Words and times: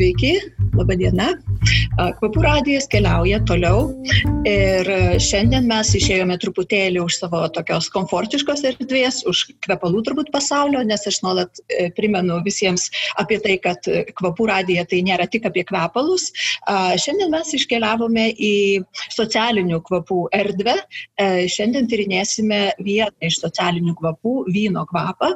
Sveiki, 0.00 0.38
laba 0.78 0.94
diena. 0.96 1.26
Kvapų 2.16 2.40
radijas 2.40 2.86
keliauja 2.88 3.42
toliau 3.44 3.90
ir 4.48 4.88
šiandien 5.20 5.66
mes 5.68 5.90
išėjome 5.98 6.38
truputėlį 6.40 7.02
už 7.02 7.18
savo 7.18 7.42
tokios 7.52 7.90
komfortiškos 7.92 8.62
erdvės, 8.70 9.18
už 9.28 9.42
kvepalų 9.66 10.00
turbūt 10.06 10.30
pasaulio, 10.32 10.80
nes 10.88 11.04
aš 11.04 11.18
nuolat 11.20 11.60
e, 11.68 11.90
primenu 11.98 12.38
visiems 12.46 12.86
apie 13.20 13.36
tai, 13.44 13.58
kad 13.60 13.84
kvapų 14.16 14.46
radija 14.48 14.86
tai 14.88 15.02
nėra 15.04 15.26
tik 15.28 15.44
apie 15.50 15.66
kvepalus. 15.68 16.30
Šiandien 16.64 17.28
mes 17.34 17.52
iškeliavome 17.58 18.30
į 18.40 18.54
socialinių 19.18 19.82
kvapų 19.84 20.22
erdvę. 20.38 20.78
E, 21.20 21.28
šiandien 21.52 21.90
tyrinėsime 21.92 22.62
vieną 22.80 23.28
iš 23.28 23.42
socialinių 23.42 23.98
kvapų- 24.00 24.34
vyno 24.56 24.86
kvapą. 24.88 25.34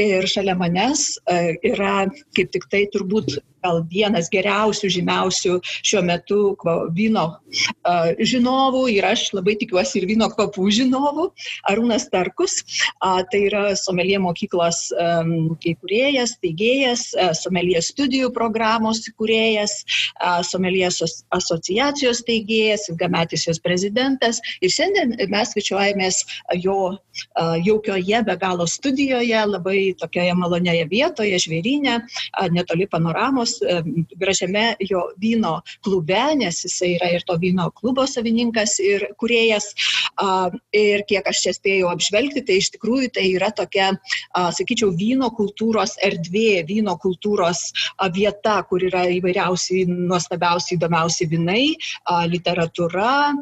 Ir 0.00 0.24
šalia 0.24 0.56
manęs 0.56 1.04
e, 1.28 1.58
yra 1.74 2.06
kaip 2.32 2.56
tik 2.56 2.64
tai 2.72 2.86
turbūt 2.96 3.36
gal 3.66 3.82
vienas 3.90 4.30
geriausių, 4.32 4.90
žymiausių 4.96 5.58
šiuo 5.66 6.02
metu 6.06 6.40
vyno 6.94 7.26
žinovų 8.20 8.86
ir 8.94 9.06
aš 9.10 9.28
labai 9.36 9.56
tikiuosi 9.60 10.00
ir 10.00 10.08
vyno 10.10 10.28
kvapų 10.32 10.68
žinovų, 10.78 11.28
Arūnas 11.70 12.08
Tarkus. 12.12 12.60
Tai 13.00 13.40
yra 13.40 13.74
somelie 13.78 14.18
mokyklos 14.22 14.90
įkūrėjas, 14.96 16.36
teigėjas, 16.42 17.08
somelie 17.40 17.80
studijų 17.82 18.30
programos 18.36 19.02
įkūrėjas, 19.10 19.78
somelie 20.50 20.86
asociacijos 20.86 22.22
teigėjas, 22.26 22.88
ilgametis 22.92 23.46
jos 23.48 23.60
prezidentas. 23.62 24.40
Ir 24.60 24.72
šiandien 24.72 25.16
mes 25.32 25.52
svečiuojamės 25.54 26.22
jo 26.62 26.96
jaukioje 27.66 28.22
be 28.26 28.36
galo 28.40 28.66
studijoje, 28.70 29.38
labai 29.48 29.78
tokioje 29.98 30.34
malonioje 30.38 30.86
vietoje, 30.90 31.40
žvėrinė, 31.46 31.98
netoli 32.54 32.88
panoramos 32.90 33.55
gražiame 34.20 34.66
jo 34.80 35.02
vyno 35.22 35.60
klube, 35.84 36.22
nes 36.40 36.62
jisai 36.64 36.94
yra 36.96 37.10
ir 37.14 37.24
to 37.26 37.36
vyno 37.40 37.70
klubo 37.76 38.06
savininkas 38.08 38.78
ir 38.84 39.08
kuriejas. 39.20 39.72
Ir 40.76 41.04
kiek 41.08 41.26
aš 41.28 41.42
čia 41.44 41.52
spėjau 41.56 41.90
apžvelgti, 41.92 42.44
tai 42.46 42.58
iš 42.62 42.70
tikrųjų 42.76 43.10
tai 43.16 43.26
yra 43.34 43.50
tokia, 43.54 43.92
sakyčiau, 44.32 44.92
vyno 44.96 45.28
kultūros 45.36 45.96
erdvė, 46.04 46.64
vyno 46.68 46.96
kultūros 47.02 47.66
vieta, 48.14 48.58
kur 48.68 48.84
yra 48.86 49.04
įvairiausi, 49.16 49.84
nuostabiausi, 49.88 50.76
įdomiausi 50.76 51.28
vinai, 51.30 51.76
literatūra, 52.32 53.34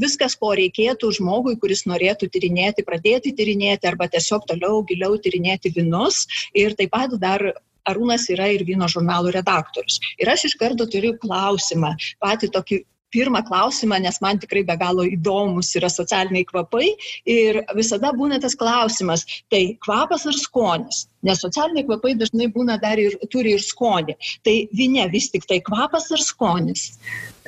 viskas, 0.00 0.36
ko 0.40 0.54
reikėtų 0.58 1.12
žmogui, 1.20 1.56
kuris 1.60 1.84
norėtų 1.90 2.30
tyrinėti, 2.32 2.86
pradėti 2.86 3.34
tyrinėti 3.36 3.88
arba 3.90 4.08
tiesiog 4.10 4.46
toliau 4.48 4.82
giliau 4.88 5.18
tyrinėti 5.20 5.72
vinus. 5.76 6.24
Ir 6.56 6.76
taip 6.78 6.92
pat 6.94 7.12
dar 7.20 7.52
Arūnas 7.88 8.28
yra 8.34 8.50
ir 8.54 8.66
vyno 8.68 8.88
žurnalų 8.90 9.34
redaktorius. 9.38 10.00
Ir 10.20 10.30
aš 10.32 10.50
iš 10.50 10.56
karto 10.60 10.86
turiu 10.90 11.16
klausimą, 11.20 11.94
patį 12.20 12.52
tokį 12.56 12.82
pirmą 13.10 13.42
klausimą, 13.46 13.98
nes 14.02 14.20
man 14.22 14.38
tikrai 14.38 14.62
be 14.66 14.76
galo 14.78 15.04
įdomus 15.06 15.72
yra 15.78 15.90
socialiniai 15.90 16.46
kvapai 16.48 16.92
ir 17.34 17.60
visada 17.76 18.12
būna 18.16 18.40
tas 18.42 18.56
klausimas, 18.58 19.26
tai 19.52 19.62
kvapas 19.84 20.26
ar 20.30 20.38
skonis, 20.38 21.04
nes 21.26 21.42
socialiniai 21.42 21.86
kvapai 21.88 22.14
dažnai 22.20 22.50
būna 22.54 22.78
dar 22.82 23.02
ir 23.02 23.16
turi 23.32 23.56
ir 23.58 23.64
skonį. 23.64 24.16
Tai 24.46 24.56
vinė 24.78 25.08
vis 25.12 25.30
tik 25.34 25.48
tai 25.50 25.60
kvapas 25.66 26.10
ar 26.14 26.22
skonis? 26.24 26.92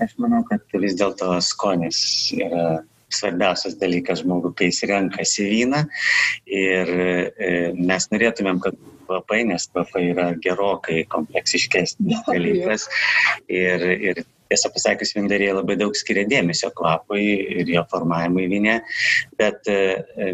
Aš 0.03 0.17
manau, 0.23 0.43
kad 0.49 0.65
vis 0.83 0.99
dėlto 0.99 1.37
skonis 1.45 2.01
yra 2.39 2.83
svarbiausias 3.17 3.79
dalykas 3.81 4.23
žmogui, 4.23 4.55
kai 4.59 4.71
jis 4.71 4.83
renkasi 4.91 5.49
vyną. 5.51 5.85
Ir 6.47 6.93
e, 6.93 7.55
mes 7.79 8.09
norėtumėm, 8.13 8.61
kad 8.65 8.79
kvapai, 9.07 9.43
nes 9.49 9.67
kvapai 9.71 10.05
yra 10.13 10.29
gerokai 10.43 11.03
kompleksiškesnis 11.13 12.25
dalykas. 12.29 12.89
Ir, 13.53 13.89
ir 14.11 14.23
tiesą 14.53 14.73
pasakius, 14.75 15.15
vindariai 15.17 15.55
labai 15.57 15.79
daug 15.81 15.97
skiria 15.97 16.25
dėmesio 16.29 16.73
kvapui 16.77 17.25
ir 17.61 17.73
jo 17.73 17.85
formavimui 17.91 18.49
vinė, 18.53 18.79
bet 19.41 19.69
e, 19.73 19.81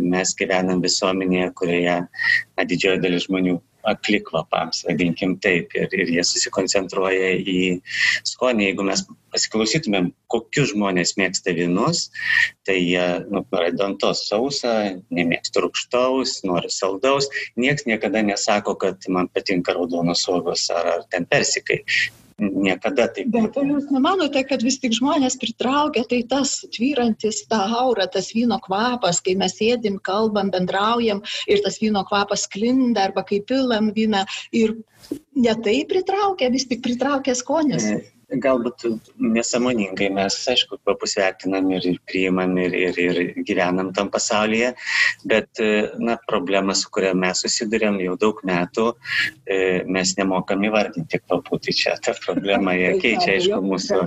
mes 0.03 0.34
gyvenam 0.38 0.82
visuomenėje, 0.84 1.53
kurioje 1.58 1.98
na, 2.04 2.66
didžioji 2.66 3.03
dalis 3.04 3.28
žmonių 3.28 3.58
akli 3.87 4.21
kvapams, 4.25 4.83
vadinkim 4.89 5.37
taip, 5.43 5.72
ir, 5.78 5.89
ir 5.94 6.11
jie 6.16 6.25
susikoncentruoja 6.27 7.31
į 7.39 7.59
skonį. 8.27 8.69
Jeigu 8.71 8.87
mes 8.89 9.05
pasiklausytumėm, 9.33 10.11
kokius 10.33 10.72
žmonės 10.72 11.15
mėgsta 11.21 11.55
vynus, 11.56 12.09
tai 12.66 12.78
jie 12.81 13.06
nu, 13.28 13.44
nori 13.53 13.72
dantos 13.77 14.25
sausą, 14.28 14.75
nemėgsta 15.15 15.62
rūkštaus, 15.65 16.41
nori 16.49 16.72
saldaus. 16.72 17.31
Niekas 17.61 17.87
niekada 17.89 18.25
nesako, 18.25 18.77
kad 18.81 19.09
man 19.12 19.31
patinka 19.33 19.77
raudonos 19.77 20.25
uogos 20.31 20.69
ar, 20.75 20.95
ar 20.99 21.06
ten 21.12 21.28
persikai 21.28 21.83
niekada 22.38 23.09
taip. 23.15 23.31
Bet 23.34 23.56
ar 23.59 23.66
jūs 23.66 23.88
nemanote, 23.93 24.43
kad 24.47 24.62
vis 24.65 24.78
tik 24.82 24.94
žmonės 24.97 25.38
pritraukia 25.41 26.04
tai 26.09 26.21
tas 26.31 26.54
tvyrantis, 26.75 27.43
ta 27.50 27.65
aura, 27.81 28.06
tas 28.10 28.31
vyno 28.34 28.60
kvapas, 28.65 29.21
kai 29.25 29.34
mes 29.41 29.56
sėdim, 29.59 29.99
kalbam, 30.04 30.53
bendraujam 30.54 31.22
ir 31.50 31.62
tas 31.65 31.81
vyno 31.82 32.04
kvapas 32.09 32.47
klinda 32.50 33.09
arba 33.09 33.25
kai 33.27 33.41
pilam 33.43 33.91
vyną 33.97 34.25
ir 34.53 34.77
netai 35.34 35.82
pritraukia, 35.91 36.53
vis 36.54 36.69
tik 36.71 36.82
pritraukia 36.84 37.34
skonis. 37.38 37.91
E, 37.91 38.17
galbūt 38.28 38.84
nesąmoningai 39.16 40.11
mes, 40.12 40.37
aišku, 40.53 40.78
kvapus 40.84 41.16
vertinam 41.19 41.71
ir 41.72 41.87
priimam 42.09 42.56
ir, 42.61 42.75
ir, 42.77 42.99
ir 43.00 43.21
gyvenam 43.49 43.93
tam 43.97 44.11
pasaulyje, 44.12 44.75
bet, 45.28 45.62
na, 45.99 46.19
problema, 46.28 46.77
su 46.77 46.91
kuria 46.93 47.15
mes 47.16 47.41
susidurėm 47.44 48.00
jau 48.05 48.19
daug 48.21 48.43
metų, 48.49 48.91
e, 49.49 49.59
mes 49.89 50.15
nemokam 50.21 50.66
įvardinti 50.69 51.22
kvapų. 51.25 51.61
Tai 51.65 51.77
čia 51.81 51.97
ta 52.05 52.15
problema, 52.21 52.77
keičia, 53.00 53.39
aišku, 53.39 53.62
mūsų 53.65 54.03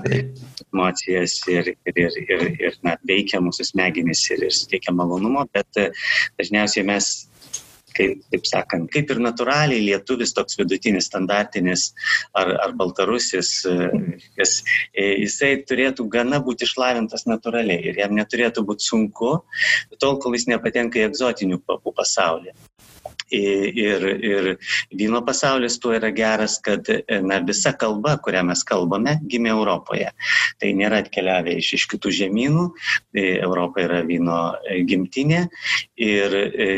emocijas 0.71 1.39
ir, 1.51 1.73
ir, 1.89 1.97
ir, 2.05 2.21
ir, 2.27 2.45
ir 2.67 2.79
na, 2.85 2.95
veikia 3.07 3.41
mūsų 3.43 3.71
smegenys 3.73 4.23
ir, 4.31 4.45
ir 4.47 4.55
suteikia 4.55 4.93
malonumo, 4.95 5.47
bet 5.53 5.81
dažniausiai 6.39 6.85
mes 6.87 7.11
kaip, 8.01 8.23
taip 8.33 8.47
sakant, 8.49 8.89
kaip 8.93 9.11
ir 9.13 9.21
natūraliai 9.23 9.83
lietuvis 9.85 10.33
toks 10.37 10.57
vidutinis, 10.59 11.07
standartinis 11.11 11.87
ar, 12.37 12.53
ar 12.65 12.75
baltarusis, 12.79 13.53
kas, 14.39 14.57
e, 14.93 15.07
jisai 15.23 15.53
turėtų 15.67 16.07
gana 16.11 16.41
būti 16.43 16.67
išlavintas 16.67 17.27
natūraliai 17.29 17.91
ir 17.91 18.01
jam 18.01 18.15
neturėtų 18.17 18.65
būti 18.67 18.87
sunku, 18.89 19.33
tol 20.01 20.19
kol 20.21 20.37
jis 20.37 20.49
nepatenka 20.51 21.01
į 21.01 21.07
egzotinių 21.11 21.61
papų 21.67 21.95
pasaulį 22.01 22.55
ir, 23.31 24.05
ir 24.21 24.49
vyno 24.97 25.21
pasaulis 25.25 25.77
tuo 25.81 25.93
yra 25.95 26.11
geras, 26.15 26.57
kad 26.63 26.87
na, 27.23 27.39
visa 27.47 27.73
kalba, 27.73 28.17
kurią 28.23 28.43
mes 28.51 28.63
kalbame, 28.67 29.17
gimė 29.31 29.53
Europoje. 29.55 30.11
Tai 30.61 30.73
nėra 30.77 31.01
atkeliavę 31.05 31.55
iš, 31.59 31.73
iš 31.79 31.87
kitų 31.93 32.13
žemynų, 32.21 32.67
tai 33.15 33.25
Europa 33.39 33.83
yra 33.85 34.01
vyno 34.07 34.39
gimtinė 34.87 35.45
ir 36.01 36.35
e, 36.35 36.69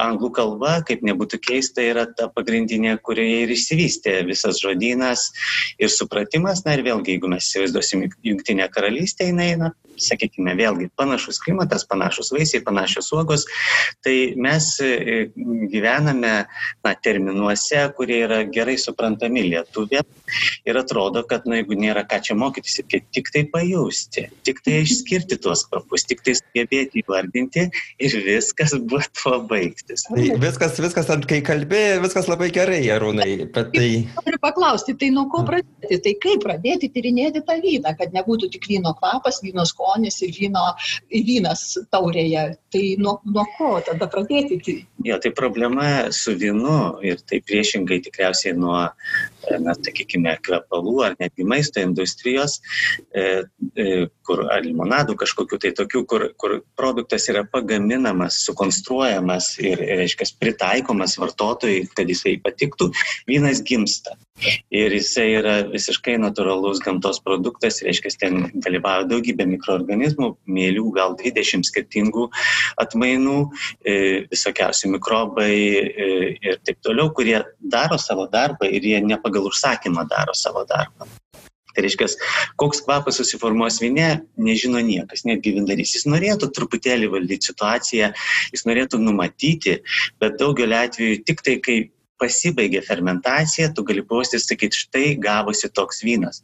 anglų 0.00 0.30
kalba, 0.38 0.76
kaip 0.86 1.04
nebūtų 1.06 1.40
keista, 1.44 1.84
yra 1.84 2.06
ta 2.16 2.28
pagrindinė, 2.32 2.96
kurioje 3.04 3.44
ir 3.44 3.54
išsivystė 3.54 4.18
visas 4.28 4.60
žodynas 4.62 5.30
ir 5.78 5.92
supratimas. 5.92 6.64
Na 6.66 6.76
ir 6.78 6.84
vėlgi, 6.86 7.16
jeigu 7.16 7.30
mes 7.32 7.46
įsivaizduosim 7.48 8.08
jungtinę 8.24 8.68
karalystę, 8.72 9.28
jinai, 9.30 9.52
na, 9.60 9.72
sakykime, 10.00 10.54
vėlgi 10.58 10.88
panašus 10.98 11.40
klimatas, 11.44 11.84
panašus 11.88 12.32
vaisiai, 12.34 12.62
panašios 12.64 13.10
uogos, 13.14 13.46
tai 14.04 14.34
mes 14.40 14.68
e, 14.82 15.28
gyvename 15.72 16.32
na, 16.84 16.94
terminuose, 17.04 17.82
kurie 17.96 18.20
yra 18.26 18.42
gerai 18.50 18.76
suprantami 18.80 19.44
lietuvė 19.48 20.02
ir 20.68 20.80
atrodo, 20.80 21.24
kad 21.28 21.46
na, 21.48 21.60
jeigu 21.60 21.78
nėra 21.78 22.04
ką 22.08 22.20
čia 22.24 22.36
mokytis, 22.38 22.80
reikia 22.82 23.02
tik 23.14 23.30
tai 23.34 23.44
pajusti, 23.52 24.26
tik 24.46 24.62
tai 24.64 24.80
išskirti 24.82 25.38
tuos 25.42 25.64
kvapus, 25.68 26.06
tik 26.08 26.24
tai 26.26 26.36
sugebėti 26.38 27.04
įvardinti 27.04 27.68
ir 28.02 28.18
viskas 28.26 28.76
buvo 28.80 29.02
tuo 29.20 29.40
baigtis. 29.50 30.06
Tai 30.08 30.28
viskas, 30.42 30.78
viskas, 30.82 31.10
kai 31.30 31.40
kalbėjai, 31.44 32.00
viskas 32.04 32.28
labai 32.30 32.50
gerai, 32.54 32.82
Arūnai, 32.94 33.30
tai... 33.54 33.88
Noriu 34.18 34.40
paklausti, 34.42 34.96
tai 34.98 35.10
nuo 35.14 35.26
ko 35.32 35.44
pradėti, 35.46 36.00
tai 36.04 36.16
kaip 36.22 36.44
pradėti 36.44 36.90
tyrinėti 36.94 37.44
tą 37.46 37.58
vyną, 37.62 37.94
kad 37.98 38.14
nebūtų 38.16 38.50
tik 38.56 38.68
vyno 38.70 38.94
kvapas, 38.98 39.42
vyno 39.44 39.66
skonis 39.68 39.83
ir 40.24 40.34
vyno, 40.38 40.64
vynas 41.10 41.64
taurėje. 41.94 42.44
Tai 42.74 42.84
nuo, 42.98 43.18
nuo 43.24 43.44
ko 43.58 43.70
tada 43.86 44.08
pradėti? 44.10 44.78
Jo, 45.04 45.18
tai 45.22 45.30
problema 45.36 46.10
su 46.14 46.34
vynu 46.40 46.78
ir 47.06 47.20
tai 47.22 47.40
priešingai 47.44 48.00
tikriausiai 48.06 48.56
nuo 48.58 48.88
na, 49.62 49.74
sakykime, 49.76 50.34
kvepalų 50.44 50.94
ar 51.06 51.16
netgi 51.20 51.46
maisto 51.46 51.82
industrijos, 51.82 52.58
e, 53.14 53.44
e, 53.76 53.86
kur 54.24 54.44
ar 54.48 54.64
limonadų 54.64 55.16
kažkokiu 55.20 55.58
tai 55.60 55.74
tokiu, 55.76 56.04
kur, 56.08 56.30
kur 56.40 56.58
produktas 56.78 57.28
yra 57.32 57.44
pagaminamas, 57.44 58.40
sukonstruojamas 58.46 59.54
ir, 59.62 59.80
reiškia, 60.02 60.30
pritaikomas 60.40 61.18
vartotojai, 61.20 61.84
kad 61.94 62.10
jisai 62.10 62.38
patiktų, 62.42 62.90
vynas 63.30 63.62
gimsta. 63.66 64.16
Ir 64.74 64.90
jisai 64.90 65.28
yra 65.38 65.52
visiškai 65.70 66.16
natūralus 66.18 66.80
gamtos 66.82 67.20
produktas, 67.22 67.78
reiškia, 67.86 68.10
ten 68.18 68.40
dalyvauja 68.64 69.06
daugybė 69.12 69.46
mikroorganizmų, 69.52 70.32
mėlių, 70.50 70.88
gal 70.96 71.14
20 71.20 71.62
skirtingų 71.68 72.26
atmainų, 72.82 73.36
e, 73.86 73.94
visokiausi 74.32 74.90
mikrobai 74.90 75.52
ir 75.54 76.58
taip 76.66 76.82
toliau, 76.82 77.12
kurie 77.14 77.38
daro 77.60 78.00
savo 78.00 78.26
darbą 78.32 78.66
ir 78.66 78.82
jie 78.82 78.98
nepagamina 79.06 79.33
pagal 79.34 79.50
užsakymą 79.50 80.06
daro 80.06 80.34
savo 80.34 80.64
darbą. 80.64 81.10
Tai 81.74 81.82
reiškia, 81.82 82.06
koks 82.60 82.84
kvapas 82.86 83.16
susiformuos 83.18 83.80
vinė, 83.82 84.22
nežino 84.38 84.78
niekas, 84.78 85.24
netgi 85.26 85.56
vindarys. 85.56 85.96
Jis 85.96 86.06
norėtų 86.06 86.52
truputėlį 86.54 87.08
valdyti 87.10 87.50
situaciją, 87.50 88.12
jis 88.54 88.62
norėtų 88.68 89.00
numatyti, 89.02 89.80
bet 90.22 90.38
daugeliu 90.38 90.78
atveju 90.78 91.24
tik 91.26 91.42
tai, 91.42 91.58
kai 91.64 91.78
pasibaigė 92.22 92.78
fermentacija, 92.86 93.72
tu 93.74 93.82
gali 93.86 94.04
pausti 94.06 94.38
ir 94.38 94.42
sakyti, 94.44 94.80
štai 94.84 95.06
gavosi 95.20 95.70
toks 95.74 96.04
vynas. 96.06 96.42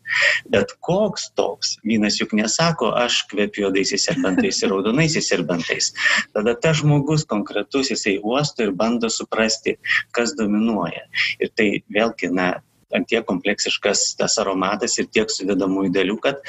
Bet 0.50 0.74
koks 0.86 1.28
toks 1.38 1.76
vynas 1.86 2.18
juk 2.20 2.34
nesako, 2.36 2.90
aš 2.98 3.22
kvepiu 3.30 3.68
juodaisiais 3.68 4.08
serbentais 4.08 4.58
ir 4.64 4.74
raudonaisiais 4.74 5.30
serbentais. 5.30 5.92
Tada 6.34 6.56
tas 6.58 6.80
žmogus 6.82 7.22
konkretus, 7.30 7.92
jisai 7.94 8.18
uosto 8.18 8.66
ir 8.66 8.74
bando 8.76 9.12
suprasti, 9.12 9.76
kas 10.16 10.34
dominuoja. 10.38 11.06
Ir 11.38 11.54
tai 11.54 11.70
vėlgi, 11.94 12.32
na, 12.34 12.50
ant 12.96 13.08
tiek 13.10 13.26
kompleksiškas 13.26 14.14
tas 14.20 14.38
aromatas 14.42 14.98
ir 14.98 15.08
tiek 15.12 15.30
sudėdamųjų 15.32 15.92
dalių, 15.96 16.16
kad 16.22 16.40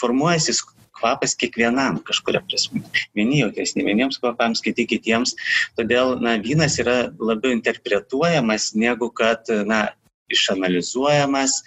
formuojasi 0.00 0.56
kvapas 0.98 1.36
kiekvienam 1.38 2.00
kažkuria 2.06 2.42
prasme. 2.42 2.82
Vieni 3.14 3.42
jautresni 3.42 3.86
vieniems 3.86 4.18
kvapams, 4.18 4.62
kiti 4.64 4.86
kitiems. 4.90 5.36
Todėl 5.78 6.16
na, 6.22 6.36
vynas 6.42 6.78
yra 6.82 6.98
labiau 7.18 7.54
interpretuojamas 7.54 8.72
negu 8.74 9.10
kad 9.14 9.46
na, 9.68 9.86
išanalizuojamas 10.28 11.62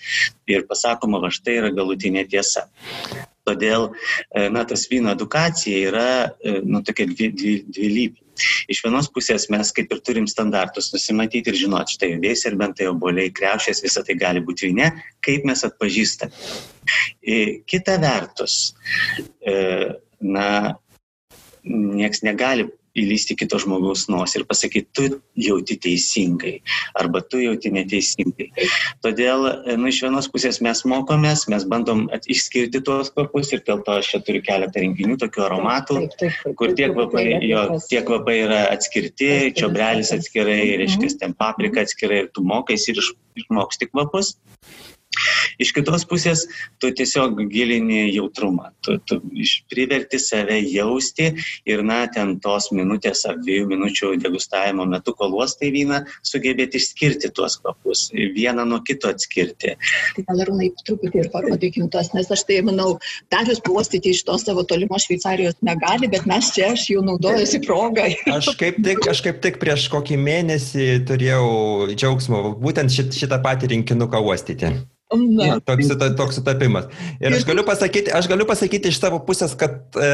ir 0.52 0.68
pasakoma, 0.70 1.22
va 1.24 1.32
štai 1.34 1.58
yra 1.62 1.72
galutinė 1.74 2.28
tiesa. 2.30 2.68
Todėl, 3.48 3.88
e, 4.36 4.48
na, 4.54 4.64
tas 4.70 4.86
vyno 4.92 5.14
edukacija 5.16 5.88
yra, 5.90 6.10
e, 6.44 6.60
nu, 6.62 6.84
tokia 6.86 7.08
dvi, 7.10 7.32
dvi, 7.34 7.54
dvilypė. 7.70 8.28
Iš 8.74 8.82
vienos 8.86 9.10
pusės 9.14 9.48
mes 9.54 9.74
kaip 9.76 9.92
ir 9.94 10.02
turim 10.06 10.28
standartus 10.30 10.90
nusimatyti 10.94 11.52
ir 11.52 11.58
žinoti, 11.60 11.98
štai 11.98 12.12
vėjai, 12.22 12.38
serbentai, 12.40 12.88
oboliai, 12.90 13.34
kreušės, 13.38 13.84
visą 13.86 14.06
tai 14.08 14.16
gali 14.22 14.42
būti 14.46 14.70
vyne, 14.72 14.92
kaip 15.26 15.46
mes 15.50 15.66
atpažįstame. 15.68 16.34
Kita 17.70 17.98
vertus, 18.02 18.60
e, 19.46 19.58
na, 20.22 20.48
nieks 21.66 22.24
negali 22.26 22.70
įlysti 22.98 23.38
kito 23.40 23.60
žmogaus 23.62 24.08
nosį 24.12 24.42
ir 24.42 24.46
pasakyti, 24.50 24.90
tu 24.92 25.20
jauti 25.40 25.78
teisingai 25.80 26.58
arba 27.00 27.22
tu 27.24 27.40
jauti 27.42 27.72
neteisingai. 27.74 28.50
Todėl, 29.06 29.48
nu, 29.80 29.90
iš 29.92 30.02
vienos 30.06 30.28
pusės 30.32 30.62
mes 30.64 30.84
mokomės, 30.88 31.48
mes 31.52 31.66
bandom 31.72 32.08
išskirti 32.22 32.84
tuos 32.86 33.12
kvapus 33.16 33.54
ir 33.56 33.64
dėl 33.68 33.84
to 33.86 33.98
aš 34.02 34.14
čia 34.14 34.22
turiu 34.28 34.44
keletą 34.46 34.84
rinkinių, 34.84 35.18
tokių 35.22 35.46
aromatų, 35.48 36.00
taip, 36.02 36.18
taip, 36.20 36.38
taip, 36.44 36.58
kur 36.60 36.76
tie 36.78 36.92
kvapai, 36.92 37.26
jo, 37.48 37.66
tie 37.88 38.04
kvapai 38.08 38.38
yra 38.46 38.62
atskirti, 38.74 39.32
čiobrelis 39.58 40.14
atskirai, 40.16 40.62
reiškia, 40.84 41.14
ten 41.22 41.36
paprika 41.38 41.86
atskirai 41.86 42.26
ir 42.26 42.32
tu 42.36 42.44
mokais 42.46 42.88
ir 42.92 43.00
išmoksti 43.40 43.92
kvapus. 43.92 44.36
Iš 45.62 45.74
kitos 45.76 46.06
pusės, 46.10 46.46
tu 46.82 46.92
tiesiog 46.96 47.40
gilini 47.52 48.08
jautrumą, 48.16 48.72
tu, 48.86 48.98
tu 49.06 49.20
priverti 49.72 50.20
save 50.22 50.60
jausti 50.66 51.32
ir, 51.70 51.84
na, 51.86 52.04
ten 52.12 52.38
tos 52.44 52.72
minutės 52.76 53.24
ar 53.30 53.40
dviejų 53.42 53.68
minučių 53.72 54.14
degustavimo 54.22 54.86
metu, 54.90 55.14
kol 55.18 55.36
uostai 55.38 55.72
vyną, 55.74 56.02
sugebėti 56.26 56.82
išskirti 56.82 57.32
tuos 57.36 57.58
kvapus, 57.62 58.10
vieną 58.14 58.66
nuo 58.68 58.82
kito 58.86 59.12
atskirti. 59.12 59.76
Tai 60.18 60.26
gal 60.30 60.46
ir 60.46 60.54
naip 60.58 60.86
truputį 60.88 61.24
ir 61.26 61.32
parodykim 61.34 61.90
tas, 61.94 62.12
nes 62.16 62.30
aš 62.34 62.46
tai 62.50 62.62
manau, 62.66 62.96
darius 63.34 63.62
puostyti 63.64 64.16
iš 64.16 64.24
to 64.28 64.38
savo 64.42 64.66
tolimo 64.68 65.00
Šveicarijos 65.02 65.60
negali, 65.66 66.10
bet 66.12 66.28
mes 66.30 66.52
čia 66.56 66.72
aš 66.76 66.88
jau 66.94 67.04
naudojusi 67.06 67.62
progą. 67.66 68.08
Aš 68.32 68.54
kaip 68.60 68.80
tik, 68.86 69.04
aš 69.12 69.24
kaip 69.26 69.42
tik 69.44 69.60
prieš 69.62 69.88
kokį 69.94 70.18
mėnesį 70.22 70.88
turėjau 71.10 71.46
džiaugsmo 71.94 72.44
būtent 72.62 72.94
šit, 72.94 73.14
šitą 73.18 73.42
patį 73.44 73.76
rinkinuką 73.76 74.22
uostyti. 74.26 74.74
Na. 75.12 75.60
Toks, 75.60 75.90
toks 76.16 76.38
sutapimas. 76.40 76.86
Ir 77.20 77.34
aš 77.36 77.44
galiu 77.48 77.66
pasakyti, 77.68 78.14
aš 78.16 78.30
galiu 78.32 78.46
pasakyti 78.48 78.92
iš 78.94 79.00
savo 79.02 79.20
pusės, 79.28 79.58
kad 79.60 79.98
e, 80.00 80.12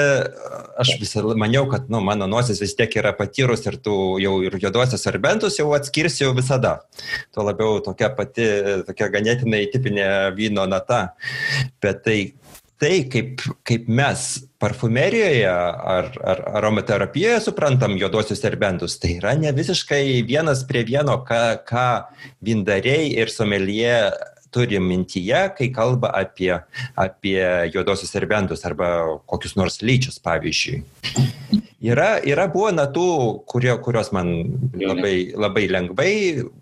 aš 0.81 0.95
visą 1.01 1.21
maniau, 1.37 1.67
kad 1.69 1.85
nu, 1.93 2.01
mano 2.01 2.25
nosis 2.29 2.61
vis 2.63 2.73
tiek 2.77 2.95
yra 2.97 3.13
patyrus 3.17 3.65
ir 3.69 3.77
tu 3.83 3.93
jau 4.23 4.39
ir 4.45 4.57
juodosios 4.57 5.05
serbentus 5.05 5.59
jau 5.59 5.69
atskirsiu 5.77 6.33
visada. 6.37 6.79
Tuo 7.35 7.45
labiau 7.45 7.77
tokia 7.85 8.09
pati, 8.17 8.47
tokia 8.87 9.11
ganėtinai 9.13 9.67
tipinė 9.73 10.09
vyno 10.37 10.65
nata. 10.69 11.03
Bet 11.83 12.01
tai, 12.07 12.17
tai 12.81 13.03
kaip, 13.11 13.43
kaip 13.69 13.85
mes 13.85 14.23
parfumerijoje 14.57 15.45
ar, 15.45 16.09
ar 16.25 16.41
aromaterapijoje 16.57 17.43
suprantam 17.45 17.93
juodosius 18.01 18.41
serbentus, 18.41 18.97
tai 18.97 19.19
yra 19.19 19.35
ne 19.37 19.53
visiškai 19.53 20.23
vienas 20.25 20.65
prie 20.65 20.81
vieno, 20.89 21.19
ką, 21.27 21.43
ką 21.69 21.85
vindariai 22.49 23.11
ir 23.13 23.29
somelie 23.33 23.93
turi 24.57 24.81
mintyje, 24.81 25.43
kai 25.57 25.69
kalba 25.73 26.11
apie, 26.17 26.51
apie 26.97 27.41
juodosius 27.73 28.11
serbentus 28.13 28.65
arba 28.65 28.89
kokius 29.29 29.57
nors 29.59 29.81
lyčius, 29.85 30.17
pavyzdžiui. 30.25 30.81
Yra, 31.87 32.15
yra 32.25 32.47
buvo 32.49 32.71
natų, 32.73 33.07
kurie, 33.45 33.69
kurios 33.85 34.09
man 34.15 34.31
labai, 34.81 35.29
labai 35.37 35.67
lengvai 35.69 36.13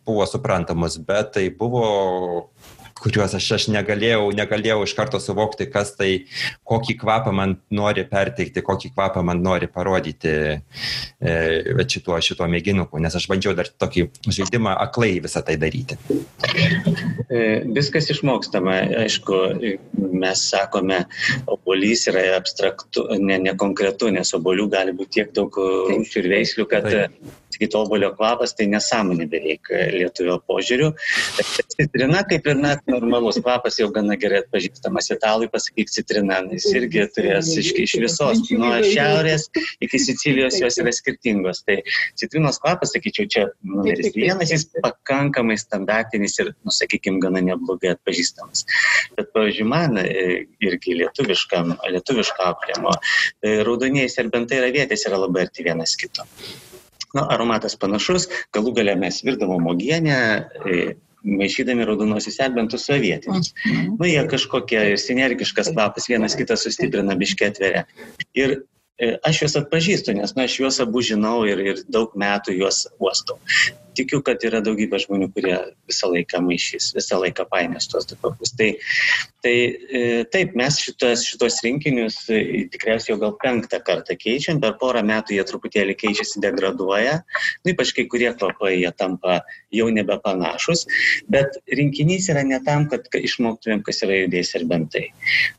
buvo 0.03 0.25
suprantamos, 0.27 0.97
bet 1.07 1.31
tai 1.37 1.45
buvo 1.55 1.85
kuriuos 3.05 3.35
aš, 3.37 3.47
aš 3.59 3.67
negalėjau, 3.73 4.31
negalėjau 4.35 4.79
iš 4.85 4.95
karto 4.97 5.19
suvokti, 5.21 5.67
kas 5.69 5.93
tai, 5.99 6.09
kokį 6.65 6.97
kvapą 7.03 7.33
man 7.35 7.55
nori 7.73 8.05
perteikti, 8.09 8.63
kokį 8.65 8.91
kvapą 8.95 9.21
man 9.25 9.43
nori 9.45 9.69
parodyti 9.71 10.33
e, 10.55 11.35
šituo, 11.95 12.17
šituo 12.25 12.49
mėginuku, 12.51 12.99
nes 13.03 13.15
aš 13.17 13.27
bandžiau 13.29 13.53
dar 13.57 13.69
tokį 13.69 14.07
žaidimą 14.25 14.73
aklai 14.87 15.13
visą 15.23 15.43
tai 15.45 15.59
daryti. 15.61 15.99
E, 17.29 17.61
viskas 17.77 18.09
išmokstama, 18.15 18.79
aišku, 19.05 19.41
mes 20.15 20.45
sakome, 20.49 21.03
obolys 21.51 22.07
yra 22.09 22.25
abstraktu, 22.39 23.05
ne, 23.21 23.37
ne 23.45 23.55
konkretu, 23.59 24.09
nes 24.13 24.33
obolių 24.37 24.69
gali 24.73 24.97
būti 24.97 25.19
tiek 25.19 25.33
daug 25.35 25.53
rūšių 25.55 26.23
ir 26.23 26.31
veislių, 26.35 26.69
kad 26.71 26.89
Taip 26.89 27.35
sakyti, 27.55 27.79
obolio 27.79 28.11
kvapas, 28.15 28.53
tai 28.57 28.67
nesąmonė 28.71 29.27
beveik 29.31 29.71
lietuvio 29.95 30.37
požiūriu. 30.47 30.91
Citrina, 31.75 32.21
kaip 32.27 32.47
ir 32.47 32.59
net 32.59 32.83
normalus 32.91 33.39
kvapas, 33.41 33.79
jau 33.81 33.89
gana 33.95 34.17
gerai 34.19 34.43
atpažįstamas. 34.43 35.09
Italui 35.15 35.49
pasakyk 35.51 35.91
citrina, 35.91 36.41
jis 36.53 36.67
irgi 36.75 37.05
turės 37.15 37.51
iš, 37.59 37.71
iš 37.85 37.95
visos, 38.03 38.43
nuo 38.51 38.73
šiaurės 38.85 39.47
iki 39.83 39.99
Sicilijos 40.01 40.59
jos 40.61 40.79
yra 40.81 40.93
skirtingos. 40.95 41.63
Tai 41.67 41.79
citrinos 42.19 42.59
kvapas, 42.63 42.93
sakyčiau, 42.95 43.29
čia 43.31 43.45
numeris 43.63 44.13
vienas, 44.15 44.51
jis 44.53 44.67
pakankamai 44.83 45.57
standartinis 45.59 46.39
ir, 46.43 46.53
nu, 46.65 46.73
sakykime, 46.75 47.21
gana 47.23 47.43
neblogai 47.45 47.95
atpažįstamas. 47.95 48.65
Bet, 49.17 49.31
pavyzdžiui, 49.35 49.67
man 49.71 49.99
e, 50.01 50.45
irgi 50.65 50.99
lietuviškam, 51.01 51.75
lietuviško 51.97 52.47
aprimo, 52.51 52.95
e, 53.41 53.59
raudonieji 53.67 54.15
serbentai 54.17 54.61
ir 54.61 54.69
avietės 54.71 55.07
yra 55.09 55.21
labai 55.25 55.47
arti 55.47 55.67
vienas 55.67 55.97
kito 55.99 56.27
nu, 57.15 57.25
aromatas 57.31 57.77
panašus, 57.79 58.29
galų 58.55 58.75
gale 58.79 58.95
mes 58.99 59.21
virdavom 59.25 59.67
ogienę, 59.71 60.19
e, 60.65 60.85
maišydami 61.25 61.87
raudonosius 61.87 62.37
serbentus 62.37 62.85
sovietinius. 62.85 63.53
Mhm. 63.65 63.97
Nu, 63.99 64.07
jie 64.07 64.21
kažkokie 64.29 64.83
sinergiškas 65.01 65.71
kvapas, 65.73 66.09
vienas 66.11 66.37
kitą 66.37 66.57
sustiprina 66.59 67.17
bišketverę. 67.17 67.85
Ir 68.37 68.57
e, 68.59 68.63
aš 68.99 69.41
juos 69.43 69.57
atpažįstu, 69.59 70.15
nes 70.17 70.35
na, 70.37 70.45
aš 70.49 70.59
juos 70.61 70.79
abu 70.83 71.03
žinau 71.03 71.41
ir, 71.49 71.63
ir 71.71 71.81
daug 71.91 72.13
metų 72.19 72.55
juos 72.59 72.85
uostau 72.99 73.39
tikiu, 73.95 74.21
kad 74.25 74.43
yra 74.45 74.61
daugybė 74.63 74.99
žmonių, 75.03 75.29
kurie 75.35 75.55
visą 75.89 76.09
laiką 76.11 76.41
maišys, 76.45 76.91
visą 76.95 77.19
laiką 77.21 77.47
painės 77.51 77.87
tuos 77.91 78.07
kvapus. 78.11 78.53
Tai, 78.59 78.69
tai 79.45 79.55
e, 79.55 80.03
taip, 80.31 80.55
mes 80.59 80.79
šitos, 80.83 81.25
šitos 81.29 81.61
rinkinius 81.65 82.19
e, 82.33 82.65
tikriausiai 82.73 83.13
jau 83.13 83.19
gal 83.23 83.35
penktą 83.41 83.81
kartą 83.85 84.17
keičiam, 84.19 84.61
per 84.63 84.75
porą 84.81 85.03
metų 85.07 85.37
jie 85.37 85.47
truputėlį 85.49 85.97
keičiasi, 86.01 86.43
degraduoja, 86.43 87.19
nu, 87.63 87.73
ypač 87.73 87.93
kai 87.95 88.07
kurie 88.11 88.31
kvapai 88.35 88.75
jie 88.77 88.93
tampa 88.97 89.41
jau 89.75 89.89
nebepanašus, 89.93 90.85
bet 91.31 91.59
rinkinys 91.71 92.29
yra 92.33 92.45
ne 92.47 92.61
tam, 92.65 92.89
kad 92.91 93.07
išmoktumėm, 93.15 93.85
kas 93.85 94.03
yra 94.05 94.25
judėjai 94.25 94.49
serbentai, 94.55 95.07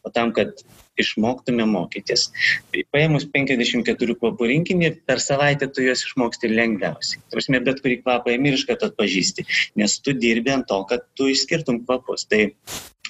o 0.04 0.12
tam, 0.12 0.34
kad 0.36 0.60
išmoktume 1.00 1.66
mokytis. 1.70 2.28
Tai 2.72 2.82
paėmus 2.94 3.28
54 3.32 4.18
kvapų 4.20 4.50
rinkinį, 4.52 4.92
per 5.08 5.22
savaitę 5.22 5.68
tu 5.70 5.84
juos 5.86 6.04
išmoksti 6.06 6.52
lengviausiai. 6.52 7.22
Tarsi, 7.32 7.56
bet 7.68 7.80
kurį 7.84 8.00
kvapą 8.02 8.34
įmi 8.34 8.52
ir 8.52 8.58
iš 8.58 8.66
karto 8.68 8.90
atpažįsti, 8.90 9.46
nes 9.80 9.98
tu 10.02 10.16
dirbi 10.16 10.54
ant 10.54 10.68
to, 10.70 10.82
kad 10.90 11.06
tu 11.18 11.30
išskirtum 11.32 11.84
kvapus. 11.84 12.28
Tai 12.30 12.44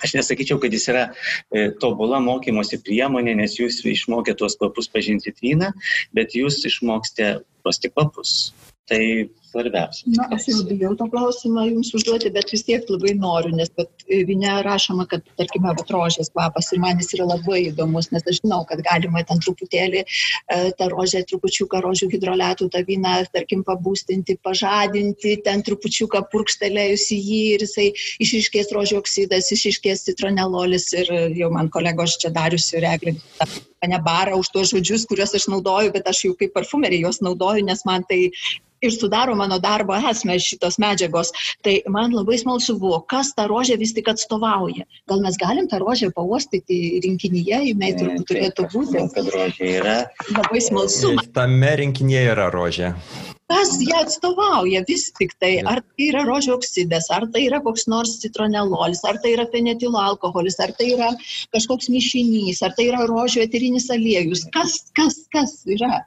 Aš 0.04 0.12
nesakyčiau, 0.12 0.58
kad 0.60 0.74
jis 0.74 0.90
yra 0.92 1.06
e, 1.08 1.70
tobula 1.80 2.18
mokymosi 2.20 2.82
priemonė, 2.84 3.32
nes 3.38 3.54
jūs 3.56 3.78
išmokė 3.88 4.34
tuos 4.36 4.58
kvapus 4.60 4.90
pažinti 4.92 5.32
vyną, 5.40 5.70
bet 6.16 6.36
jūs 6.36 6.58
išmoksite 6.68 7.30
tuos 7.64 7.80
tik 7.80 7.94
kvapus. 7.94 8.34
Tai 8.90 9.00
svarbiausia. 9.56 10.12
Na, 10.12 10.28
aš 10.36 10.48
jau 10.50 10.62
bijau 10.68 10.92
to 10.98 11.06
klausimą 11.12 11.66
jums 11.70 11.92
užduoti, 11.96 12.32
bet 12.34 12.52
vis 12.52 12.64
tiek 12.66 12.86
labai 12.92 13.14
noriu, 13.18 13.54
nes 13.56 13.70
vinė 14.28 14.60
rašoma, 14.66 15.06
kad, 15.10 15.24
tarkime, 15.40 15.72
vat 15.76 15.92
rožės 15.92 16.30
kvapas 16.34 16.72
ir 16.72 16.82
man 16.82 17.00
jis 17.00 17.14
yra 17.16 17.28
labai 17.32 17.62
įdomus, 17.70 18.10
nes 18.12 18.26
aš 18.26 18.42
žinau, 18.42 18.62
kad 18.68 18.82
galima 18.86 19.24
ten 19.26 19.40
truputėlį 19.42 20.02
e, 20.02 20.06
tą 20.78 20.90
rožę, 20.92 21.22
trupučiuką 21.30 21.82
rožių 21.84 22.10
hidroletų, 22.14 22.70
tą 22.74 22.82
vyną, 22.88 23.16
tarkim, 23.34 23.64
pabūstinti, 23.66 24.38
pažadinti, 24.46 25.36
ten 25.46 25.64
trupučiuką 25.66 26.26
purkštelėjus 26.32 27.08
į 27.16 27.20
jį 27.20 27.42
ir 27.54 27.66
jisai 27.66 27.88
išiškės 28.24 28.74
rožių 28.76 29.00
oksidas, 29.00 29.52
išiškės 29.56 30.06
citronelolis 30.10 30.92
ir 30.96 31.12
jau 31.36 31.52
man 31.54 31.72
kolegos 31.72 32.18
čia 32.20 32.32
dariusi 32.34 32.82
reglį 32.84 33.16
mane 33.86 33.98
bara 34.02 34.36
už 34.36 34.50
tuos 34.50 34.72
žodžius, 34.72 35.06
kuriuos 35.06 35.34
aš 35.36 35.46
naudoju, 35.52 35.92
bet 35.94 36.08
aš 36.10 36.24
jau 36.26 36.34
kaip 36.38 36.54
parfumerį 36.56 37.04
juos 37.04 37.20
naudoju, 37.22 37.64
nes 37.66 37.84
man 37.86 38.04
tai 38.08 38.32
ir 38.82 38.92
sudaro 38.94 39.36
mano 39.38 39.58
darbo 39.62 39.96
esmę 40.10 40.38
šitos 40.42 40.78
medžiagos. 40.82 41.32
Tai 41.64 41.76
man 41.92 42.14
labai 42.16 42.38
smalsu 42.40 42.78
buvo, 42.80 43.00
kas 43.10 43.32
tą 43.36 43.46
rožę 43.50 43.78
vis 43.80 43.94
tik 43.96 44.10
atstovauja. 44.12 44.86
Gal 45.08 45.22
mes 45.24 45.38
galim 45.40 45.68
tą 45.70 45.80
rožę 45.82 46.10
pauostyti 46.16 47.00
rinkinyje, 47.04 47.62
jinai 47.70 47.94
turbūt 48.00 48.28
turėtų 48.32 48.68
būti. 48.74 49.06
Kad 49.14 49.32
rožė 49.34 49.72
yra. 49.78 49.96
Labai 50.34 50.60
smalsu. 50.64 51.16
Tame 51.36 51.72
rinkinyje 51.82 52.28
yra 52.34 52.50
rožė 52.54 52.94
kas 53.46 53.76
ją 53.78 54.00
atstovauja 54.02 54.82
vis 54.88 55.04
tik 55.18 55.34
tai, 55.42 55.52
ar 55.62 55.78
tai 55.82 56.08
yra 56.08 56.24
rožio 56.26 56.56
oksidas, 56.58 57.06
ar 57.14 57.28
tai 57.32 57.44
yra 57.46 57.60
koks 57.62 57.86
nors 57.92 58.16
citronelolis, 58.22 59.04
ar 59.06 59.20
tai 59.22 59.36
yra 59.36 59.46
fenetilo 59.52 60.00
alkoholis, 60.02 60.58
ar 60.66 60.74
tai 60.78 60.90
yra 60.96 61.12
kažkoks 61.54 61.90
mišinys, 61.94 62.62
ar 62.66 62.74
tai 62.78 62.88
yra 62.90 63.06
rožio 63.10 63.44
eterinis 63.46 63.86
aliejus, 63.94 64.46
kas, 64.56 64.78
kas, 64.98 65.20
kas 65.34 65.60
yra. 65.78 66.02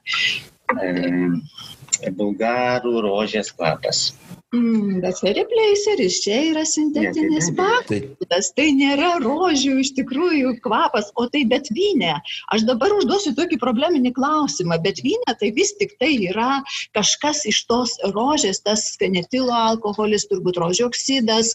E, 2.01 2.11
bulgarų 2.21 2.93
rožės 3.05 3.51
kvapas. 3.55 4.03
Mm, 4.49 4.95
bet 5.03 5.19
feriplейseris 5.21 6.15
čia 6.23 6.39
yra 6.47 6.63
sintetinis 6.65 7.51
pagrindas, 7.53 8.47
tai 8.57 8.71
nėra 8.73 9.19
rožių 9.21 9.75
iš 9.83 9.91
tikrųjų 9.99 10.55
kvapas, 10.63 11.11
o 11.21 11.27
tai 11.29 11.43
bet 11.51 11.69
vynė. 11.69 12.15
Aš 12.49 12.65
dabar 12.65 12.95
užduosiu 12.95 13.35
tokį 13.37 13.59
probleminį 13.61 14.09
klausimą, 14.15 14.79
bet 14.81 15.03
vynė 15.05 15.35
tai 15.37 15.51
vis 15.53 15.75
tik 15.77 15.93
tai 16.01 16.15
yra 16.31 16.63
kažkas 16.97 17.43
iš 17.51 17.59
tos 17.69 17.93
rožės, 18.15 18.63
tas 18.65 18.87
fenetilo 18.97 19.53
alkoholis, 19.53 20.25
turbūt 20.31 20.57
rožių 20.57 20.87
oksidas, 20.87 21.53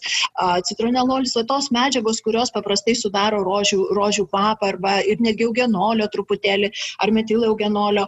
citronelolis, 0.71 1.35
o 1.35 1.43
tos 1.51 1.73
medžiagos, 1.75 2.23
kurios 2.23 2.55
paprastai 2.55 2.95
sudaro 2.95 3.43
rožių, 3.43 3.89
rožių 3.99 4.29
kvapą 4.31 4.71
arba 4.71 4.95
ir 5.03 5.19
netgi 5.19 5.49
eugenolio 5.49 6.07
truputėlį 6.15 6.71
ar 7.03 7.15
metilo 7.19 7.51
eugenolio. 7.51 8.07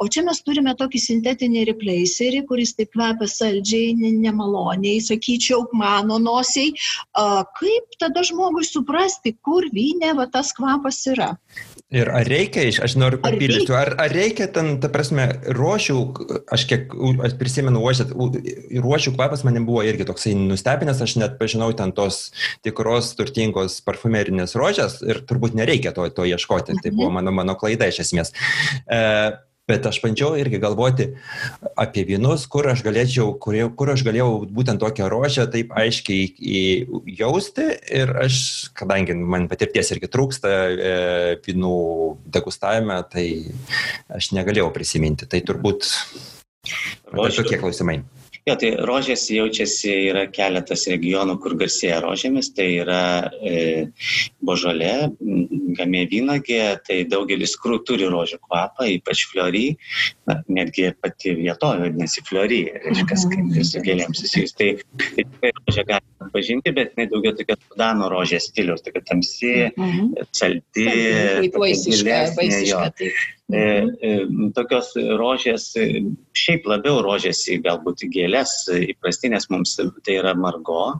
O 0.00 0.08
čia 0.08 0.24
mes 0.24 0.40
turime 0.48 0.72
tokį 0.80 1.04
sintetinį 1.10 1.68
replacerį, 1.74 2.46
kuris 2.48 2.72
taip 2.80 2.96
kvepia 2.96 3.28
saldžiai 3.36 3.97
nemaloniai, 3.98 5.00
sakyčiau, 5.04 5.66
mano 5.76 6.20
nosiai, 6.22 6.72
kaip 7.58 7.98
tada 8.00 8.24
žmogui 8.26 8.66
suprasti, 8.66 9.34
kur 9.44 9.66
vynė 9.74 10.14
va, 10.18 10.28
tas 10.32 10.54
kvapas 10.56 11.02
yra. 11.10 11.34
Ir 11.88 12.10
ar 12.12 12.26
reikia, 12.28 12.66
aš 12.84 12.98
noriu 13.00 13.16
papildyti, 13.22 13.72
ar, 13.72 13.94
ar 13.96 14.12
reikia 14.12 14.50
ten, 14.52 14.74
ta 14.82 14.90
prasme, 14.92 15.24
ruošių, 15.56 15.96
aš 16.52 16.66
kiek, 16.68 16.92
aš 17.24 17.36
prisimenu, 17.40 17.80
ruošių 17.80 19.14
kvapas 19.14 19.44
man 19.46 19.56
buvo 19.64 19.80
irgi 19.88 20.04
toksai 20.10 20.34
nustebinęs, 20.36 21.00
aš 21.00 21.16
net 21.22 21.38
pažinau 21.40 21.70
ten 21.76 21.94
tos 21.96 22.26
tikros 22.66 23.14
turtingos 23.16 23.78
parfumerinės 23.88 24.52
rožės 24.60 25.00
ir 25.00 25.22
turbūt 25.24 25.56
nereikia 25.56 25.94
to, 25.96 26.04
to 26.12 26.28
ieškoti, 26.28 26.76
tai 26.76 26.92
buvo 26.92 27.08
mhm. 27.08 27.20
mano, 27.22 27.36
mano 27.40 27.56
klaida 27.56 27.88
iš 27.88 28.02
esmės. 28.04 28.36
E, 28.84 29.00
bet 29.68 29.86
aš 29.88 30.00
bandžiau 30.02 30.36
irgi 30.40 30.60
galvoti 30.62 31.08
apie 31.78 32.04
vynus, 32.08 32.46
kur 32.50 32.68
aš 32.72 32.82
galėčiau, 32.86 33.34
kur, 33.42 33.58
kur 33.78 33.92
aš 33.92 34.04
galėjau 34.06 34.30
būtent 34.54 34.80
tokią 34.82 35.10
rožę 35.12 35.46
taip 35.52 35.74
aiškiai 35.76 36.88
jausti 37.18 37.68
ir 38.00 38.14
aš, 38.24 38.40
kadangi 38.78 39.16
man 39.18 39.48
patirties 39.50 39.92
irgi 39.94 40.10
trūksta 40.12 40.54
e, 40.68 40.94
vynų 41.44 41.76
degustavime, 42.38 43.00
tai 43.12 43.26
aš 44.18 44.32
negalėjau 44.36 44.72
prisiminti. 44.74 45.28
Tai 45.28 45.42
turbūt 45.44 45.90
tokie 47.12 47.60
klausimai. 47.60 48.00
Jo, 48.48 48.54
tai 48.56 48.70
rožės 48.88 49.26
jaučiasi, 49.28 49.90
yra 50.08 50.22
keletas 50.32 50.86
regionų, 50.88 51.34
kur 51.42 51.52
garsėja 51.60 51.98
rožėmis, 52.00 52.48
tai 52.56 52.68
yra 52.78 53.00
e, 53.44 53.58
božolė, 54.40 55.10
gamė 55.76 56.06
vynagė, 56.08 56.62
tai 56.86 57.02
daugelis 57.12 57.58
krų 57.60 57.82
turi 57.84 58.08
rožių 58.08 58.38
kvapą, 58.46 58.86
ypač 58.94 59.26
fliori, 59.28 59.66
na, 60.28 60.38
netgi 60.52 60.90
pati 61.02 61.34
vietovė 61.38 61.86
vadinasi 61.86 62.24
fliori, 62.28 62.60
reiškia, 62.84 63.18
kaip 63.32 63.56
ir 63.56 63.66
su 63.68 63.82
gėlėm 63.84 64.14
susijus. 64.18 64.54
Tai, 64.58 64.70
tai 65.04 65.24
tikrai 65.24 65.52
rožę 65.60 65.86
galima 65.88 66.30
pažinti, 66.34 66.74
bet 66.76 66.94
jinai 66.94 67.08
daugiau 67.12 67.36
tokia 67.38 67.56
sudano 67.62 68.10
rožės 68.12 68.50
stilius, 68.50 68.84
tokia 68.86 69.04
tamsi, 69.08 69.54
mhm. 69.72 70.28
saldi, 70.36 70.86
gilesnė. 71.88 73.10
E, 73.48 73.60
e, 74.04 74.08
tokios 74.52 74.90
rožės, 75.16 75.70
e, 75.80 76.02
šiaip 76.36 76.66
labiau 76.68 76.98
rožės 77.00 77.40
į 77.48 77.54
galbūt 77.64 78.04
gėlės, 78.12 78.52
įprastinės 78.92 79.48
mums 79.48 79.72
tai 80.04 80.18
yra 80.18 80.34
margo, 80.36 80.98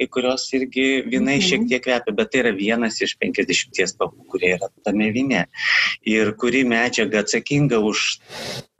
į 0.00 0.08
kurios 0.08 0.46
irgi 0.56 1.02
vinai 1.04 1.36
mhm. 1.36 1.44
šiek 1.50 1.66
tiek 1.68 1.84
kvepia, 1.84 2.14
bet 2.16 2.32
tai 2.32 2.40
yra 2.46 2.54
vienas 2.56 2.96
iš 3.04 3.18
50 3.20 3.98
kvapų, 3.98 4.24
kurie 4.32 4.54
yra 4.56 4.70
tame 4.86 5.10
vinė. 5.12 5.44
Ir 6.08 6.32
kuri 6.40 6.64
medžiaga 6.64 7.20
atsakinga 7.20 7.82
už 7.84 8.06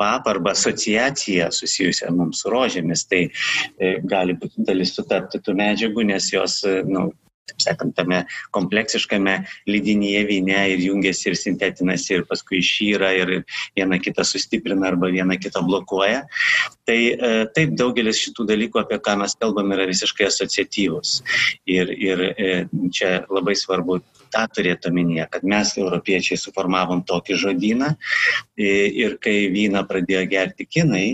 kvapą 0.00 0.32
arba 0.34 0.54
asociaciją 0.56 1.50
susijusią 1.52 2.12
mums 2.16 2.40
su 2.40 2.52
rožėmis, 2.52 3.04
tai 3.10 3.26
e, 3.28 3.98
gali 4.08 4.38
būti 4.40 4.64
dalis 4.64 4.96
sutapti 4.96 5.42
tų 5.44 5.58
medžiagų, 5.60 6.08
nes 6.08 6.32
jos 6.32 6.62
nu, 6.88 7.10
taip 7.50 7.64
sakant, 7.64 7.94
tame 7.96 8.22
kompleksiškame 8.56 9.36
lydinyje 9.70 10.22
vyne 10.28 10.60
ir 10.74 10.84
jungiasi 10.84 11.30
ir 11.30 11.38
sintetinasi 11.38 12.18
ir 12.18 12.26
paskui 12.30 12.60
išyra 12.62 13.12
ir 13.18 13.34
viena 13.78 14.00
kitą 14.02 14.26
sustiprina 14.26 14.90
arba 14.90 15.10
viena 15.12 15.38
kitą 15.40 15.62
blokuoja. 15.66 16.22
Tai 16.88 16.98
e, 16.98 17.32
taip 17.56 17.74
daugelis 17.78 18.20
šitų 18.24 18.46
dalykų, 18.50 18.82
apie 18.82 19.00
ką 19.02 19.18
mes 19.22 19.36
kalbam, 19.40 19.74
yra 19.76 19.88
visiškai 19.90 20.28
asociatyvus. 20.30 21.20
Ir, 21.70 21.92
ir 21.94 22.24
e, 22.30 22.50
čia 22.94 23.20
labai 23.30 23.56
svarbu 23.58 24.00
tą 24.30 24.44
turėti 24.54 24.90
omenyje, 24.90 25.26
kad 25.32 25.46
mes, 25.46 25.72
europiečiai, 25.78 26.38
suformavom 26.38 27.02
tokį 27.06 27.38
žodyną 27.44 27.94
ir 28.60 29.16
kai 29.22 29.48
vyną 29.50 29.82
pradėjo 29.88 30.22
gerti 30.30 30.66
kinai, 30.70 31.06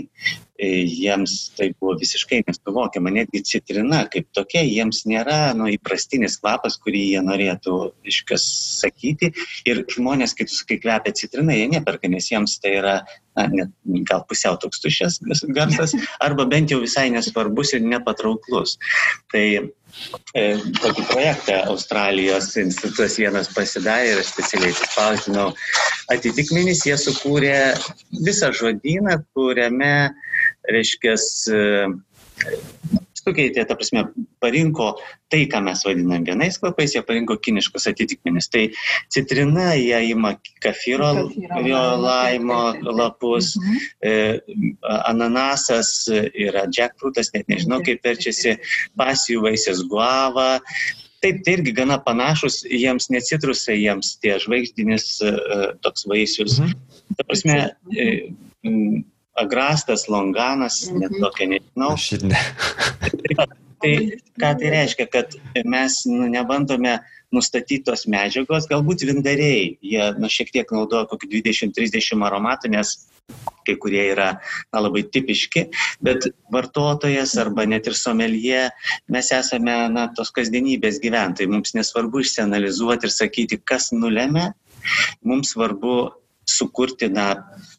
jiems 0.57 1.35
tai 1.57 1.69
buvo 1.77 1.95
visiškai 1.99 2.41
nesuvokiama, 2.47 3.11
netgi 3.13 3.43
citrina 3.45 4.03
kaip 4.11 4.27
tokia, 4.35 4.63
jiems 4.65 5.03
nėra 5.09 5.53
nu, 5.57 5.69
įprastinis 5.73 6.39
kvapas, 6.41 6.79
kurį 6.81 7.03
jie 7.13 7.23
norėtų 7.25 7.77
iškas 8.09 8.45
sakyti. 8.81 9.31
Ir 9.69 9.83
žmonės, 9.93 10.33
kai 10.37 10.49
tu 10.49 10.57
sakai 10.57 10.79
kvepia 10.81 11.13
citrina, 11.17 11.55
jie 11.57 11.69
neperka, 11.75 12.09
nes 12.11 12.29
jiems 12.31 12.57
tai 12.63 12.77
yra 12.81 12.95
na, 13.37 13.47
net, 13.53 13.73
gal 14.09 14.25
pusiau 14.29 14.57
toks 14.61 14.81
tuščias 14.81 15.21
garsas, 15.53 15.93
arba 16.23 16.47
bent 16.49 16.73
jau 16.73 16.81
visai 16.81 17.09
nesvarbus 17.13 17.75
ir 17.77 17.85
nepatrauklus. 17.85 18.77
Tai 19.33 19.45
E, 20.37 20.41
tokį 20.81 21.03
projektą 21.09 21.55
Australijos 21.71 22.51
institutas 22.59 23.15
vienas 23.19 23.49
pasidarė 23.55 24.11
ir 24.11 24.21
aš 24.21 24.29
specialiai 24.33 24.75
spausdinau 24.75 25.47
atitikmenis, 26.13 26.83
jie 26.85 26.97
sukūrė 27.01 27.55
visą 28.27 28.51
žodyną, 28.59 29.17
kuriame, 29.33 29.93
reiškia, 30.71 31.15
sukeitė, 33.27 33.63
ta 33.67 33.75
prasme, 33.77 34.05
parinko 34.43 34.93
tai, 35.31 35.43
ką 35.51 35.61
mes 35.65 35.83
vadinam 35.85 36.25
vienais 36.27 36.57
kvapais, 36.61 36.95
jie 36.95 37.03
parinko 37.05 37.37
kiniškus 37.43 37.89
atitikmenis. 37.91 38.49
Tai 38.53 38.63
citrina, 39.13 39.71
jie 39.79 39.99
ima 40.13 40.35
kafiro, 40.63 41.09
kafiro 41.33 41.81
laimo 42.03 42.61
lapus, 42.87 43.55
mhm. 43.59 43.81
e, 44.01 44.61
ananasas 45.09 45.91
yra 46.31 46.67
jackfruitas, 46.71 47.33
net 47.35 47.49
nežinau 47.51 47.81
kaip 47.85 48.05
verčiasi, 48.05 48.57
pasijų 48.99 49.43
vaisės 49.49 49.83
guava. 49.91 50.55
Taip, 51.17 51.41
tai 51.41 51.55
irgi 51.57 51.73
gana 51.73 51.97
panašus, 52.05 52.61
jiems 52.69 53.09
necitrusai, 53.09 53.79
jiems 53.81 54.15
tie 54.21 54.35
žvaigždinis 54.43 55.07
e, 55.25 55.35
toks 55.83 56.05
vaisius. 56.09 56.59
Mhm. 56.61 56.75
Ta 57.17 57.25
prasme, 57.25 57.61
e, 57.91 58.09
agrastas, 59.37 60.07
longanas, 60.11 60.83
net 60.91 61.11
mhm. 61.11 61.23
tokia 61.23 61.51
nežinau. 61.53 61.93
Aš 61.93 62.11
ir 62.17 62.27
ne. 62.31 62.41
tai 63.81 63.93
ką 64.41 64.53
tai 64.59 64.71
reiškia, 64.73 65.07
kad 65.13 65.37
mes 65.65 65.99
nu, 66.09 66.25
nebandome 66.31 66.97
nustatyti 67.33 67.83
tos 67.85 68.05
medžiagos, 68.09 68.69
galbūt 68.71 69.03
vindariai, 69.07 69.75
jie 69.83 70.09
nu, 70.17 70.29
šiek 70.31 70.51
tiek 70.53 70.73
naudoja 70.73 71.07
kokį 71.11 71.29
20-30 71.35 72.25
aromatų, 72.27 72.71
nes 72.77 72.95
kai 73.67 73.75
kurie 73.75 74.05
yra 74.13 74.29
na, 74.71 74.79
labai 74.79 75.03
tipiški, 75.11 75.65
bet 76.05 76.29
vartotojas 76.53 77.35
arba 77.41 77.65
net 77.67 77.89
ir 77.91 77.97
somelie, 77.99 78.61
mes 79.11 79.31
esame 79.35 79.75
na, 79.91 80.07
tos 80.15 80.31
kasdienybės 80.35 81.01
gyventojai, 81.03 81.49
mums 81.51 81.75
nesvarbu 81.75 82.23
išsianalizuoti 82.23 83.09
ir 83.09 83.13
sakyti, 83.13 83.59
kas 83.59 83.91
nulėmė, 83.91 84.47
mums 85.27 85.51
svarbu 85.55 85.97
sukurti 86.47 87.09
na, 87.11 87.27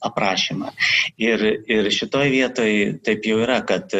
aprašymą. 0.04 0.72
Ir, 1.18 1.44
ir 1.66 1.90
šitoje 1.94 2.30
vietoje 2.32 2.92
taip 3.04 3.26
jau 3.26 3.40
yra, 3.42 3.60
kad 3.66 3.94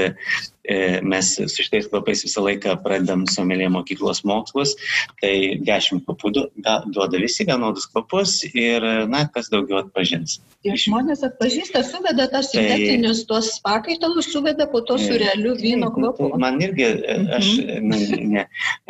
mes 1.03 1.31
su 1.39 1.65
šitais 1.65 1.89
kvapais 1.89 2.25
visą 2.27 2.45
laiką 2.45 2.77
pradedam 2.85 3.25
somelė 3.31 3.71
mokyklos 3.73 4.25
mokslus, 4.29 4.75
tai 5.23 5.59
dešimt 5.65 6.05
kvapų 6.07 6.35
duoda 6.35 7.23
visi 7.23 7.47
vienodus 7.49 7.89
kvapus 7.93 8.43
ir, 8.53 8.85
na, 9.09 9.25
kas 9.33 9.51
daugiau 9.53 9.83
atpažins. 9.83 10.39
Ir 10.67 10.75
žmonės 10.75 11.21
atpažįsta, 11.23 11.85
suveda 11.87 12.25
tas 12.33 12.49
tai, 12.51 12.65
sintetinius 12.65 13.21
tuos 13.29 13.53
pakaitalus, 13.63 14.27
suveda 14.33 14.67
po 14.73 14.81
to 14.83 14.97
su 14.99 15.15
realiu 15.21 15.53
vyno 15.55 15.93
tai 15.93 15.95
kvapu. 15.95 16.31
Tai 16.33 16.41
man 16.43 16.59
irgi, 16.65 16.83
e, 16.83 17.15
aš, 17.37 17.51
mhm. 17.63 17.87
na, 17.87 18.01
ne. 18.33 18.45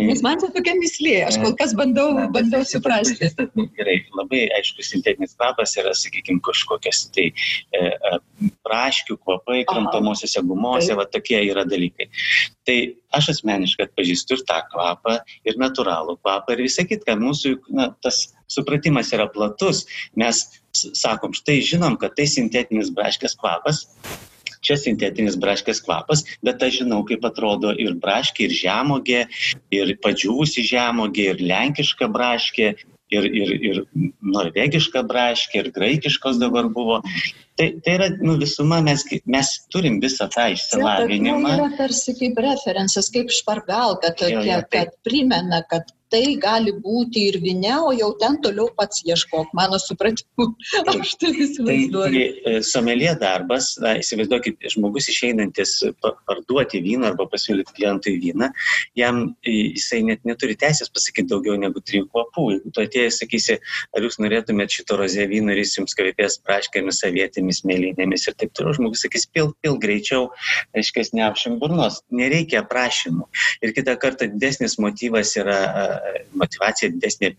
Nes 0.09 0.23
man 0.25 0.41
tai 0.41 0.49
tokia 0.55 0.73
mislė, 0.81 1.19
aš 1.27 1.37
kol 1.43 1.53
kas 1.61 1.75
bandau, 1.77 2.09
bandau 2.33 2.63
suprasti. 2.65 3.29
Gerai, 3.77 3.99
labai 4.17 4.47
aišku, 4.57 4.87
sintetinis 4.87 5.37
kvapas 5.37 5.77
yra, 5.83 5.93
sakykime, 5.93 6.41
kažkokias 6.49 7.05
tai 7.13 7.29
e, 7.29 7.85
praškių 8.65 9.19
kvapai, 9.21 9.61
kramtomosiose 9.69 10.41
gumose, 10.49 10.97
va 10.97 11.05
tokie 11.05 11.43
yra 11.51 11.68
dalykai. 11.71 12.09
Tai 12.69 12.77
aš 13.19 13.33
asmeniškai 13.35 13.89
atpažįstu 13.89 14.39
ir 14.39 14.45
tą 14.49 14.61
kvapą, 14.73 15.19
ir 15.49 15.61
natūralų 15.61 16.19
kvapą, 16.23 16.55
ir 16.57 16.65
visą 16.67 16.87
kitką. 16.89 17.17
Mūsų 17.21 17.55
na, 17.75 17.91
tas 18.05 18.27
supratimas 18.51 19.13
yra 19.17 19.29
platus. 19.33 19.85
Mes 20.19 20.45
sakom, 20.73 21.37
štai 21.37 21.61
žinom, 21.65 21.99
kad 22.01 22.17
tai 22.19 22.29
sintetinis 22.31 22.93
braškės 22.95 23.37
kvapas, 23.41 23.87
čia 24.65 24.77
sintetinis 24.81 25.39
braškės 25.41 25.81
kvapas, 25.87 26.25
bet 26.45 26.63
aš 26.65 26.83
žinau, 26.83 27.03
kaip 27.09 27.25
atrodo 27.27 27.73
ir 27.79 27.97
braškė, 28.03 28.49
ir 28.49 28.57
žemogė, 28.59 29.25
ir 29.75 29.95
padžiūvusi 30.05 30.65
žemogė, 30.67 31.33
ir 31.33 31.43
lenkiška 31.51 32.11
braškė, 32.15 32.73
ir, 33.11 33.29
ir, 33.41 33.53
ir 33.71 33.83
norvegiška 34.37 35.03
braškė, 35.09 35.63
ir 35.63 35.71
graikiškos 35.75 36.41
dabar 36.43 36.71
buvo. 36.73 37.01
Tai, 37.59 37.69
tai 37.83 37.95
yra 37.97 38.09
nu, 38.21 38.37
visuma, 38.39 38.79
mes, 38.85 39.03
mes 39.27 39.53
turim 39.73 39.99
visą 40.03 40.29
tą 40.31 40.47
išsilavinimą. 40.55 41.43
Tai 41.49 41.55
yra 41.59 41.71
tarsi 41.81 42.15
kaip 42.21 42.39
referencas, 42.45 43.11
kaip 43.15 43.33
špargalka, 43.35 44.13
tokia, 44.15 44.37
jo, 44.37 44.45
jo, 44.47 44.61
tai... 44.67 44.85
kad 44.85 44.99
primena, 45.07 45.65
kad 45.71 45.91
tai 46.13 46.23
gali 46.41 46.73
būti 46.73 47.27
ir 47.31 47.39
vine, 47.43 47.75
o 47.85 47.93
jau 47.97 48.11
ten 48.21 48.39
toliau 48.45 48.69
pats 48.77 49.03
ieškok, 49.07 49.53
mano 49.57 49.79
supratimu. 49.83 50.49
Aš 50.93 51.15
tai 51.21 51.33
įsivaizduoju. 51.45 52.13
Tai, 52.13 52.25
tai 52.45 52.55
e, 52.59 52.63
somelie 52.67 53.11
darbas, 53.21 53.71
na, 53.83 53.95
įsivaizduokit, 54.03 54.61
žmogus 54.75 55.11
išeinantis 55.13 55.77
parduoti 56.03 56.81
vyną 56.85 57.13
arba 57.13 57.29
pasiūlyti 57.31 57.77
klientui 57.77 58.17
vyną, 58.23 58.51
jam 58.99 59.23
e, 59.43 59.55
jisai 59.77 60.03
net 60.09 60.25
neturi 60.29 60.57
teisės 60.59 60.93
pasakyti 60.95 61.31
daugiau 61.33 61.59
negu 61.61 61.83
trijų 61.85 62.09
kvapų. 62.13 62.47
Jeigu 62.55 62.75
tu 62.75 62.85
atėjai, 62.85 63.13
sakysi, 63.21 63.59
ar 63.97 64.07
jūs 64.07 64.21
norėtumėte 64.23 64.81
šito 64.81 64.99
rozė 65.01 65.29
vyną 65.31 65.55
ir 65.55 65.63
jis 65.63 65.77
jums 65.81 65.97
kvepės 65.99 66.41
praškėmis, 66.47 67.03
avietėmis, 67.09 67.63
mėlynėmis 67.69 68.29
ir 68.31 68.39
taip 68.41 68.55
toliau, 68.57 68.77
žmogus 68.79 69.05
sakys, 69.05 69.29
pil, 69.31 69.53
pil 69.65 69.79
greičiau, 69.81 70.29
aiškiai, 70.77 71.09
neapšim 71.19 71.59
burnos. 71.61 72.03
Nereikia 72.15 72.65
prašymų. 72.69 73.29
Ir 73.65 73.75
kitą 73.77 73.95
kartą 74.01 74.29
didesnis 74.33 74.77
motyvas 74.83 75.35
yra 75.39 75.59
motivacija 76.39 76.93
didesnė 76.95 77.35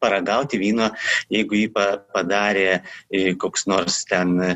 paragauti 0.00 0.58
vyno, 0.60 0.88
jeigu 1.32 1.58
jį 1.58 1.66
padarė 1.74 2.66
e, 2.72 3.34
koks 3.40 3.66
nors 3.70 4.00
ten 4.08 4.32
e, 4.40 4.54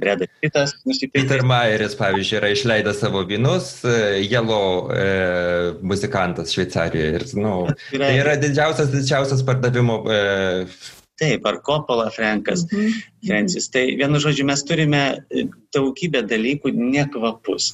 Bredas 0.00 0.76
nusipirkęs. 0.84 1.14
Peter 1.16 1.44
Mayeris, 1.46 1.96
pavyzdžiui, 1.98 2.38
yra 2.42 2.52
išleidęs 2.54 3.00
savo 3.00 3.24
vynus, 3.28 3.72
e, 3.88 4.20
Yellow 4.26 4.90
e, 4.92 5.08
muzikantas 5.80 6.54
Šveicarijoje. 6.54 7.16
Ir, 7.16 7.26
nu, 7.40 7.54
tai 7.94 8.14
yra 8.20 8.36
didžiausias, 8.40 8.92
didžiausias 8.92 9.44
pardavimo 9.46 10.02
e, 10.04 10.20
Taip, 11.20 11.44
ar 11.44 11.58
Coppola 11.60 12.08
Frankas, 12.10 12.64
mhm. 12.72 13.00
Francis. 13.26 13.68
Tai 13.68 13.82
vienu 14.00 14.20
žodžiu, 14.22 14.46
mes 14.48 14.62
turime 14.64 15.00
e, 15.28 15.44
daugybę 15.76 16.22
dalykų 16.24 16.72
nekvapus, 16.72 17.66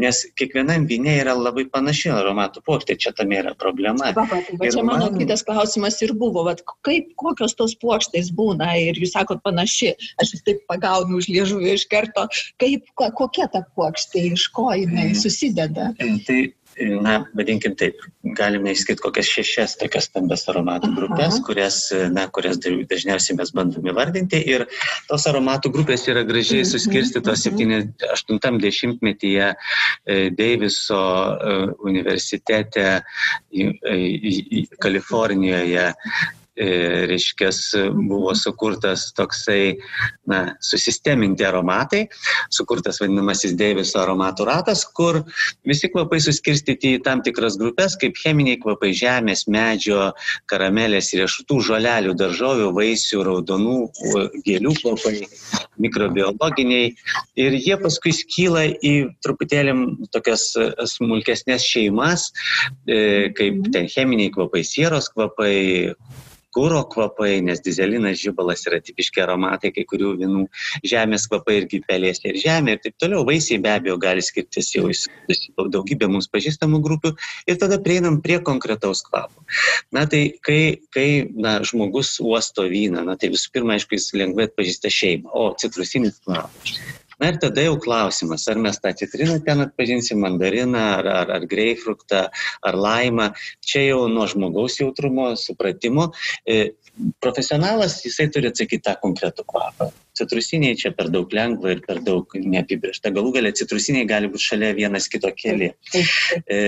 nes 0.00 0.22
kiekvienam 0.40 0.86
vinė 0.88 1.18
yra 1.20 1.34
labai 1.36 1.66
panaši 1.68 2.14
aromatų 2.14 2.64
puokštė, 2.64 2.96
čia 3.04 3.12
tam 3.18 3.34
yra 3.36 3.52
problema. 3.60 4.14
Va, 4.16 4.24
va, 4.30 4.40
tai 4.46 4.56
va, 4.56 4.70
čia 4.70 4.80
man... 4.80 5.04
mano 5.04 5.10
kitas 5.20 5.44
klausimas 5.44 6.00
ir 6.06 6.14
buvo, 6.16 6.46
va, 6.48 6.56
kaip, 6.88 7.12
kokios 7.20 7.56
tos 7.58 7.76
puokštės 7.84 8.32
būna 8.34 8.72
ir 8.80 8.98
jūs 9.02 9.12
sakot 9.18 9.44
panaši, 9.44 9.92
aš 10.24 10.34
vis 10.38 10.48
taip 10.48 10.64
pagaunu 10.72 11.20
už 11.20 11.28
liežuvį 11.28 11.76
iš 11.76 11.86
karto, 11.92 12.24
kaip, 12.62 12.88
kokia 12.96 13.50
ta 13.52 13.66
puokštė, 13.76 14.30
iš 14.32 14.48
ko 14.56 14.70
jinai 14.72 15.10
mhm. 15.10 15.20
susideda. 15.20 15.92
Tai 16.00 16.40
na, 16.78 17.24
vadinkim 17.36 17.74
taip, 17.78 18.00
galime 18.36 18.72
išskirti 18.74 19.02
kokias 19.02 19.28
šešias 19.30 19.76
tokias 19.80 20.08
stambes 20.10 20.44
aromatų 20.50 20.90
grupės, 20.96 21.38
kurias, 21.46 21.78
na, 22.14 22.26
kurias 22.34 22.58
dažniausiai 22.62 23.36
mes 23.38 23.52
bandome 23.56 23.92
įvardinti. 23.92 24.40
Ir 24.50 24.66
tos 25.08 25.26
aromatų 25.30 25.72
grupės 25.74 26.06
yra 26.10 26.22
gražiai 26.26 26.64
suskirstytos 26.68 27.46
80-metyje 27.48 29.46
Deiviso 30.38 31.02
universitete 31.84 32.86
Kalifornijoje 34.82 35.86
E, 36.54 36.66
reiškia, 37.10 37.48
buvo 38.06 38.30
sukurtas 38.38 39.08
toksai, 39.16 39.74
na, 40.30 40.54
susisteminti 40.62 41.42
aromatai, 41.42 42.04
sukurtas 42.46 43.00
vadinamasis 43.02 43.56
Deiviso 43.58 43.98
aromatų 43.98 44.44
ratas, 44.46 44.84
kur 44.86 45.24
visi 45.66 45.88
kvapai 45.90 46.20
suskirstyti 46.22 46.92
į 46.94 47.00
tam 47.02 47.24
tikras 47.26 47.56
grupės, 47.58 47.96
kaip 47.98 48.14
cheminiai 48.22 48.60
kvapai 48.62 48.92
žemės, 48.94 49.48
medžio, 49.50 50.12
karamelės, 50.50 51.10
riešutų, 51.18 51.58
žolelių, 51.70 52.14
daržovių, 52.20 52.68
vaisių, 52.76 53.24
raudonų, 53.26 53.80
gėlių 54.46 54.74
kvapai, 54.78 55.14
mikrobiologiniai. 55.82 56.92
Ir 57.34 57.56
jie 57.58 57.80
paskui 57.82 58.12
skyla 58.14 58.68
į 58.78 58.94
truputėlį 59.26 59.74
tokias 60.14 60.46
smulkesnės 60.94 61.66
šeimas, 61.66 62.28
e, 62.86 63.34
kaip 63.34 63.58
ten 63.74 63.90
cheminiai 63.90 64.30
kvapai, 64.38 64.62
sieros 64.62 65.10
kvapai, 65.10 65.56
kūro 66.54 66.82
kvapai, 66.90 67.38
nes 67.44 67.62
dizelinas 67.64 68.20
žybalas 68.22 68.64
yra 68.68 68.80
tipiški 68.84 69.22
aromatai 69.24 69.72
kai 69.74 69.84
kurių 69.90 70.14
vinų, 70.20 70.44
žemės 70.86 71.26
kvapai 71.30 71.58
irgi 71.62 71.82
pelėsė 71.88 72.32
ir 72.32 72.40
žemė 72.44 72.76
ir 72.76 72.82
taip 72.84 72.98
toliau. 73.02 73.24
Vaisiai 73.28 73.60
be 73.62 73.72
abejo 73.74 73.98
gali 74.02 74.24
skirtis 74.24 74.72
jau 74.76 74.88
į 74.90 74.96
daugybę 75.74 76.08
mums 76.10 76.30
pažįstamų 76.32 76.82
grupių 76.84 77.14
ir 77.50 77.60
tada 77.60 77.80
prieinam 77.82 78.20
prie 78.24 78.40
konkretaus 78.44 79.04
kvapo. 79.06 79.46
Na 79.94 80.06
tai 80.10 80.24
kai, 80.44 80.60
kai 80.94 81.08
na, 81.34 81.58
žmogus 81.66 82.16
uosto 82.22 82.66
vyną, 82.70 83.04
na 83.06 83.18
tai 83.20 83.32
visų 83.34 83.54
pirma, 83.54 83.78
aišku, 83.78 83.98
jis 83.98 84.12
lengvai 84.16 84.48
atpažįsta 84.50 84.92
šeimą, 84.92 85.32
o 85.34 85.50
citrusinis 85.60 86.20
kvapas. 86.24 86.78
Na 87.24 87.30
ir 87.32 87.38
tada 87.40 87.62
jau 87.64 87.78
klausimas, 87.80 88.42
ar 88.52 88.58
mes 88.60 88.76
tą 88.84 88.90
citriną 89.00 89.38
ten 89.46 89.64
atpažinsim, 89.64 90.18
mandariną, 90.20 90.82
ar, 90.98 91.06
ar, 91.22 91.30
ar 91.38 91.46
greifruktą, 91.48 92.26
ar 92.60 92.76
laimą. 92.76 93.30
Čia 93.64 93.86
jau 93.86 94.02
nuo 94.12 94.28
žmogaus 94.28 94.76
jautrumo, 94.82 95.30
supratimo. 95.40 96.10
E, 96.44 96.74
profesionalas, 97.24 98.02
jisai 98.04 98.28
turi 98.34 98.52
atsakyti 98.52 98.84
tą 98.90 98.98
konkretų 99.00 99.48
kvapą. 99.48 99.88
Citrusiniai 100.18 100.76
čia 100.78 100.92
per 100.94 101.08
daug 101.14 101.32
lengva 101.34 101.72
ir 101.74 101.80
per 101.84 102.00
daug 102.04 102.36
neapibriešta. 102.38 103.12
Galų 103.14 103.32
galia 103.38 103.54
citrusiniai 103.56 104.06
gali 104.10 104.30
būti 104.30 104.46
šalia 104.50 104.72
vienas 104.76 105.08
kito 105.10 105.30
keli. 105.34 105.72
E, 105.94 106.58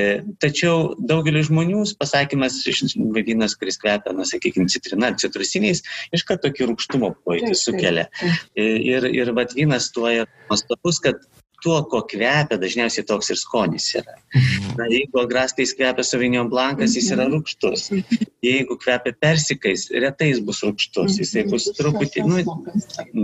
tačiau 0.42 0.94
daugeliu 0.98 1.44
žmonių 1.46 1.84
pasakymas 2.00 2.58
vynas, 2.66 3.54
kuris 3.58 3.78
kvepia, 3.82 4.14
na, 4.16 4.26
sakykime, 4.28 4.68
citrina 4.72 5.12
ar 5.12 5.20
citrusiniais, 5.20 5.84
iš 6.16 6.26
karto 6.26 6.46
tokį 6.46 6.70
rūkštumo 6.72 7.12
pojūtį 7.26 7.56
sukelia. 7.58 8.06
E, 8.54 8.68
ir, 8.92 9.08
ir 9.10 9.32
vat 9.36 9.54
vynas 9.56 9.90
tuo 9.94 10.08
yra 10.10 10.28
nuostabus, 10.50 11.00
kad 11.02 11.22
tuo, 11.66 11.80
ko 11.90 12.02
kvepia, 12.06 12.58
dažniausiai 12.62 13.06
toks 13.06 13.32
ir 13.34 13.38
skonis 13.40 13.88
yra. 13.98 14.14
Mhm. 14.36 14.74
Na, 14.78 14.86
jeigu 14.92 15.20
agrastais 15.22 15.74
kvepia 15.74 16.04
sauvinion 16.06 16.50
blankas, 16.52 16.94
jis 16.98 17.10
yra 17.14 17.26
mhm. 17.26 17.34
rūkštus. 17.34 17.86
Jeigu 18.46 18.76
kvepia 18.82 19.16
persikais, 19.24 19.88
retai 20.04 20.30
jis 20.30 20.42
bus 20.46 20.62
rūkštus. 20.66 21.18
Jisai 21.22 21.44
mhm. 21.44 21.54
bus 21.54 21.66
truputį, 21.78 22.26
nu, 22.28 22.44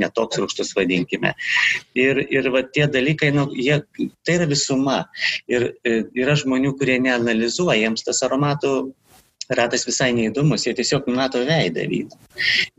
netoks 0.03 0.41
rūkštus 0.43 0.75
vadinkime. 0.79 1.35
Ir, 1.99 2.25
ir 2.35 2.51
va, 2.55 2.65
tie 2.75 2.89
dalykai, 2.91 3.31
nu, 3.37 3.47
jie, 3.55 3.79
tai 4.27 4.41
yra 4.41 4.49
visuma. 4.51 5.05
Ir 5.51 5.71
e, 5.87 6.03
yra 6.19 6.35
žmonių, 6.39 6.75
kurie 6.81 6.99
neanalizuoja, 7.05 7.79
jiems 7.85 8.07
tas 8.09 8.25
aromatų 8.27 8.75
ratas 9.51 9.87
visai 9.89 10.11
neįdomus, 10.17 10.67
jie 10.67 10.75
tiesiog 10.79 11.09
mato 11.13 11.43
veidą 11.47 11.85
vyno. 11.91 12.19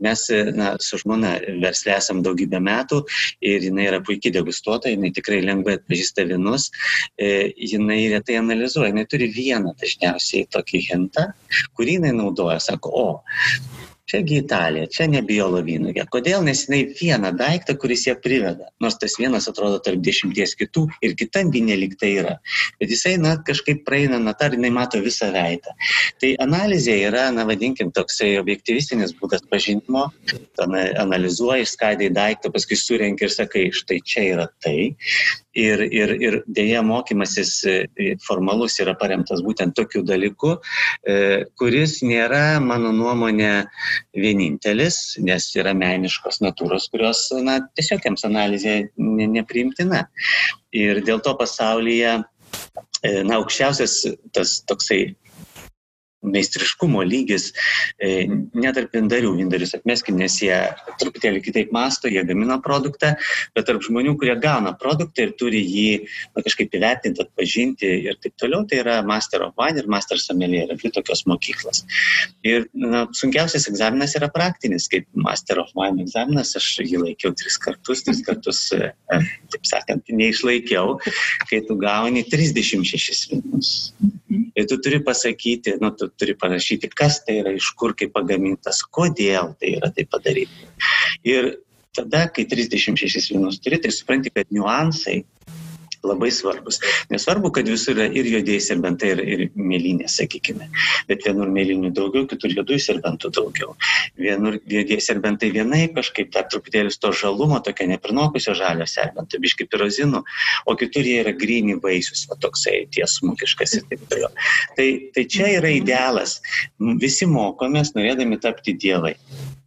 Mes 0.04 0.24
na, 0.56 0.74
su 0.82 0.98
žmona 1.02 1.34
verslė 1.62 1.94
esam 1.96 2.22
daugybę 2.24 2.60
metų 2.64 3.02
ir 3.44 3.68
jinai 3.68 3.88
yra 3.90 4.00
puikiai 4.04 4.34
degustuota, 4.34 4.92
jinai 4.92 5.12
tikrai 5.14 5.42
lengvai 5.44 5.78
atpažįsta 5.78 6.26
vinus, 6.30 6.70
e, 7.18 7.50
jinai 7.72 8.00
retai 8.14 8.38
analizuoja, 8.40 8.92
jinai 8.92 9.06
turi 9.10 9.30
vieną 9.34 9.74
dažniausiai 9.80 10.48
tokį 10.54 10.84
hintą, 10.88 11.28
kurį 11.76 11.98
jinai 11.98 12.14
naudoja, 12.16 12.60
sako, 12.62 12.94
o 12.94 13.08
čiagi 14.10 14.36
Italija, 14.42 14.86
čia 14.92 15.06
ne 15.08 15.22
biolo 15.24 15.60
vynogė. 15.64 16.04
Kodėl? 16.12 16.42
Nes 16.44 16.64
jinai 16.66 16.82
vieną 16.92 17.30
daiktą, 17.38 17.76
kuris 17.80 18.04
ją 18.08 18.14
priveda. 18.20 18.68
Nors 18.82 18.98
tas 19.00 19.16
vienas 19.20 19.48
atrodo 19.48 19.80
tarp 19.84 20.02
dešimties 20.04 20.54
kitų 20.60 20.86
ir 21.04 21.16
kitam 21.18 21.52
vynė 21.54 21.78
liktai 21.80 22.12
yra. 22.20 22.34
Bet 22.80 22.92
jisai, 22.92 23.16
na, 23.22 23.36
kažkaip 23.46 23.84
praeina, 23.88 24.20
na, 24.20 24.34
tar, 24.36 24.56
jinai 24.56 24.72
mato 24.74 25.00
visą 25.04 25.30
veidą. 25.34 25.72
Tai 26.20 26.34
analizė 26.44 26.98
yra, 27.08 27.30
na, 27.34 27.46
vadinkim, 27.48 27.94
toksai 27.96 28.34
objektyvistinis 28.42 29.16
būdas 29.20 29.46
pažinimo. 29.50 30.10
Analizuoji, 30.60 31.68
skaidai 31.68 32.12
daiktą, 32.14 32.52
paskui 32.54 32.78
surenki 32.78 33.28
ir 33.28 33.32
sakai, 33.32 33.70
štai 33.74 34.02
čia 34.04 34.28
yra 34.34 34.48
tai. 34.64 34.92
Ir, 35.54 35.84
ir, 35.86 36.10
ir 36.18 36.36
dėja 36.50 36.80
mokymasis 36.82 37.50
e, 37.70 37.74
formalus 38.26 38.74
yra 38.82 38.96
paremtas 38.98 39.38
būtent 39.44 39.76
tokiu 39.78 40.02
dalyku, 40.02 40.56
e, 41.06 41.44
kuris 41.60 42.00
nėra, 42.02 42.58
mano 42.58 42.90
nuomonė, 42.90 43.52
vienintelis, 44.16 44.98
nes 45.24 45.48
yra 45.58 45.74
meniškos 45.76 46.40
natūros, 46.44 46.88
kurios 46.92 47.26
na, 47.44 47.60
tiesiog 47.76 48.04
jiems 48.06 48.26
analizė 48.28 48.76
ne, 48.96 49.28
nepriimtina. 49.38 50.06
Ir 50.74 51.02
dėl 51.06 51.22
to 51.24 51.34
pasaulyje 51.38 52.16
e, 52.18 52.22
na, 53.22 53.40
aukščiausias 53.40 54.00
tas 54.34 54.58
toksai 54.68 55.02
meistriškumo 56.24 57.02
lygis 57.06 57.50
e, 57.98 58.26
net 58.54 58.76
tarp 58.78 58.94
vindarių. 58.96 59.34
Vindarius 59.38 59.74
atmeskim, 59.76 60.18
nes 60.20 60.36
jie 60.42 60.56
truputėlį 61.00 61.42
kitaip 61.44 61.72
masto, 61.74 62.10
jie 62.10 62.22
gamina 62.26 62.58
produktą, 62.64 63.14
bet 63.56 63.68
tarp 63.68 63.84
žmonių, 63.84 64.16
kurie 64.20 64.36
gauna 64.40 64.74
produktą 64.80 65.28
ir 65.28 65.34
turi 65.40 65.62
jį 65.62 65.88
na, 66.04 66.42
kažkaip 66.42 66.74
įvertinti, 66.74 67.24
atpažinti 67.24 67.90
ir 68.08 68.18
taip 68.22 68.36
toliau, 68.40 68.64
tai 68.68 68.80
yra 68.82 69.00
Master 69.06 69.44
of 69.46 69.54
Wine 69.60 69.82
ir 69.82 69.90
Master 69.90 70.20
Sommelier, 70.20 70.68
yra 70.68 70.78
dvi 70.80 70.92
tokios 70.94 71.24
mokyklos. 71.30 71.84
Ir 72.46 72.68
na, 72.72 73.04
sunkiausias 73.16 73.68
egzaminas 73.70 74.16
yra 74.18 74.30
praktinis, 74.32 74.88
kaip 74.92 75.08
Master 75.18 75.60
of 75.62 75.72
Wine 75.78 76.04
egzaminas, 76.04 76.54
aš 76.58 76.70
jį 76.84 77.02
laikiau 77.04 77.34
tris 77.38 77.58
kartus, 77.60 78.04
tris 78.06 78.22
kartus, 78.26 78.64
e, 78.76 78.90
e, 78.90 79.20
taip 79.54 79.68
sakant, 79.68 80.10
neišlaikiau, 80.10 80.98
kai 81.50 81.62
tu 81.68 81.78
gauni 81.80 82.24
36 82.30 83.28
vynus. 83.32 83.74
Ir 84.54 84.66
tu 84.70 84.78
turi 84.82 85.00
pasakyti, 85.04 85.76
nu, 85.82 85.90
tu 85.98 86.08
turi 86.20 86.36
parašyti, 86.38 86.90
kas 86.94 87.20
tai 87.26 87.40
yra, 87.42 87.54
iš 87.56 87.70
kur 87.78 87.94
kaip 87.98 88.14
pagamintas, 88.14 88.82
kodėl 88.86 89.54
tai 89.60 89.76
yra 89.78 89.90
tai 89.94 90.06
padaryti. 90.10 90.68
Ir 91.26 91.54
tada, 91.94 92.26
kai 92.34 92.46
36 92.50 93.32
vynus 93.34 93.60
turi, 93.62 93.80
tai 93.82 93.92
supranti, 93.94 94.32
kad 94.34 94.50
niuansai 94.54 95.22
labai 96.06 96.30
svarbus. 96.34 96.80
Nesvarbu, 97.12 97.50
kad 97.54 97.68
visur 97.70 97.96
yra 97.96 98.06
ir 98.12 98.28
juodėjai 98.28 98.62
serbentai, 98.68 99.12
ir, 99.14 99.22
ir 99.24 99.44
mėlynės, 99.56 100.16
sakykime. 100.20 100.68
Bet 101.08 101.24
vienur 101.26 101.50
mėlynių 101.54 101.92
daugiau, 101.96 102.26
kitur 102.30 102.54
juodųjų 102.54 102.82
serbentų 102.86 103.30
daugiau. 103.34 103.74
Vienur 104.20 104.58
juodėjai 104.60 105.00
serbentai 105.08 105.50
vienai, 105.54 105.86
kažkaip 105.94 106.32
dar 106.34 106.48
truputėlį 106.52 106.94
to 107.00 107.12
žalumo, 107.16 107.60
tokio 107.64 107.88
neprinokusio 107.90 108.56
žalio 108.58 108.86
serbento, 108.90 109.40
biški 109.42 109.68
pirozinų, 109.70 110.22
o 110.66 110.76
kitur 110.80 111.06
jie 111.06 111.20
yra 111.24 111.34
gryni 111.36 111.78
vaisius, 111.82 112.26
va 112.30 112.38
toksai 112.40 112.84
tiesmukiškas 112.94 113.78
ir 113.78 113.88
taip 113.90 114.06
toliau. 114.12 114.32
Tai, 114.78 114.88
tai 115.16 115.26
čia 115.30 115.50
yra 115.58 115.72
idealas. 115.74 116.38
Visi 117.00 117.28
mokomės, 117.30 117.94
norėdami 117.96 118.40
tapti 118.42 118.76
dievai. 118.76 119.16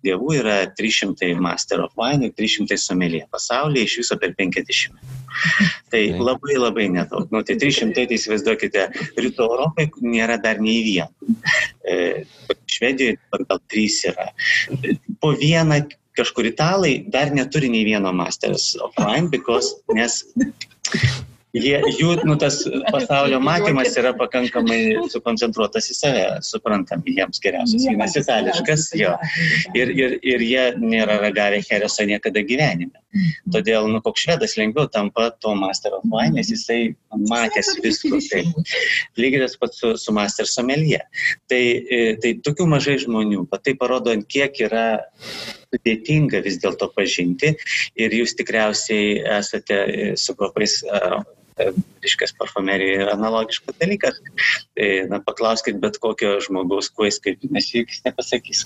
Dievų 0.08 0.34
yra 0.40 0.58
300 0.78 1.34
Master 1.44 1.84
of 1.86 1.94
Wine 2.00 2.30
ir 2.30 2.34
300 2.38 2.80
somelė. 2.82 3.26
Pasaulyje 3.34 3.88
iš 3.90 3.98
viso 4.04 4.18
per 4.22 4.34
50. 4.40 5.16
Tai 5.92 6.02
labai 6.18 6.58
labai 6.58 6.88
nedaug. 6.92 7.28
Nu, 7.32 7.44
tai 7.46 7.58
300, 7.62 7.94
tai 8.10 8.18
įsivaizduokite, 8.18 8.88
rytų 9.22 9.46
Europai 9.46 9.86
nėra 10.02 10.40
dar 10.42 10.58
nei 10.64 10.82
vieno. 10.86 11.12
E, 11.86 12.26
Švedijoje 12.68 13.20
gal 13.46 13.62
trys 13.70 14.02
yra. 14.10 14.32
Po 15.22 15.32
vieną 15.38 15.84
kažkur 16.18 16.50
italai 16.50 16.98
dar 17.14 17.32
neturi 17.36 17.70
nei 17.70 17.86
vieno 17.86 18.12
Masters 18.16 18.74
of 18.82 18.98
Wine, 18.98 19.30
because, 19.34 19.78
nes 19.94 20.24
jie, 21.64 21.78
jų 21.98 22.16
nu, 22.28 22.36
tas 22.40 22.60
pasaulio 22.92 23.40
matymas 23.44 23.96
yra 24.00 24.14
pakankamai 24.18 24.80
sukoncentruotas 25.12 25.90
į 25.92 25.98
save, 25.98 26.26
suprantam, 26.46 27.04
jiems 27.08 27.42
geriausias 27.44 27.88
vynas 27.90 28.18
itališkas, 28.20 28.88
jo. 29.00 29.14
Ir, 29.78 29.92
ir, 29.96 30.18
ir 30.22 30.46
jie 30.46 30.66
nėra 30.82 31.20
ragavę 31.24 31.62
hereso 31.68 32.08
niekada 32.08 32.44
gyvenime. 32.48 32.96
Todėl, 33.54 33.88
nu, 33.92 34.02
koks 34.06 34.26
švedas 34.26 34.58
lengviau 34.60 34.90
tampa 34.92 35.30
to 35.42 35.54
Master 35.58 35.96
of 35.98 36.06
Wine, 36.12 36.36
nes 36.38 36.52
jisai 36.54 36.96
matęs 37.30 37.74
visko. 37.84 38.20
Taip. 38.28 38.74
Lygiai 39.20 39.46
tas 39.46 39.56
pats 39.60 39.80
su, 39.82 39.94
su 40.00 40.14
Master 40.16 40.50
Somelie. 40.50 41.00
Tai, 41.50 41.62
e, 41.62 42.02
tai 42.22 42.34
tokių 42.46 42.68
mažai 42.70 42.98
žmonių, 43.02 43.46
bet 43.52 43.66
tai 43.68 43.76
parodo, 43.80 44.14
kiek 44.30 44.60
yra 44.68 44.88
sudėtinga 45.68 46.42
vis 46.46 46.60
dėlto 46.64 46.90
pažinti 46.96 47.54
ir 48.00 48.16
jūs 48.16 48.36
tikriausiai 48.40 49.18
esate 49.38 49.80
su 50.20 50.36
kvapais 50.38 50.80
reiškia, 51.58 52.30
parfumerija 52.40 53.04
yra 53.06 53.16
analogiškas 53.18 53.78
dalykas. 53.82 54.20
Tai, 54.78 54.90
na, 55.12 55.22
paklauskit 55.26 55.80
bet 55.82 56.00
kokio 56.02 56.38
žmogaus, 56.44 56.92
kuo 56.94 57.08
jis 57.10 57.20
kaip, 57.24 57.46
nes 57.54 57.70
jis 57.74 58.04
nepasakys. 58.06 58.66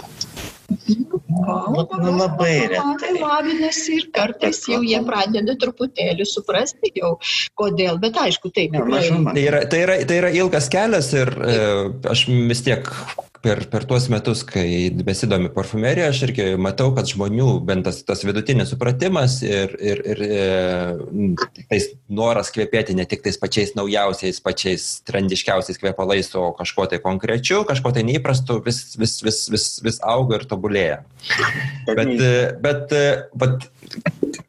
Nu, 0.72 2.12
labai 2.18 2.68
retai. 2.72 3.14
Lavinasi 3.20 3.98
ir 3.98 4.08
kartais 4.16 4.62
jau 4.70 4.82
jie 4.86 5.00
pradeda 5.08 5.56
truputėlį 5.60 6.28
suprasti 6.28 6.94
jau, 6.96 7.16
kodėl, 7.60 8.00
bet 8.04 8.20
aišku, 8.22 8.52
taip. 8.56 8.76
Tai, 8.76 9.42
yra, 9.42 9.64
tai, 9.72 9.84
yra, 9.88 9.98
tai 10.08 10.22
yra 10.22 10.32
ilgas 10.44 10.70
kelias 10.72 11.12
ir 11.16 11.32
e, 11.32 11.60
aš 12.12 12.28
vis 12.30 12.64
tiek 12.68 12.92
per, 13.42 13.64
per 13.72 13.86
tuos 13.90 14.06
metus, 14.14 14.44
kai 14.48 14.92
besidomi 15.06 15.50
parfumerija, 15.54 16.12
aš 16.12 16.22
irgi 16.28 16.46
matau, 16.62 16.92
kad 16.96 17.10
žmonių 17.10 17.48
bent 17.66 17.86
tas, 17.88 18.02
tas 18.06 18.22
vidutinis 18.28 18.70
supratimas 18.74 19.40
ir, 19.46 19.74
ir, 19.82 20.02
ir 20.14 20.22
e, 20.28 21.66
tais 21.72 21.90
noras 22.12 22.54
kvepėti 22.54 22.96
ne 22.98 23.08
tik 23.10 23.26
tais 23.26 23.40
pačiais 23.42 23.74
naujausiais, 23.78 24.42
pačiais 24.46 24.88
trendiškiausiais 25.10 25.82
kvepalais, 25.82 26.32
o 26.38 26.52
kažko 26.58 26.88
tai 26.92 27.02
konkrečiu, 27.04 27.64
kažko 27.70 27.94
tai 27.96 28.06
neįprastu, 28.08 28.62
vis, 28.66 28.84
vis, 29.02 29.18
vis, 29.26 29.44
vis, 29.54 29.68
vis 29.86 30.02
auga 30.06 30.40
ir 30.40 30.48
tobulėja. 30.50 31.02
Bet, 31.90 32.16
bet, 32.62 32.98
bet 33.42 33.70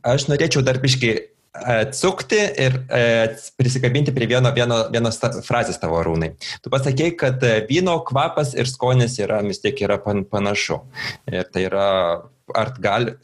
aš 0.06 0.28
norėčiau 0.28 0.64
dar 0.66 0.80
biškai 0.82 1.16
atsukti 1.52 2.38
ir 2.64 2.78
e, 2.88 3.02
prisikabinti 3.60 4.14
prie 4.16 4.26
vieno, 4.30 4.50
vieno, 4.56 4.78
vienos 4.92 5.18
frazės 5.44 5.80
tavo 5.80 6.00
rūnai. 6.04 6.32
Tu 6.64 6.72
pasakėjai, 6.72 7.16
kad 7.20 7.44
e, 7.44 7.58
vyno 7.68 7.98
kvapas 8.08 8.54
ir 8.56 8.70
skonis 8.70 9.18
yra 9.20 9.42
vis 9.44 9.60
tiek 9.60 9.76
yra 9.84 9.98
pan, 10.02 10.24
panašu. 10.24 10.80
Ir 11.28 11.44
tai 11.52 11.66
yra, 11.68 11.90
ar 12.56 12.72
gali, 12.80 13.16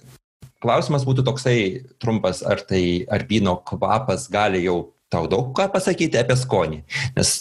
klausimas 0.63 1.07
būtų 1.09 1.25
toksai 1.31 1.59
trumpas, 2.03 2.43
ar 2.45 2.61
tai, 2.69 3.07
ar 3.09 3.25
vyno 3.29 3.57
kvapas 3.69 4.29
gali 4.33 4.67
jau 4.67 4.93
tau 5.09 5.25
daug 5.31 5.55
ką 5.57 5.71
pasakyti 5.73 6.21
apie 6.21 6.37
skonį. 6.37 6.83
Nes 7.17 7.33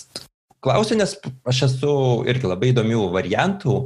klausiu, 0.64 0.96
nes 1.00 1.18
aš 1.48 1.66
esu 1.68 1.94
irgi 2.32 2.48
labai 2.48 2.72
įdomių 2.72 3.10
variantų, 3.12 3.78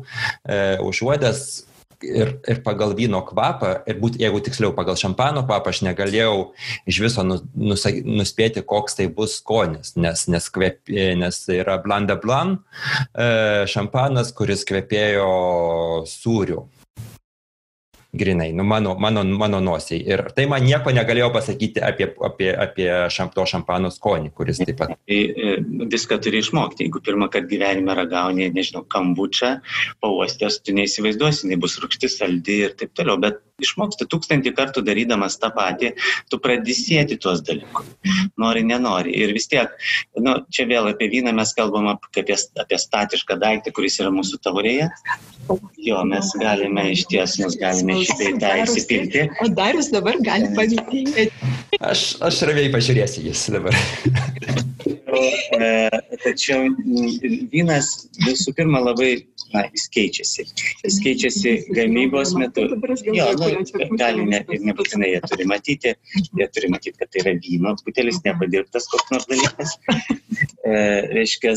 e, 0.45 0.61
užuodęs 0.85 1.65
ir, 2.05 2.33
ir 2.49 2.61
pagal 2.65 2.95
vyno 2.97 3.21
kvapą, 3.27 3.73
ir 3.89 3.99
būt, 4.01 4.19
jeigu 4.21 4.41
tiksliau 4.43 4.73
pagal 4.77 4.97
šampano 4.99 5.43
kvapą, 5.47 5.73
aš 5.73 5.83
negalėjau 5.87 6.51
iš 6.89 7.01
viso 7.05 7.25
nu, 7.27 7.39
nusa, 7.55 7.93
nuspėti, 8.05 8.65
koks 8.67 8.99
tai 8.99 9.07
bus 9.13 9.39
skonis, 9.41 9.95
nes, 9.95 10.27
nes, 10.31 10.49
kvep, 10.53 10.81
nes 10.91 11.41
yra 11.53 11.77
Blanc 11.83 12.11
de 12.11 12.17
Blanc 12.21 12.61
šampanas, 13.71 14.33
kuris 14.35 14.65
kvepėjo 14.67 15.31
sūriu 16.09 16.65
grinai, 18.13 18.52
nu, 18.52 18.63
mano, 18.63 18.95
mano, 19.00 19.24
mano 19.24 19.60
nosiai. 19.60 20.02
Ir 20.04 20.24
tai 20.36 20.45
man 20.52 20.65
nieko 20.67 20.91
negalėjo 20.91 21.30
pasakyti 21.32 21.84
apie, 21.84 22.10
apie, 22.28 22.50
apie 22.52 22.89
šam, 23.13 23.32
to 23.36 23.45
šampano 23.47 23.91
skonį, 23.93 24.34
kuris 24.36 24.60
taip 24.63 24.82
pat. 24.82 24.95
Tai 25.08 25.19
e, 25.19 25.54
viską 25.93 26.19
turi 26.24 26.41
išmokti. 26.43 26.88
Jeigu 26.88 27.04
pirmą 27.06 27.30
kartą 27.32 27.47
gyvenime 27.52 27.95
ragauni, 27.95 28.50
nežinau, 28.56 28.84
kambučią, 28.91 29.54
pauostęs, 30.04 30.60
tu 30.65 30.76
neįsivaizduosi, 30.76 31.45
jinai 31.47 31.60
bus 31.63 31.80
rūkšti, 31.82 32.12
saldi 32.12 32.60
ir 32.67 32.76
taip 32.80 32.91
toliau. 33.00 33.19
Bet 33.21 33.39
išmoksti 33.63 34.08
tūkstantį 34.12 34.54
kartų 34.58 34.84
darydamas 34.88 35.38
tą 35.41 35.52
patį, 35.56 35.93
tu 36.32 36.39
pradėsėti 36.41 37.19
tuos 37.21 37.43
dalykus. 37.47 37.89
Nori, 38.41 38.63
nenori. 38.67 39.13
Ir 39.24 39.34
vis 39.36 39.47
tiek, 39.52 39.71
nu, 40.19 40.38
čia 40.54 40.67
vėl 40.69 40.91
apie 40.91 41.10
vyną 41.12 41.34
mes 41.38 41.54
kalbam 41.58 41.91
apie, 41.93 42.26
apie 42.26 42.82
statišką 42.82 43.38
daiktą, 43.41 43.74
kuris 43.76 44.00
yra 44.02 44.12
mūsų 44.13 44.41
taurėje. 44.45 44.89
Jo, 45.82 46.04
mes 46.08 46.32
galime 46.39 46.86
iš 46.93 47.06
ties, 47.12 47.38
mes 47.41 47.58
galime 47.60 47.97
šitai 48.06 48.34
tą 48.41 48.52
įsipilti. 48.63 49.26
O 49.43 49.50
Darius 49.58 49.91
dabar 49.93 50.19
gali 50.24 50.52
pavyzdžiui. 50.56 51.28
Aš, 51.82 52.06
aš 52.24 52.43
ramiai 52.47 52.71
pažiūrėsiu 52.74 53.26
jis 53.30 53.47
dabar. 53.56 53.76
E, 55.12 55.89
tačiau 56.24 56.69
vynas 57.52 57.89
visų 58.24 58.54
pirma 58.58 58.80
labai 58.84 59.12
na, 59.52 59.65
jis 59.74 59.88
keičiasi. 59.95 60.45
Jis 60.86 61.00
keičiasi 61.04 61.56
gamybos 61.76 62.34
metu. 62.39 62.67
Jo, 63.12 63.32
nu, 63.39 63.50
gali 63.99 64.25
ne, 64.27 64.41
nebūtinai 64.69 65.13
jie 65.13 65.21
turi 65.27 65.47
matyti, 65.49 65.95
jie 66.39 66.47
turi 66.55 66.71
matyti, 66.73 66.97
kad 66.99 67.11
tai 67.11 67.23
yra 67.25 67.35
vyno, 67.43 67.75
butelis 67.85 68.21
nepadirbtas 68.25 68.89
koks 68.91 69.13
nors 69.13 69.29
dalykas. 69.31 69.77
E, 70.61 70.73
reiškia, 71.11 71.55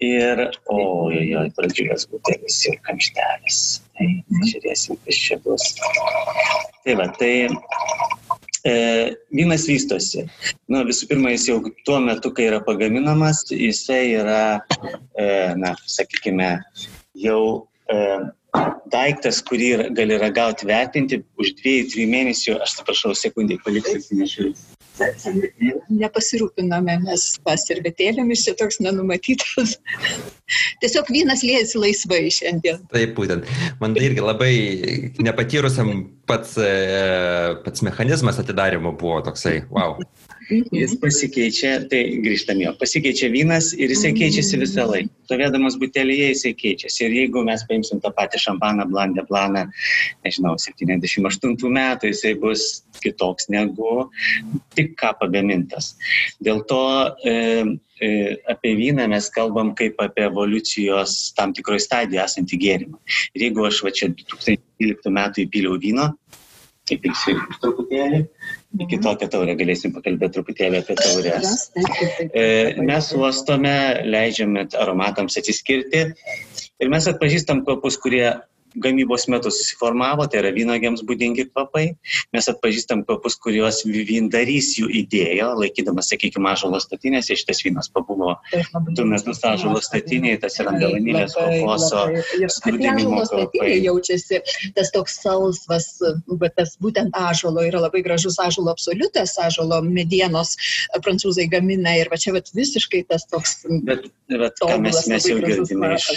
ir, 0.00 0.42
ojojoj, 0.66 1.50
pradžiugęs 1.56 2.06
butelis 2.12 2.58
ir 2.70 2.78
kamštelis. 2.86 3.60
Tai 3.96 4.08
žiūrėsim, 4.50 4.98
kas 5.04 5.20
čia 5.20 5.38
bus. 5.44 5.64
Tai 6.84 6.96
va, 7.00 7.06
tai 7.16 7.32
e, 7.46 8.74
vynas 9.34 9.66
vystosi. 9.70 10.26
Nu, 10.68 10.82
visų 10.88 11.08
pirma, 11.10 11.32
jis 11.34 11.48
jau 11.50 11.58
tuo 11.88 12.00
metu, 12.04 12.32
kai 12.36 12.50
yra 12.50 12.60
pagaminamas, 12.66 13.44
jisai 13.50 14.02
yra, 14.18 14.42
e, 15.16 15.28
na, 15.60 15.72
sakykime, 15.88 16.50
jau 17.16 17.40
e, 17.88 18.02
daiktas, 18.92 19.42
kurį 19.46 19.70
gali 19.96 20.18
ragauti, 20.20 20.68
vertinti 20.68 21.20
už 21.40 21.54
dviejų, 21.60 21.90
trijų 21.92 22.08
mėnesių, 22.12 22.56
aš 22.60 22.76
atsiprašau, 22.76 23.14
sekundį 23.18 23.60
paliksiu 23.64 24.00
atsinešiu. 24.00 24.50
Nepasirūpiname 25.92 26.94
mes 27.02 27.24
pasirvetėlėmis, 27.44 28.46
čia 28.46 28.54
toks 28.56 28.78
nenumatytas. 28.80 29.76
Tiesiog 30.82 31.10
vynas 31.12 31.44
liejasi 31.44 31.80
laisvai 31.82 32.22
šiandien. 32.32 32.80
Taip, 32.92 33.12
būtent. 33.18 33.50
Man 33.82 33.96
tai 33.96 34.06
irgi 34.08 34.24
labai 34.24 34.52
nepatyrusiam 35.20 36.06
pats, 36.28 36.56
e, 36.56 36.70
pats 37.66 37.84
mechanizmas 37.84 38.40
atidarimo 38.40 38.94
buvo 38.96 39.20
toksai, 39.26 39.58
wow. 39.68 39.98
Mhm. 40.46 40.70
Jis 40.78 40.94
pasikeičia, 41.02 41.70
tai 41.90 42.00
grįžtam 42.22 42.60
jo, 42.62 42.70
pasikeičia 42.78 43.32
vynas 43.34 43.72
ir 43.74 43.90
jisai 43.90 44.12
keičiasi 44.14 44.60
visą 44.60 44.84
mhm. 44.84 44.92
laiką. 44.92 45.12
Stovėdamas 45.26 45.76
butelyje 45.82 46.28
jisai 46.30 46.52
keičiasi. 46.54 47.00
Ir 47.08 47.16
jeigu 47.16 47.42
mes 47.46 47.64
paimsim 47.66 47.98
tą 48.02 48.12
patį 48.14 48.38
šampaną, 48.44 48.86
blandę 48.92 49.24
planą, 49.26 49.64
nežinau, 50.22 50.54
78 50.62 51.56
metų, 51.78 52.12
jisai 52.12 52.36
bus 52.38 52.68
kitoks 53.02 53.50
negu 53.50 54.06
tik 54.78 54.94
ką 55.00 55.16
pagamintas. 55.18 55.96
Dėl 56.38 56.62
to 56.70 56.82
e, 57.26 57.34
e, 57.98 58.10
apie 58.52 58.76
vyną 58.78 59.08
mes 59.10 59.26
kalbam 59.34 59.74
kaip 59.78 59.98
apie 60.02 60.28
evoliucijos 60.28 61.34
tam 61.34 61.56
tikroje 61.58 61.82
stadijoje 61.88 62.22
esantį 62.22 62.62
gėrimą. 62.62 63.02
Ir 63.34 63.48
jeigu 63.48 63.66
aš 63.66 63.82
va 63.82 63.94
čia 63.98 64.12
2012 64.14 65.10
metų 65.18 65.46
įpyliau 65.48 65.82
vyno, 65.82 66.12
įpilsiu 66.94 67.34
truputėlį, 67.58 68.22
į 68.80 68.88
kitokią 68.90 69.28
taurę 69.32 69.54
galėsim 69.58 69.94
pakalbėti 69.94 70.36
truputėlį 70.36 70.82
apie 70.82 70.96
taurės. 70.98 71.70
E, 72.26 72.44
mes 72.80 73.08
uostome, 73.16 73.76
leidžiame 74.04 74.66
aromatams 74.82 75.38
atsiskirti. 75.40 76.04
Ir 76.82 76.92
mes 76.92 77.08
atpažįstam 77.08 77.64
kvapus, 77.64 77.96
kurie 78.02 78.26
gamybos 78.82 79.26
metu 79.32 79.50
susiformavo, 79.52 80.26
tai 80.30 80.42
yra 80.42 80.52
vynogiams 80.54 81.02
būdingi 81.06 81.48
kvapai. 81.50 81.86
Mes 82.34 82.48
atpažįstam 82.50 83.04
kvapus, 83.06 83.38
kuriuos 83.42 83.82
vyndarys 83.86 84.72
jų 84.78 84.90
įdėjo, 85.02 85.52
laikydamas, 85.62 86.10
sakykime, 86.12 86.50
ažalo 86.52 86.80
statinėse, 86.82 87.36
šitas 87.38 87.62
vynas 87.64 87.90
pabuvo 87.92 88.34
du 88.96 89.06
metus 89.08 89.42
ažalo 89.46 89.80
statinėje, 89.84 90.40
tas 90.44 90.58
yra 90.62 90.74
vanilės, 90.76 91.36
kokoso, 91.36 92.04
skrudinimo 92.58 93.22
kvapai. 93.30 93.72
Jaučiasi 93.86 94.42
tas 94.76 94.92
toks 94.94 95.18
salsvas, 95.22 95.90
bet 96.40 96.56
tas 96.58 96.76
būtent 96.82 97.16
ažalo 97.16 97.64
yra 97.66 97.82
labai 97.86 98.02
gražus 98.06 98.38
ažalo 98.42 98.72
absoliutas, 98.74 99.36
ažalo 99.42 99.80
medienos 99.84 100.56
prancūzai 101.04 101.48
gamina 101.52 101.96
ir 102.00 102.10
va 102.12 102.20
čia 102.20 102.34
va 102.36 102.42
visiškai 102.44 103.04
tas 103.10 103.26
toks. 103.30 103.62
Bet, 103.86 104.08
bet 104.32 104.62
ką 104.62 104.80
mes, 104.82 105.02
mes 105.10 105.28
jau 105.30 105.38
girdime 105.42 105.94
iš, 105.96 106.10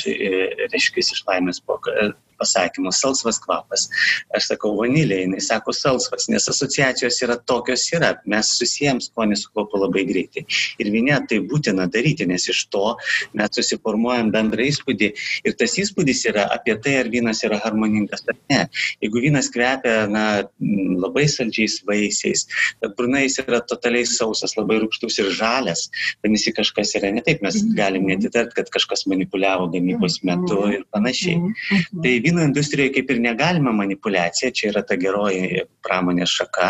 reiškia, 0.74 1.06
iš 1.06 1.24
laimės 1.28 1.62
pokalbio 1.66 2.18
pasakymus- 2.50 3.00
salsvas 3.02 3.40
kvapas. 3.40 3.88
Aš 4.36 4.50
sakau 4.52 4.76
vanilė, 4.78 5.24
jinai 5.26 5.42
sako 5.42 5.72
salsvas, 5.72 6.30
nes 6.30 6.48
asociacijos 6.48 7.22
yra 7.24 7.38
tokios 7.38 7.90
yra. 7.94 8.16
Mes 8.26 8.48
susijęm 8.58 9.00
skonį 9.00 9.38
su 9.38 9.50
kvapu 9.54 9.80
labai 9.80 10.06
greitai. 10.06 10.46
Ir 10.80 10.92
vinė 10.92 11.28
tai 11.28 11.40
būtina 11.40 11.90
daryti, 11.90 12.28
nes 12.28 12.48
iš 12.50 12.66
to 12.70 12.96
mes 13.34 13.50
susiformuojam 13.52 14.32
bendrą 14.32 14.66
įspūdį. 14.66 15.14
Ir 15.46 15.54
tas 15.54 15.76
įspūdis 15.78 16.26
yra 16.30 16.48
apie 16.52 16.76
tai, 16.82 16.98
ar 17.00 17.10
vynas 17.10 17.44
yra 17.44 17.60
harmoningas 17.60 18.24
ar 18.28 18.36
ne. 18.50 18.68
Jeigu 19.02 19.22
vynas 19.22 19.50
kvepia 19.50 20.10
na, 20.10 20.44
labai 20.60 21.28
saldžiais 21.28 21.84
vaisiais, 21.86 22.48
bet 22.82 22.96
burnais 22.98 23.38
yra 23.40 23.62
totaliai 23.62 24.06
sausas, 24.06 24.56
labai 24.58 24.80
rūkštus 24.84 25.20
ir 25.20 25.32
žalias, 25.32 25.90
vadinasi 26.24 26.54
kažkas 26.56 26.96
yra 26.96 27.12
ne 27.12 27.22
taip, 27.22 27.42
mes 27.42 27.62
mhm. 27.62 27.76
galim 27.76 28.08
netitart, 28.08 28.54
kad 28.54 28.70
kažkas 28.70 29.06
manipuliavo 29.08 29.70
gamybos 29.72 30.22
metu 30.24 30.66
ir 30.74 30.86
panašiai. 30.94 31.38
Mhm. 31.38 32.02
Tai 32.04 32.16
vyno 32.40 32.48
industrijoje 32.48 32.94
kaip 32.94 33.12
ir 33.12 33.20
negalima 33.20 33.72
manipulacija, 33.72 34.52
čia 34.52 34.72
yra 34.72 34.84
ta 34.88 34.96
geroji 34.96 35.66
pramonės 35.84 36.32
šaka, 36.40 36.70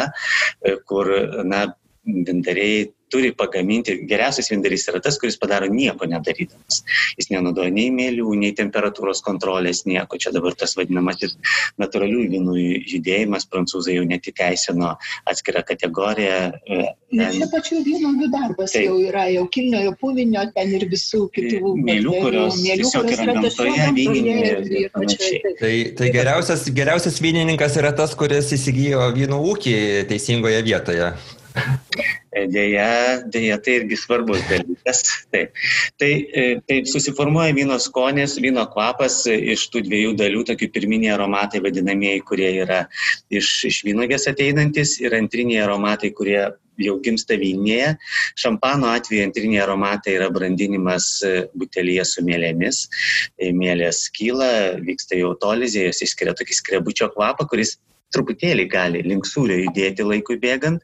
e, 0.66 0.76
kur, 0.86 1.10
na, 1.46 1.68
vindariai 2.06 2.88
turi 3.12 3.32
pagaminti, 3.36 3.96
geriausias 4.10 4.52
vindarys 4.52 4.88
yra 4.92 5.02
tas, 5.04 5.18
kuris 5.22 5.38
padaro 5.42 5.70
nieko 5.72 6.08
nedarydamas. 6.10 6.82
Jis 7.20 7.30
nenaudoja 7.34 7.74
nei 7.74 7.90
mėlių, 7.94 8.30
nei 8.42 8.54
temperatūros 8.58 9.24
kontrolės, 9.26 9.84
nieko. 9.90 10.20
Čia 10.22 10.34
dabar 10.36 10.56
tas 10.60 10.76
vadinamasis 10.78 11.36
natūralių 11.82 12.26
vynų 12.36 12.58
judėjimas, 12.94 13.48
prancūzai 13.50 13.98
jau 13.98 14.06
netiteisino 14.10 14.96
atskirą 15.30 15.64
kategoriją. 15.68 16.40
E, 16.66 16.82
Net 17.20 17.40
čia 17.40 17.50
pačių 17.50 17.82
vynogių 17.88 18.30
darbas 18.34 18.76
tai, 18.76 18.84
jau 18.86 19.00
yra, 19.02 19.26
jau 19.34 19.48
kilniojo 19.50 19.96
puvinio, 20.02 20.44
ten 20.54 20.76
ir 20.78 20.86
visų 20.92 21.24
kitų. 21.34 21.74
Mėlių, 21.90 22.14
kurios 22.22 22.60
mėlių, 22.62 22.86
tiesiog 22.86 23.12
yra 23.16 23.28
gamtoje, 23.40 23.90
vyninėje 23.98 24.92
panašiai. 24.94 25.56
Tai, 25.60 25.74
tai 25.98 26.12
geriausias, 26.14 26.68
geriausias 26.76 27.20
vynininkas 27.24 27.80
yra 27.82 27.96
tas, 27.98 28.14
kuris 28.20 28.54
įsigijo 28.56 29.10
vynų 29.18 29.42
ūkį 29.54 29.76
teisingoje 30.12 30.62
vietoje. 30.70 31.12
Deja, 32.30 33.24
deja, 33.26 33.58
tai 33.58 33.74
irgi 33.80 33.98
svarbus 33.98 34.44
dalykas. 34.50 35.02
Taip. 35.34 35.58
Tai, 36.00 36.12
e, 36.30 36.44
tai 36.70 36.78
susiformuoja 36.88 37.56
vyno 37.58 37.80
skonis, 37.82 38.38
vyno 38.42 38.68
kvapas 38.70 39.24
iš 39.34 39.66
tų 39.74 39.84
dviejų 39.88 40.14
dalių, 40.20 40.46
tokių 40.52 40.70
pirminiai 40.76 41.16
aromatai 41.16 41.64
vadinamieji, 41.66 42.24
kurie 42.30 42.52
yra 42.64 42.84
iš, 43.34 43.52
iš 43.72 43.82
vynogės 43.88 44.30
ateinantis 44.32 45.00
ir 45.02 45.18
antriniai 45.18 45.64
aromatai, 45.66 46.14
kurie 46.16 46.44
jau 46.80 46.96
gimsta 47.04 47.38
vynėje. 47.40 47.94
Šampano 48.40 48.94
atveju 48.94 49.26
antriniai 49.28 49.64
aromatai 49.66 50.16
yra 50.20 50.30
brandinimas 50.34 51.12
e, 51.26 51.34
butelyje 51.58 52.06
su 52.08 52.24
mėlėmis. 52.26 52.86
E, 53.38 53.52
mėlės 53.56 54.06
kyla, 54.16 54.80
vyksta 54.86 55.20
jau 55.20 55.34
tolizė, 55.42 55.88
jos 55.90 56.04
išskiria 56.08 56.38
tokį 56.38 56.60
skrebučio 56.62 57.12
kvapą, 57.16 57.50
kuris 57.50 57.78
truputėlį 58.14 58.66
gali 58.70 59.02
link 59.06 59.28
sūrio 59.28 59.60
judėti 59.60 60.06
laikui 60.06 60.40
bėgant. 60.42 60.84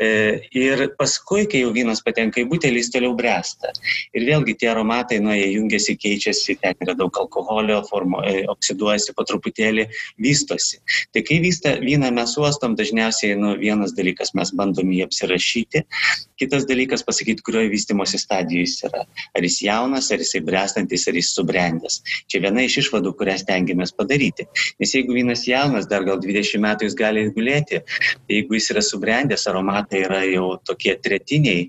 E, 0.00 0.08
ir 0.56 0.84
paskui, 0.98 1.44
kai 1.50 1.64
jau 1.64 1.72
vynas 1.74 2.02
patenka 2.04 2.40
į 2.42 2.46
butelį, 2.50 2.82
jis 2.82 2.92
toliau 2.94 3.14
bręsta. 3.18 3.72
Ir 4.14 4.26
vėlgi 4.28 4.56
tie 4.60 4.70
aromatai, 4.72 5.20
nu, 5.24 5.32
jie 5.34 5.50
jungiasi, 5.54 5.96
keičiasi, 6.00 6.58
ten 6.62 6.78
yra 6.84 6.96
daug 6.98 7.14
alkoholio, 7.20 7.80
formo, 7.88 8.22
e, 8.26 8.44
oksiduojasi 8.50 9.14
po 9.16 9.26
truputėlį, 9.28 9.86
vystosi. 10.22 10.80
Tai 11.14 11.24
kai 11.26 11.40
vysta 11.44 11.76
vyną 11.82 12.12
mes 12.14 12.36
uostom, 12.40 12.76
dažniausiai 12.78 13.38
nu, 13.38 13.54
vienas 13.60 13.94
dalykas 13.98 14.34
mes 14.38 14.54
bandom 14.54 14.92
jį 14.94 15.04
apsirašyti, 15.08 15.84
kitas 16.40 16.66
dalykas 16.70 17.04
pasakyti, 17.06 17.44
kurioje 17.46 17.70
vystimosi 17.72 18.18
stadijoje 18.20 18.66
jis 18.66 18.86
yra. 18.88 19.04
Ar 19.34 19.46
jis 19.46 19.60
jaunas, 19.66 20.10
ar 20.14 20.22
jisai 20.22 20.42
brestantis, 20.46 21.06
ar 21.10 21.18
jis 21.18 21.32
subrendęs. 21.34 22.00
Čia 22.30 22.42
viena 22.46 22.64
iš 22.66 22.80
išvadų, 22.84 23.14
kurias 23.18 23.46
tengiamės 23.46 23.94
padaryti. 23.96 24.46
Nes 24.82 24.94
jeigu 24.96 25.14
vynas 25.16 25.44
jaunas, 25.48 25.88
dar 25.90 26.06
gal 26.06 26.20
20 26.22 26.43
20 26.44 26.62
metų 26.64 26.88
jis 26.88 26.96
gali 26.98 27.24
gulėti. 27.34 27.80
Jeigu 28.30 28.58
jis 28.58 28.70
yra 28.74 28.82
subrendęs, 28.84 29.46
aromatai 29.50 30.04
yra 30.04 30.20
jau 30.28 30.54
tokie 30.66 30.94
tretiniai. 31.00 31.68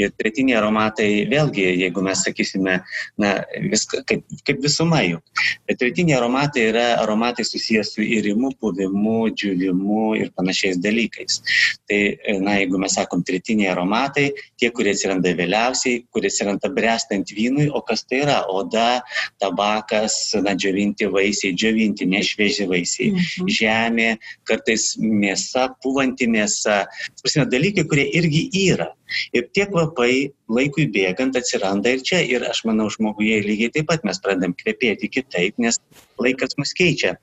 Ir 0.00 0.12
tretiniai 0.18 0.58
aromatai, 0.58 1.08
vėlgi, 1.30 1.66
jeigu 1.84 2.04
mes 2.04 2.24
sakysime, 2.26 2.78
na, 3.20 3.32
viską, 3.70 4.02
kaip, 4.08 4.24
kaip 4.46 4.62
visuma 4.64 5.02
jų. 5.04 5.20
Bet 5.68 5.80
tretiniai 5.82 6.18
aromatai 6.18 6.68
yra 6.70 6.86
aromatai 7.02 7.46
susijęs 7.46 7.94
su 7.96 8.04
įrimu, 8.04 8.54
puvimu, 8.60 9.30
džiuvimu 9.34 10.14
ir 10.20 10.32
panašiais 10.36 10.80
dalykais. 10.82 11.40
Tai, 11.88 12.00
na, 12.44 12.58
jeigu 12.60 12.80
mes 12.80 12.96
sakom 12.96 13.24
tretiniai 13.26 13.72
aromatai, 13.74 14.30
tie, 14.60 14.70
kurie 14.74 14.94
atsiranda 14.94 15.34
vėliausiai, 15.36 16.04
kurie 16.14 16.30
atsiranda 16.32 16.70
brestant 16.74 17.30
vynui, 17.34 17.68
o 17.70 17.82
kas 17.86 18.04
tai 18.08 18.22
yra? 18.24 18.40
Oda, 18.50 19.02
tabakas, 19.42 20.16
na, 20.44 20.54
džiovinti 20.58 21.08
vaisiai, 21.12 21.54
džiovinti, 21.56 22.08
nešvieži 22.10 22.68
vaisiai, 22.70 23.12
mhm. 23.14 23.52
žemė, 23.58 24.08
kartais 24.48 24.94
mėsa, 25.00 25.68
puvanti 25.84 26.28
mėsa, 26.30 26.84
prasme, 27.22 27.46
dalykai, 27.50 27.86
kurie 27.90 28.06
irgi 28.20 28.46
yra. 28.64 28.90
Ir 29.36 29.48
tie 29.54 29.66
kvapai 29.70 30.12
laikui 30.50 30.88
bėgant 30.94 31.36
atsiranda 31.38 31.94
ir 31.94 32.02
čia. 32.06 32.22
Ir 32.24 32.46
aš 32.48 32.64
manau, 32.68 32.88
žmoguje 32.92 33.42
lygiai 33.44 33.74
taip 33.74 33.90
pat 33.92 34.06
mes 34.08 34.20
pradedam 34.22 34.56
kvepėti 34.56 35.12
kitaip, 35.12 35.58
nes 35.62 35.80
laikas 36.20 36.58
mus 36.60 36.74
keičia. 36.76 37.16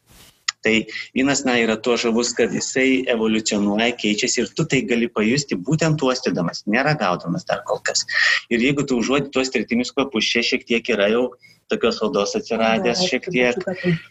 Tai 0.62 0.74
vynas, 1.18 1.42
na, 1.46 1.56
yra 1.58 1.76
tuo 1.82 1.96
žavus, 1.98 2.36
kad 2.38 2.54
jisai 2.54 3.02
evoliucionuoja, 3.10 3.96
keičiasi 3.98 4.44
ir 4.44 4.52
tu 4.58 4.66
tai 4.70 4.84
gali 4.86 5.08
pajusti 5.10 5.58
būtent 5.58 6.02
uostydamas, 6.06 6.68
neragaudamas 6.70 7.48
dar 7.50 7.64
kol 7.66 7.82
kas. 7.82 8.06
Ir 8.54 8.62
jeigu 8.62 8.86
tu 8.86 9.00
užuodi 9.02 9.34
tuos 9.34 9.50
tretinius 9.50 9.94
kvapus, 9.96 10.30
čia 10.30 10.46
šiek 10.46 10.68
tiek 10.70 10.94
yra 10.94 11.10
jau 11.10 11.24
tokios 11.72 12.02
odos 12.06 12.36
atsiradęs 12.38 13.06
šiek 13.08 13.28
tiek, 13.32 13.58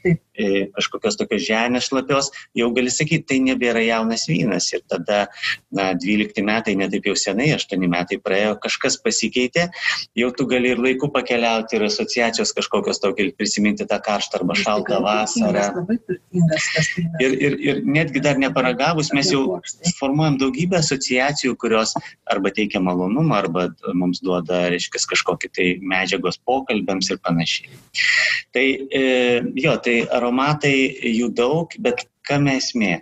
e, 0.04 0.48
kažkokios 0.76 1.18
tokios 1.20 1.44
žemės 1.46 1.90
šlapios, 1.90 2.30
jau 2.56 2.70
gali 2.76 2.92
sakyti, 2.92 3.26
tai 3.32 3.38
nebėra 3.44 3.82
jaunas 3.84 4.26
vynas. 4.30 4.70
Ir 4.74 4.84
tada, 4.88 5.26
na, 5.74 5.90
12 5.98 6.44
metai, 6.46 6.76
netaip 6.80 7.10
jau 7.10 7.16
senai, 7.18 7.50
8 7.56 7.86
metai 7.90 8.20
praėjo, 8.22 8.56
kažkas 8.64 8.98
pasikeitė, 9.04 9.68
jau 10.18 10.30
tu 10.36 10.46
gali 10.50 10.72
ir 10.74 10.82
laiku 10.82 11.10
pakeliauti, 11.12 11.76
ir 11.76 11.86
asociacijos 11.88 12.54
kažkokios 12.56 13.02
tau 13.02 13.14
gali 13.16 13.34
prisiminti 13.36 13.86
tą 13.88 14.00
karštą 14.04 14.40
arba 14.40 14.56
šaltą 14.58 15.00
vasarą. 15.04 15.66
Ir, 17.20 17.34
ir, 17.34 17.58
ir 17.60 17.82
netgi 17.84 18.22
dar 18.24 18.40
neparagavus, 18.40 19.12
mes 19.16 19.32
jau 19.32 19.60
formuojam 19.98 20.38
daugybę 20.40 20.80
asociacijų, 20.80 21.56
kurios 21.60 21.94
arba 22.30 22.52
teikia 22.54 22.80
malonumą, 22.84 23.36
arba 23.42 23.68
mums 23.96 24.22
duoda, 24.24 24.66
reiškia, 24.72 25.02
kažkokį 25.10 25.50
tai 25.56 25.68
medžiagos 25.82 26.40
pokalbėms 26.46 27.10
ir 27.12 27.20
panašiai. 27.24 27.49
Tai 28.54 28.64
e, 29.00 29.02
jo, 29.62 29.76
tai 29.84 29.96
aromatai 30.18 30.74
jų 31.10 31.30
daug, 31.36 31.76
bet 31.82 32.06
kam 32.26 32.48
esmė? 32.50 33.00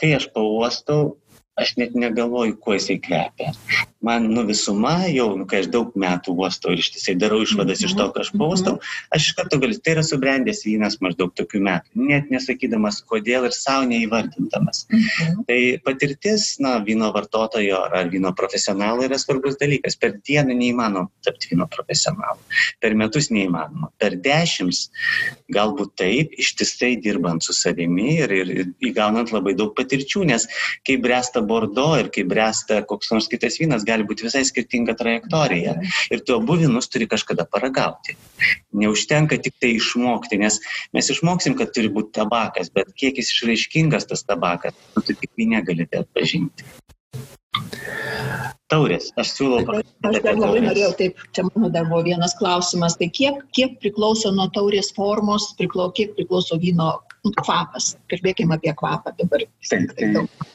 Kai 0.00 0.14
aš 0.16 0.30
pauostau, 0.34 1.16
aš 1.60 1.74
net 1.80 1.96
negalvoju, 1.98 2.56
kuo 2.62 2.76
jisai 2.78 2.98
kvepia 3.02 3.52
man 4.00 4.26
nu 4.32 4.44
visuma 4.48 5.06
jau, 5.12 5.28
nu, 5.36 5.44
kai 5.48 5.60
aš 5.62 5.68
daug 5.72 5.92
metų 5.98 6.32
uostau 6.40 6.72
ir 6.72 6.80
ištisai 6.80 7.14
darau 7.20 7.42
išvadas 7.44 7.82
iš 7.84 7.94
to, 7.98 8.06
ką 8.14 8.24
aš 8.24 8.30
paustau, 8.40 8.78
aš 9.12 9.28
iš 9.28 9.36
karto 9.36 9.60
galiu, 9.60 9.76
tai 9.84 9.96
yra 9.96 10.04
subrendęs 10.06 10.62
vynas 10.64 10.96
maždaug 11.04 11.34
tokių 11.36 11.60
metų, 11.66 12.06
net 12.08 12.30
nesakydamas 12.32 13.02
kodėl 13.10 13.48
ir 13.48 13.56
savo 13.56 13.84
neįvardindamas. 13.90 14.86
Mhm. 14.88 15.42
Tai 15.48 15.58
patirtis, 15.84 16.54
na, 16.64 16.78
vyno 16.84 17.10
vartotojo 17.12 17.82
ar 17.90 18.08
vyno 18.12 18.32
profesionalo 18.36 19.04
yra 19.04 19.18
svarbus 19.20 19.58
dalykas. 19.60 19.98
Per 20.00 20.16
dieną 20.16 20.56
neįmanoma 20.56 21.10
tapti 21.26 21.52
vyno 21.52 21.68
profesionalu, 21.70 22.40
per 22.80 22.96
metus 22.96 23.28
neįmanoma, 23.34 23.92
per 24.00 24.16
dešimt 24.16 24.88
galbūt 25.52 25.94
taip, 26.00 26.32
ištisai 26.40 26.94
dirbant 27.02 27.44
su 27.44 27.52
savimi 27.56 28.16
ir, 28.22 28.32
ir, 28.32 28.52
ir 28.62 28.90
įgaunant 28.90 29.32
labai 29.34 29.54
daug 29.58 29.74
patirčių, 29.76 30.24
nes 30.30 30.46
kai 30.86 30.96
bręsta 31.02 31.42
bordo 31.44 31.90
ir 32.00 32.08
kai 32.14 32.24
bręsta 32.28 32.80
koks 32.88 33.12
nors 33.12 33.28
kitas 33.30 33.58
vynas, 33.60 33.84
gali 33.90 34.06
būti 34.08 34.26
visai 34.28 34.44
skirtinga 34.48 34.96
trajektorija. 34.98 35.76
Ir 36.14 36.24
tu 36.24 36.38
abu 36.38 36.56
vynus 36.60 36.90
turi 36.92 37.08
kažkada 37.10 37.46
paragauti. 37.50 38.16
Neužtenka 38.82 39.38
tik 39.42 39.58
tai 39.62 39.74
išmokti, 39.76 40.40
nes 40.40 40.60
mes 40.96 41.10
išmoksim, 41.14 41.58
kad 41.58 41.74
turi 41.76 41.92
būti 41.92 42.14
tabakas, 42.20 42.72
bet 42.74 42.94
kiek 42.96 43.20
jis 43.20 43.34
išraiškingas 43.34 44.08
tas 44.10 44.24
tabakas, 44.26 44.76
tu 44.96 45.10
tik 45.12 45.30
vyne 45.38 45.62
galite 45.66 46.04
atpažinti. 46.04 46.66
Taurės, 48.70 49.08
aš 49.18 49.32
siūlau 49.34 49.64
pakalbėti. 49.66 49.96
Aš 50.06 50.18
dar 50.24 50.36
labai 50.38 50.60
norėjau, 50.62 50.90
taip, 51.00 51.22
čia 51.34 51.44
mano 51.48 51.70
dar 51.74 51.88
buvo 51.90 52.04
vienas 52.06 52.36
klausimas, 52.38 52.94
tai 53.00 53.08
kiek, 53.18 53.40
kiek 53.56 53.74
priklauso 53.82 54.30
nuo 54.36 54.46
taurės 54.54 54.92
formos, 54.94 55.48
priklau, 55.58 55.88
kiek 55.96 56.14
priklauso 56.14 56.58
vyno 56.62 56.92
kvapas. 57.28 57.94
Kalbėkime 58.10 58.56
apie 58.56 58.72
kvapą 58.76 59.12
dabar. 59.18 59.44
Tai, 59.68 59.80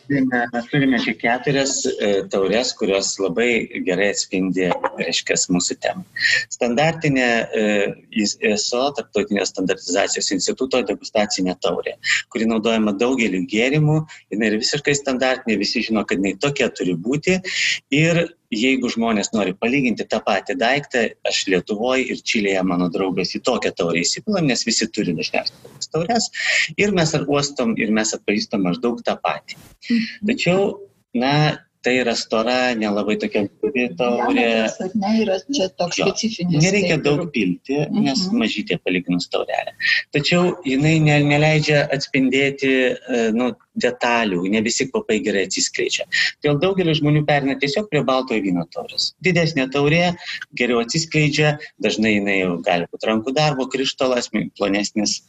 mes 0.10 0.70
turime 0.72 1.00
čia 1.04 1.14
keturias 1.20 1.78
e, 1.90 2.10
taures, 2.32 2.72
kurios 2.78 3.14
labai 3.22 3.50
gerai 3.86 4.10
atspindi, 4.14 4.68
reiškia, 5.00 5.38
mūsų 5.54 5.78
temą. 5.84 6.06
Standartinė 6.54 7.28
ESO, 8.16 8.84
Tarptautinės 8.98 9.54
standartizacijos 9.54 10.32
instituto 10.36 10.82
degustacinė 10.86 11.58
taurė, 11.62 11.98
kuri 12.34 12.50
naudojama 12.50 12.96
daugeliu 12.98 13.44
gėrimų, 13.50 14.02
jinai 14.34 14.52
yra 14.52 14.62
visiškai 14.64 14.98
standartinė, 14.98 15.60
visi 15.62 15.86
žino, 15.86 16.06
kad 16.08 16.22
jinai 16.22 16.36
tokia 16.42 16.72
turi 16.74 16.98
būti. 16.98 17.40
Ir 17.94 18.26
jeigu 18.56 18.90
žmonės 18.92 19.32
nori 19.36 19.54
palyginti 19.60 20.08
tą 20.10 20.22
patį 20.26 20.58
daiktą, 20.62 21.04
aš 21.28 21.44
Lietuvoje 21.52 22.08
ir 22.14 22.24
Čilėje, 22.32 22.64
mano 22.68 22.90
draugas, 22.94 23.36
į 23.38 23.44
tokią 23.46 23.74
taurę 23.78 24.02
įsipilam, 24.02 24.48
nes 24.50 24.66
visi 24.68 24.88
turi 24.92 25.16
dažniausiai 25.18 25.62
tokias 25.64 25.92
taures. 25.94 26.30
Ir 26.82 26.96
mes 26.96 27.14
ar 27.18 27.28
uostom, 27.30 27.76
ir 27.80 27.94
mes 27.96 28.16
atpažįstam 28.18 28.66
maždaug 28.68 29.02
tą 29.06 29.18
patį. 29.22 29.60
Mhm. 29.90 30.28
Tačiau, 30.32 30.68
na, 31.16 31.34
tai 31.86 32.00
yra 32.02 32.16
stora, 32.18 32.74
nelabai 32.78 33.16
tokia 33.22 33.44
guri 33.62 33.86
taurė. 34.00 34.48
Ne, 34.98 35.12
yra 35.22 35.38
čia 35.46 35.68
toks 35.78 36.00
jo, 36.00 36.08
specifinis. 36.10 36.64
Nereikia 36.64 36.98
daug 37.06 37.28
pilti, 37.36 37.78
nes 37.94 38.24
uh 38.24 38.32
-huh. 38.32 38.40
mažytė 38.42 38.80
palyginus 38.82 39.30
taurelė. 39.30 39.76
Tačiau 40.16 40.56
jinai 40.66 40.96
ne, 41.06 41.20
neleidžia 41.30 41.86
atspindėti 41.98 42.74
e, 42.90 43.22
nu, 43.38 43.52
detalių, 43.86 44.42
ne 44.50 44.62
visi 44.66 44.88
kvapai 44.90 45.20
gerai 45.28 45.46
atsiskleidžia. 45.50 46.08
Todėl 46.42 46.60
daugelis 46.64 47.02
žmonių 47.02 47.26
perina 47.30 47.58
tiesiog 47.62 47.90
prie 47.92 48.04
baltojo 48.08 48.42
vyno 48.42 48.66
taurės. 48.76 49.12
Didesnė 49.28 49.68
taurė 49.76 50.16
geriau 50.58 50.82
atsiskleidžia, 50.82 51.58
dažnai 51.78 52.18
jinai 52.18 52.40
gali 52.66 52.90
būti 52.92 53.12
rankų 53.12 53.36
darbo, 53.36 53.68
krištolas, 53.68 54.32
plonesnis 54.58 55.22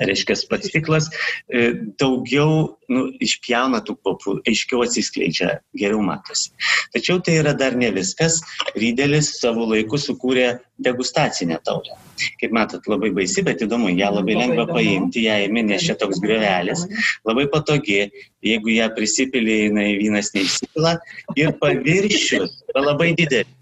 reiškia, 0.00 0.36
pats 0.50 0.68
stiklas 0.70 1.08
e, 1.48 1.72
daugiau 2.00 2.76
nu, 2.92 3.06
išpjauna 3.22 3.82
tų 3.86 3.96
kvapų, 4.00 4.36
aiškiau 4.48 4.84
atsiskleidžia, 4.84 5.58
geriau 5.78 6.02
matosi. 6.04 6.52
Tačiau 6.94 7.20
tai 7.24 7.38
yra 7.40 7.54
dar 7.56 7.76
ne 7.78 7.90
viskas. 7.94 8.40
Rydelis 8.76 9.32
savo 9.40 9.66
laiku 9.70 9.98
sukūrė 10.00 10.56
degustacinę 10.82 11.58
taurę. 11.66 11.96
Kaip 12.40 12.54
matot, 12.56 12.84
labai 12.88 13.10
baisi, 13.16 13.44
bet 13.44 13.62
įdomu, 13.64 13.90
ją 13.96 14.10
labai 14.14 14.36
lengva 14.38 14.66
paimti, 14.70 15.26
ją 15.26 15.36
įmi, 15.46 15.66
nes 15.70 15.84
čia 15.84 15.96
toks 16.00 16.20
griovelis, 16.24 16.86
labai 17.28 17.46
patogi, 17.52 18.06
jeigu 18.44 18.72
ją 18.72 18.88
prisipilė, 18.96 19.58
jinai 19.66 19.88
vynas 20.00 20.32
neišsipila 20.36 20.96
ir 21.36 21.52
paviršius 21.60 22.62
labai 22.76 23.12
didelis. 23.18 23.52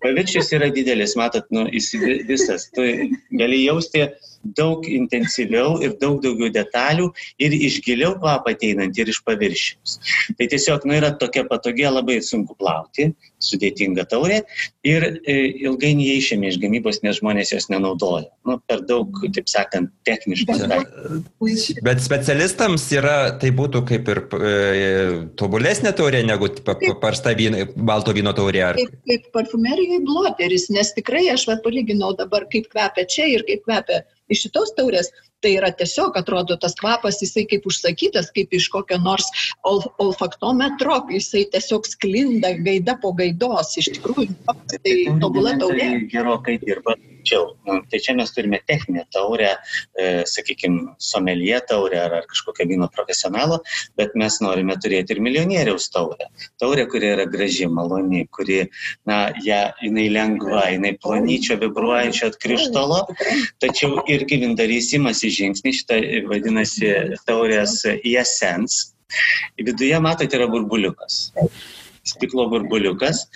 Paviršius 0.00 0.52
yra 0.56 0.70
didelis, 0.72 1.16
matot, 1.18 1.46
nu, 1.52 1.66
jis 1.74 1.90
visas. 2.28 2.68
Tu 2.74 2.86
gali 3.36 3.64
jausti 3.66 4.06
daug 4.56 4.86
intensyviau 4.88 5.76
ir 5.84 5.96
daug 6.00 6.20
daugiau 6.24 6.48
detalių 6.54 7.10
ir 7.42 7.56
iš 7.56 7.80
giliau 7.84 8.14
kvapą 8.20 8.54
ateinant 8.54 8.96
ir 8.96 9.10
iš 9.12 9.20
paviršiaus. 9.26 9.98
Tai 10.38 10.46
tiesiog, 10.48 10.86
nu, 10.88 10.96
yra 10.96 11.12
tokia 11.20 11.44
patogia, 11.48 11.90
labai 11.92 12.20
sunku 12.24 12.56
plauti, 12.56 13.10
sudėtinga 13.40 14.06
taurė 14.08 14.40
ir 14.86 15.06
e, 15.28 15.36
ilgai 15.66 15.92
neišėmė 15.98 16.54
iš 16.54 16.58
gamybos, 16.62 17.02
nes 17.04 17.20
žmonės 17.20 17.52
jos 17.52 17.68
nenaudoja. 17.72 18.30
Nu, 18.48 18.56
per 18.68 18.84
daug, 18.88 19.20
taip 19.36 19.48
sakant, 19.52 19.92
techniškas 20.08 20.64
daiktas. 20.70 21.68
Bet 21.84 22.02
specialistams 22.04 22.88
yra, 22.96 23.18
tai 23.40 23.52
būtų 23.56 23.84
kaip 23.92 24.08
ir 24.12 24.22
e, 24.40 24.56
tobulesnė 25.40 25.92
taurė 25.96 26.24
negu 26.24 26.48
parsta 27.00 27.36
vyno, 27.36 27.66
balto 27.76 28.16
vyno 28.16 28.32
taurė. 28.36 28.64
Ar... 28.70 28.80
Kaip, 28.80 28.96
kaip 29.08 29.30
parfumerija 29.36 29.90
Harry 29.90 30.04
Bloteris, 30.04 30.68
nes 30.70 30.92
tikrai 30.94 31.28
aš 31.32 31.46
va, 31.48 31.56
palyginau 31.64 32.12
dabar, 32.16 32.46
kaip 32.52 32.68
kvepia 32.70 33.06
čia 33.10 33.26
ir 33.34 33.44
kaip 33.48 33.64
kvepia 33.66 34.02
iš 34.30 34.46
šitos 34.46 34.74
taurės. 34.78 35.10
Tai 35.40 35.52
yra 35.56 35.70
tiesiog, 35.72 36.16
atrodo, 36.20 36.56
tas 36.60 36.74
kvapas, 36.76 37.20
jisai 37.24 37.46
kaip 37.48 37.64
užsakytas, 37.68 38.28
kaip 38.36 38.52
iš 38.56 38.68
kokio 38.72 38.98
nors 39.00 39.28
ol, 39.64 39.80
olfaktometro, 40.02 40.98
jisai 41.14 41.46
tiesiog 41.54 41.88
sklinda 41.88 42.52
gaida 42.66 42.98
po 43.00 43.14
gaidos. 43.16 43.72
Iš 43.80 43.94
tikrųjų, 43.96 44.36
tai 44.74 44.96
tobula 45.22 45.56
taurė. 45.60 45.86
Tai 45.94 46.10
gerokai 46.12 46.58
dirba 46.60 46.98
arčiau. 47.20 47.56
Nu, 47.66 47.80
tai 47.90 48.00
čia 48.00 48.14
mes 48.14 48.32
turime 48.32 48.60
techninę 48.66 49.04
taurę, 49.12 49.56
e, 49.94 50.24
sakykime, 50.26 50.94
somelie 50.98 51.60
taurę 51.68 52.02
ar, 52.04 52.14
ar 52.14 52.26
kažkokią 52.26 52.66
vyno 52.68 52.88
profesionalo, 52.88 53.60
bet 53.96 54.14
mes 54.14 54.40
norime 54.40 54.76
turėti 54.76 55.14
ir 55.14 55.20
milijonieriaus 55.20 55.90
taurę. 55.92 56.30
Taurė, 56.60 56.86
kuri 56.90 57.12
yra 57.14 57.26
graži, 57.26 57.68
maloni, 57.68 58.26
kuri, 58.32 58.68
na, 59.06 59.30
ja, 59.44 59.72
jinai 59.82 60.08
lengva, 60.10 60.66
jinai 60.72 60.96
plonyčio, 61.00 61.58
vibruojančio 61.60 62.32
krištolo, 62.40 63.06
tačiau 63.60 64.04
irgi 64.08 64.40
vindarys 64.44 64.92
imasi 64.96 65.29
žingsnį, 65.36 65.74
šitą 65.80 66.00
vadinasi 66.30 66.94
taurės 67.28 67.80
essence. 67.88 68.90
Viduje, 69.58 69.96
matote, 70.02 70.38
yra 70.38 70.46
burbuliukas 70.50 71.24
stiklo 72.04 72.48
burbuliukas, 72.48 73.26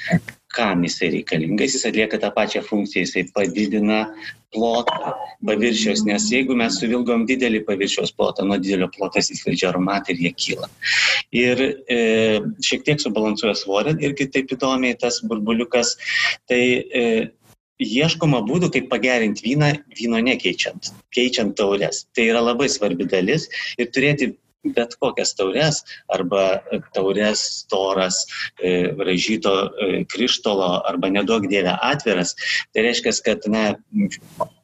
kam 0.54 0.84
jisai 0.86 1.10
reikalingas, 1.18 1.74
jis 1.74 1.86
atlieka 1.90 2.18
tą 2.22 2.30
pačią 2.34 2.62
funkciją, 2.64 3.04
jisai 3.04 3.24
padidina 3.34 4.00
plotą 4.54 5.14
paviršiaus, 5.44 6.04
nes 6.06 6.28
jeigu 6.30 6.56
mes 6.58 6.78
suvilgom 6.80 7.26
didelį 7.28 7.64
paviršiaus 7.66 8.14
plotą, 8.16 8.46
nuo 8.46 8.58
didelio 8.62 8.88
plotas 8.94 9.32
įskleidžia 9.34 9.70
aromatą 9.72 10.14
ir 10.14 10.22
jie 10.26 10.32
kyla. 10.44 10.70
Ir 11.34 11.62
e, 11.64 11.98
šiek 12.62 12.86
tiek 12.86 13.02
subalansuoja 13.02 13.56
svorį 13.58 13.96
ir 14.06 14.14
kitaip 14.18 14.54
įdomiai 14.56 14.98
tas 15.00 15.20
burbuliukas, 15.26 15.96
tai 16.48 16.62
e, 17.02 17.08
ieškoma 17.82 18.42
būdų, 18.46 18.70
kaip 18.74 18.88
pagerinti 18.92 19.44
vyną, 19.48 19.72
vyno 19.98 20.20
nekeičiant, 20.22 20.92
keičiant 21.14 21.56
taurės. 21.58 22.04
Tai 22.14 22.28
yra 22.30 22.42
labai 22.44 22.68
svarbi 22.70 23.06
dalis 23.10 23.48
ir 23.78 23.90
turėti 23.94 24.34
bet 24.64 24.94
kokias 25.00 25.34
taures 25.36 25.82
arba 26.08 26.62
taures 26.94 27.42
storas, 27.60 28.24
e, 28.62 28.94
ražyto 28.96 29.52
e, 29.68 30.04
krištolo 30.08 30.80
arba 30.88 31.10
nedaug 31.12 31.44
dievę 31.50 31.76
atviras, 31.82 32.34
tai 32.72 32.86
reiškia, 32.88 33.12
kad 33.26 33.44
na, 33.50 33.64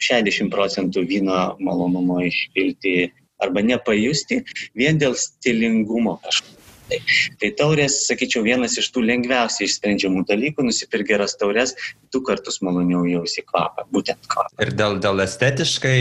60 0.00 0.48
procentų 0.52 1.04
vyno 1.08 1.40
malonumo 1.60 2.20
išpilti 2.24 3.10
arba 3.40 3.64
nepajusti 3.64 4.42
vien 4.76 5.00
dėl 5.00 5.16
stilingumo 5.16 6.18
kažkokio. 6.24 6.59
Tai, 6.90 6.98
tai 7.40 7.50
taurės, 7.58 8.00
sakyčiau, 8.08 8.42
vienas 8.46 8.76
iš 8.80 8.88
tų 8.94 9.04
lengviausiai 9.06 9.68
išsprendžiamų 9.68 10.24
dalykų, 10.28 10.64
nusipirk 10.66 11.06
geras 11.10 11.36
taurės, 11.38 11.74
du 12.10 12.22
kartus 12.26 12.60
maloniau 12.66 13.04
jausi 13.06 13.44
kvapą, 13.46 13.86
būtent 13.94 14.26
kvapą. 14.30 14.50
Ir 14.64 14.72
dėl, 14.78 14.98
dėl 15.02 15.22
estetiškai 15.24 16.00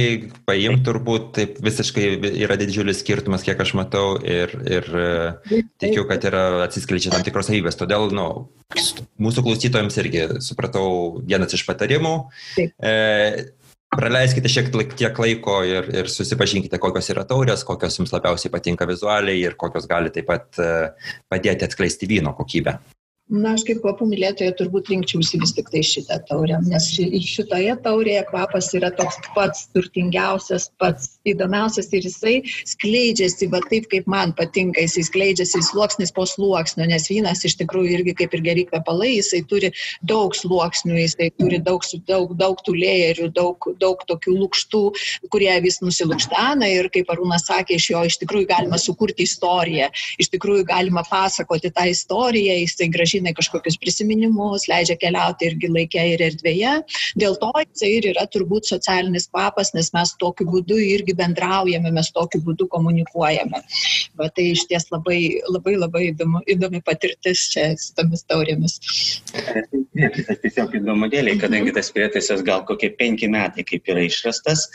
paimti 0.50 0.88
turbūt 0.88 1.30
taip 1.38 1.60
visiškai 1.64 2.08
yra 2.46 2.58
didžiulis 2.60 3.04
skirtumas, 3.04 3.46
kiek 3.46 3.60
aš 3.62 3.76
matau, 3.78 4.16
ir, 4.24 4.56
ir 4.66 4.90
e, 4.90 5.62
tikiu, 5.82 6.08
kad 6.10 6.26
yra 6.26 6.46
atsiskleidžia 6.66 7.14
tam 7.14 7.26
tikros 7.26 7.52
savybės. 7.52 7.78
Todėl, 7.80 8.10
nu, 8.16 8.28
mūsų 9.22 9.46
klausytojams 9.46 10.00
irgi 10.02 10.26
supratau 10.46 10.90
vienas 11.22 11.54
iš 11.58 11.66
patarimų. 11.70 12.16
Taip. 12.58 12.74
E, 12.82 12.96
praleiskite 13.96 14.52
šiek 14.52 14.70
tiek 14.98 15.20
laiko 15.22 15.60
ir, 15.66 15.90
ir 16.02 16.12
susipažinkite, 16.12 16.78
kokios 16.82 17.10
yra 17.14 17.26
taurės, 17.30 17.66
kokios 17.68 17.98
jums 18.00 18.14
labiausiai 18.14 18.54
patinka 18.54 18.88
vizualiai 18.90 19.42
ir 19.42 19.58
kokios 19.60 19.90
gali 19.90 20.14
taip 20.14 20.30
pat 20.30 20.62
e, 20.62 20.72
padėti 21.32 21.66
atskleisti 21.66 22.10
vyno 22.10 22.36
kokybę. 22.38 22.78
Na, 23.30 23.52
aš 23.54 23.62
kaip 23.68 23.84
kvapų 23.84 24.08
mylėtoja 24.10 24.56
turbūt 24.58 24.88
rinkčiausi 24.90 25.38
vis 25.38 25.52
tik 25.54 25.68
tai 25.70 25.84
šitą 25.86 26.16
taurę, 26.26 26.56
nes 26.66 26.88
šitoje 26.90 27.76
taurėje 27.86 28.24
kvapas 28.26 28.72
yra 28.74 28.90
toks 28.98 29.20
pats 29.36 29.68
turtingiausias, 29.76 30.72
pats 30.82 31.12
įdomiausias 31.30 31.92
ir 31.94 32.08
jisai 32.08 32.34
skleidžiasi, 32.66 33.52
va 33.54 33.62
taip 33.68 33.86
kaip 33.92 34.10
man 34.10 34.34
patinka, 34.34 34.82
jisai 34.82 35.04
skleidžiasi 35.06 35.62
sluoksnis 35.68 36.14
po 36.16 36.26
sluoksnio, 36.26 36.88
nes 36.90 37.06
vynas 37.12 37.44
iš 37.46 37.60
tikrųjų 37.60 38.00
irgi 38.00 38.16
kaip 38.24 38.34
ir 38.34 38.44
geri 38.48 38.64
kvepalai, 38.72 39.12
jisai 39.20 39.44
turi 39.52 39.70
daug 40.02 40.34
sluoksnių, 40.34 40.98
jisai 40.98 41.30
turi 41.38 41.62
daug, 41.70 41.86
daug, 42.10 42.34
daug 42.42 42.66
tų 42.66 42.76
lėjerių, 42.82 43.30
daug, 43.38 43.70
daug 43.78 44.02
tokių 44.10 44.40
lūkštų, 44.40 44.84
kurie 45.30 45.54
vis 45.62 45.78
nusilūkštena 45.86 46.72
ir 46.80 46.90
kaip 46.98 47.14
Arūnas 47.14 47.46
sakė, 47.46 47.78
iš 47.78 47.92
jo 47.94 48.04
iš 48.10 48.18
tikrųjų 48.26 48.50
galima 48.56 48.82
sukurti 48.82 49.30
istoriją, 49.30 49.94
iš 50.18 50.34
tikrųjų 50.34 50.66
galima 50.74 51.06
pasakoti 51.06 51.70
tą 51.78 51.86
istoriją, 51.94 52.58
jisai 52.66 52.90
gražiai 52.90 53.19
grąžina 53.20 53.34
kažkokius 53.34 53.78
prisiminimus, 53.78 54.68
leidžia 54.68 54.96
keliauti 54.98 55.48
irgi 55.50 55.68
laikė 55.68 56.04
ir 56.14 56.22
erdvėje. 56.22 56.84
Dėl 57.20 57.36
to 57.40 57.52
jisai 57.58 57.92
ir 57.98 58.08
yra 58.14 58.26
turbūt 58.28 58.66
socialinis 58.66 59.28
kvapas, 59.30 59.74
nes 59.74 59.92
mes 59.94 60.16
tokiu 60.20 60.46
būdu 60.48 60.78
irgi 60.78 61.14
bendraujame, 61.16 61.92
mes 61.92 62.12
tokiu 62.12 62.42
būdu 62.42 62.68
komunikuojame. 62.70 63.62
Va, 64.16 64.30
tai 64.30 64.52
iš 64.54 64.66
ties 64.70 64.90
labai, 64.92 65.42
labai, 65.50 65.76
labai 65.76 66.04
įdomu, 66.12 66.42
įdomi 66.48 66.82
patirtis 66.82 67.50
čia 67.52 67.76
su 67.78 67.94
tomis 67.96 68.24
taurėmis. 68.24 68.80
Prietaisas 69.94 70.40
tiesiog 70.42 70.76
įdomu 70.80 71.10
dėliai, 71.12 71.40
kadangi 71.40 71.74
tas 71.76 71.92
prietaisas 71.92 72.44
gal 72.46 72.64
kokie 72.66 72.92
penki 72.96 73.28
metai 73.28 73.66
kaip 73.68 73.88
yra 73.90 74.06
išrastas, 74.06 74.68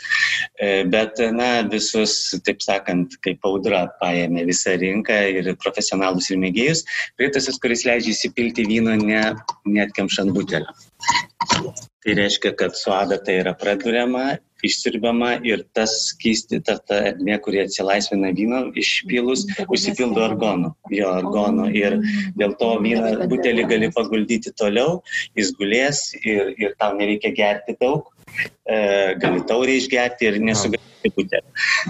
e, 0.59 0.83
bet, 0.83 1.19
na, 1.33 1.63
visus, 1.69 2.35
taip 2.45 2.61
sakant, 2.61 3.17
kaip 3.25 3.45
audra 3.47 3.85
paėmė 4.01 4.45
visą 4.45 4.75
rinką 4.77 5.17
ir 5.39 5.51
profesionalus 5.61 6.29
ir 6.29 6.41
mėgėjus. 6.41 6.85
Prietaisas, 7.17 7.57
kuris 7.61 7.85
leidžia 7.87 8.13
pilti 8.35 8.65
vyno 8.69 8.95
ne, 8.99 9.21
netkemšant 9.65 10.33
butelio. 10.35 10.73
Tai 12.05 12.13
reiškia, 12.13 12.51
kad 12.59 12.75
su 12.77 12.91
adata 12.93 13.33
yra 13.33 13.55
praduriama, 13.57 14.35
išsirbama 14.65 15.31
ir 15.47 15.63
tas 15.77 15.93
skysti, 16.11 16.59
ta, 16.65 16.77
ta 16.77 16.99
ertmė, 17.09 17.37
kurie 17.43 17.63
atsilaisvina 17.65 18.31
vyno 18.37 18.61
išpilus, 18.77 19.45
užsipildo 19.65 20.23
argonų, 20.25 20.71
jo 20.93 21.11
argonų. 21.19 21.69
Ir 21.77 21.97
dėl 22.39 22.55
to 22.61 22.71
vyną 22.85 23.27
butelį 23.31 23.67
gali 23.71 23.91
paguldyti 23.95 24.53
toliau, 24.57 24.99
jis 25.37 25.53
gulės 25.59 26.07
ir, 26.21 26.53
ir 26.61 26.75
tau 26.81 26.93
nereikia 26.97 27.33
gerti 27.37 27.77
daug, 27.81 28.11
gali 29.21 29.43
taurį 29.49 29.79
išgerti 29.79 30.25
ir 30.29 30.39
nesugalėti 30.41 31.11
butelį. 31.13 31.45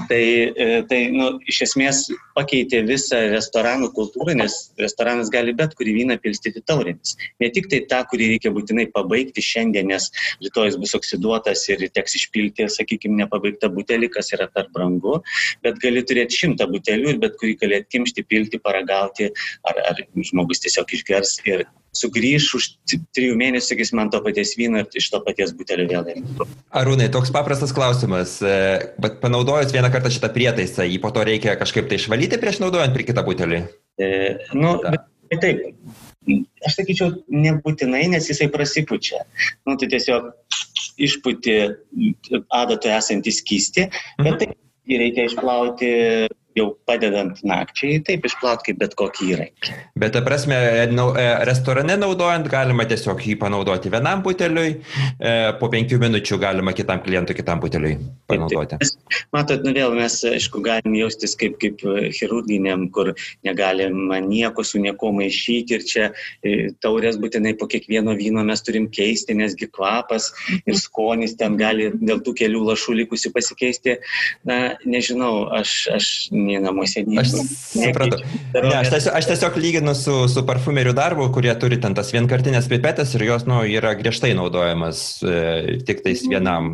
Tai, 0.09 0.21
e, 0.65 0.67
tai 0.89 0.99
nu, 1.13 1.27
iš 1.47 1.61
esmės 1.69 2.01
pakeitė 2.35 2.81
visą 2.87 3.19
restoranų 3.31 3.91
kultūrą, 3.95 4.35
nes 4.37 4.57
restoranas 4.81 5.31
gali 5.33 5.53
bet 5.55 5.75
kurį 5.79 5.95
vyną 6.01 6.17
pilstyti 6.21 6.63
taurėmis. 6.67 7.15
Ne 7.39 7.49
tik 7.55 7.69
tai 7.71 7.81
tą, 7.91 8.01
kurį 8.11 8.33
reikia 8.33 8.51
būtinai 8.55 8.87
pabaigti 8.95 9.43
šiandien, 9.45 9.87
nes 9.93 10.09
rytoj 10.43 10.69
jis 10.71 10.79
bus 10.81 10.95
oksiduotas 10.99 11.63
ir 11.71 11.85
teks 11.95 12.19
išpilti, 12.19 12.67
sakykime, 12.71 13.21
nepabaigtą 13.23 13.71
butelį, 13.75 14.11
kas 14.17 14.33
yra 14.35 14.49
per 14.51 14.69
brangu, 14.75 15.21
bet 15.65 15.79
gali 15.83 16.03
turėti 16.03 16.43
šimtą 16.43 16.67
butelių 16.73 17.15
ir 17.15 17.23
bet 17.23 17.39
kurį 17.39 17.55
gali 17.63 17.81
atkimšti, 17.81 18.27
pilti, 18.27 18.61
paragauti, 18.61 19.31
ar, 19.63 19.81
ar 19.93 20.05
žmogus 20.19 20.63
tiesiog 20.65 20.91
išgers 20.99 21.39
ir 21.47 21.67
sugrįž 21.95 22.47
už 22.57 22.67
trijų 23.15 23.35
mėnesių, 23.39 23.67
sakys, 23.71 23.91
man 23.97 24.11
to 24.13 24.21
paties 24.25 24.53
vyno 24.59 24.83
ir 24.83 24.99
iš 24.99 25.09
to 25.13 25.21
paties 25.25 25.53
butelio 25.57 25.87
vėl 25.89 26.09
ėmė. 26.13 26.47
Arūnai, 26.75 27.09
toks 27.13 27.31
paprastas 27.35 27.73
klausimas. 27.75 28.37
E, 28.43 28.55
bet 29.01 29.19
panaudojus 29.23 29.73
vieną 29.75 29.91
kartą 29.93 30.11
šitą 30.13 30.31
prietaisą, 30.35 30.87
jį 30.87 30.99
po 31.03 31.13
to 31.15 31.25
reikia 31.27 31.57
kažkaip 31.59 31.89
tai 31.89 31.99
išvalyti 32.01 32.39
prieš 32.41 32.61
naudojant 32.63 32.95
prie 32.95 33.07
kitą 33.07 33.25
butelį? 33.27 33.61
E, 34.01 34.09
nu, 34.57 34.77
bet, 34.83 35.07
taip. 35.41 35.63
Aš 36.65 36.79
sakyčiau, 36.79 37.11
nebūtinai, 37.29 38.07
nes 38.15 38.27
jisai 38.31 38.47
prasipučia. 38.53 39.23
Nu, 39.67 39.77
tai 39.77 39.91
tiesiog 39.91 40.31
išputi 41.05 41.57
adatoje 42.49 42.95
esantį 42.95 43.33
skystį, 43.39 43.89
bet 44.23 44.31
mhm. 44.31 44.39
tai 44.41 44.47
jį 44.89 45.01
reikia 45.01 45.29
išplauti 45.29 45.91
jau 46.56 46.70
padedant 46.88 47.39
nakčiai, 47.43 47.99
taip 48.06 48.26
išplaut 48.28 48.64
kaip 48.66 48.80
bet 48.80 48.95
kokį 48.95 49.30
įrankį. 49.34 49.76
Bet 49.99 50.14
ta 50.16 50.22
prasme, 50.26 50.58
nu, 50.93 51.10
e, 51.20 51.26
restorane 51.47 51.97
naudojant 51.99 52.47
galima 52.51 52.86
tiesiog 52.88 53.20
jį 53.28 53.36
panaudoti 53.41 53.91
vienam 53.91 54.24
buteliui, 54.26 54.78
e, 55.20 55.34
po 55.60 55.70
penkių 55.74 55.99
minučių 56.06 56.39
galima 56.39 56.72
kitam 56.78 57.01
klientui, 57.03 57.36
kitam 57.36 57.60
buteliui 57.64 57.97
panaudoti. 58.32 58.80
Taip, 58.80 58.95
taip. 58.95 59.26
Matot, 59.36 59.66
nu 59.68 59.74
vėl 59.76 59.95
mes, 59.97 60.16
aišku, 60.30 60.62
galim 60.64 60.95
jaustis 60.95 61.36
kaip, 61.39 61.58
kaip 61.60 61.84
chirurginiam, 62.16 62.88
kur 62.95 63.12
negalima 63.45 64.22
nieko 64.24 64.64
su 64.64 64.80
nieko 64.80 65.12
maišyti 65.16 65.76
ir 65.76 65.86
čia 65.88 66.08
e, 66.39 66.72
taurės 66.84 67.20
būtinai 67.22 67.56
po 67.60 67.68
kiekvieno 67.72 68.16
vyno 68.16 68.45
mes 68.47 68.64
turim 68.66 68.88
keisti, 68.91 69.36
nesgi 69.36 69.68
kvapas 69.72 70.32
ir 70.64 70.80
skonis 70.80 71.36
ten 71.39 71.60
gali 71.60 71.91
dėl 71.99 72.24
tų 72.24 72.36
kelių 72.39 72.64
lašų 72.72 72.95
likusių 73.01 73.34
pasikeisti. 73.36 73.99
Na, 74.47 74.78
nežinau, 74.88 75.49
aš, 75.60 75.76
aš 75.95 76.10
nei 76.45 76.61
namuose, 76.61 77.03
nei 77.07 77.21
aš 77.21 77.33
supratau. 77.35 78.21
Ne, 78.55 78.75
aš, 78.79 78.91
tiesiog, 78.93 79.13
aš 79.17 79.29
tiesiog 79.31 79.57
lyginu 79.59 79.95
su, 79.97 80.15
su 80.31 80.43
parfumerių 80.47 80.93
darbu, 80.95 81.27
kurie 81.35 81.53
turi 81.59 81.79
ten 81.81 81.95
tas 81.97 82.11
vienkartinės 82.13 82.69
pipetės 82.71 83.15
ir 83.17 83.25
jos 83.27 83.47
nu, 83.49 83.61
yra 83.67 83.95
griežtai 83.97 84.33
naudojamas 84.37 85.01
e, 85.25 85.79
tik 85.87 86.03
tais 86.05 86.23
mhm. 86.23 86.31
vienam. 86.31 86.69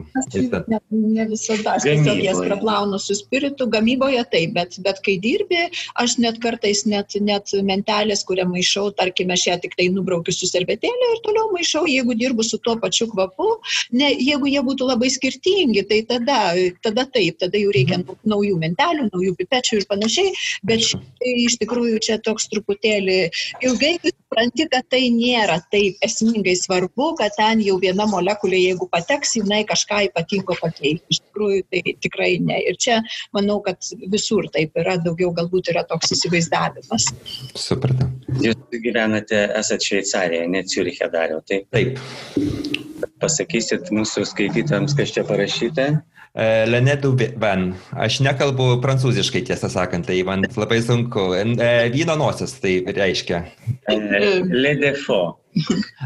Ne, 0.72 0.82
ne 0.92 1.28
visada, 1.32 1.78
aš 1.78 1.88
tiesiog 1.88 2.22
jas 2.26 2.42
praplaunu 2.44 3.00
su 3.02 3.16
spiritu, 3.18 3.68
gamyboje 3.72 4.24
taip, 4.34 4.54
bet, 4.58 4.78
bet 4.86 5.02
kai 5.06 5.18
dirbi, 5.24 5.64
aš 6.02 6.18
net 6.22 6.42
kartais 6.44 6.84
net, 6.90 7.16
net 7.24 7.56
mentelės, 7.66 8.26
kurią 8.28 8.48
maišau, 8.52 8.90
tarkime, 9.00 9.38
aš 9.38 9.48
ją 9.50 9.58
tik 9.64 9.78
tai 9.80 9.88
nubraukiu 9.94 10.36
su 10.36 10.50
servetėlė 10.50 11.14
ir 11.16 11.24
toliau 11.26 11.50
maišau, 11.56 11.86
jeigu 11.90 12.18
dirbu 12.20 12.46
su 12.48 12.60
tuo 12.62 12.78
pačiu 12.82 13.08
kvapu, 13.12 13.56
ne, 13.96 14.12
jeigu 14.18 14.52
jie 14.52 14.62
būtų 14.68 14.92
labai 14.92 15.12
skirtingi, 15.14 15.86
tai 15.90 16.02
tada, 16.10 16.42
tada 16.84 17.08
taip, 17.10 17.40
tada 17.42 17.60
jau 17.62 17.72
reikia 17.74 18.02
mhm. 18.02 18.22
naujų 18.36 18.60
mentelių, 18.62 19.10
naujų 19.14 19.36
pipetų 19.40 19.61
pečių 19.62 19.82
ir 19.82 19.88
panašiai, 19.90 20.34
bet 20.68 20.84
šitai 20.90 21.36
iš 21.46 21.58
tikrųjų 21.62 22.02
čia 22.04 22.18
toks 22.26 22.50
truputėlį 22.52 23.20
ilgai 23.68 23.94
supranti, 24.32 24.68
kad 24.72 24.88
tai 24.90 25.10
nėra 25.14 25.60
taip 25.72 26.02
esmingai 26.06 26.56
svarbu, 26.56 27.12
kad 27.20 27.36
ten 27.38 27.62
jau 27.62 27.78
viena 27.82 28.08
molekulė, 28.10 28.58
jeigu 28.58 28.88
pateks, 28.92 29.36
jinai 29.38 29.64
kažką 29.70 30.08
ypatingo 30.10 30.56
pakeis. 30.62 31.02
Iš 31.12 31.22
tikrųjų 31.26 31.64
tai 31.72 31.96
tikrai 32.02 32.32
ne. 32.40 32.62
Ir 32.72 32.80
čia 32.80 33.02
manau, 33.36 33.60
kad 33.66 33.78
visur 34.12 34.48
taip 34.54 34.78
yra, 34.80 34.98
daugiau 35.04 35.34
galbūt 35.36 35.72
yra 35.74 35.84
toks 35.90 36.16
įsivaizdavimas. 36.16 37.10
Supratau. 37.56 38.10
Jūs 38.42 38.62
gyvenate, 38.72 39.44
esate 39.60 39.90
Šveicarijoje, 39.90 40.48
ne 40.52 40.64
Ciuriche 40.64 41.12
dariau, 41.12 41.44
taip? 41.48 41.68
Taip. 41.76 42.00
Pasakysit 43.22 43.92
mūsų 43.94 44.26
skaitytams, 44.32 44.96
kas 44.98 45.14
čia 45.14 45.26
parašyta? 45.28 45.92
E, 46.34 46.66
Lenedu 46.66 47.12
Van. 47.36 47.72
Aš 47.92 48.22
nekalbu 48.24 48.78
prancūziškai, 48.84 49.44
tiesą 49.50 49.68
sakant, 49.72 50.08
tai 50.08 50.22
man 50.28 50.46
labai 50.56 50.80
sunku. 50.84 51.32
E, 51.36 51.72
vyno 51.92 52.16
nosis 52.20 52.56
tai 52.64 52.78
reiškia. 52.88 53.42
E, 53.92 53.98
Le 54.48 54.76
defo. 54.80 55.22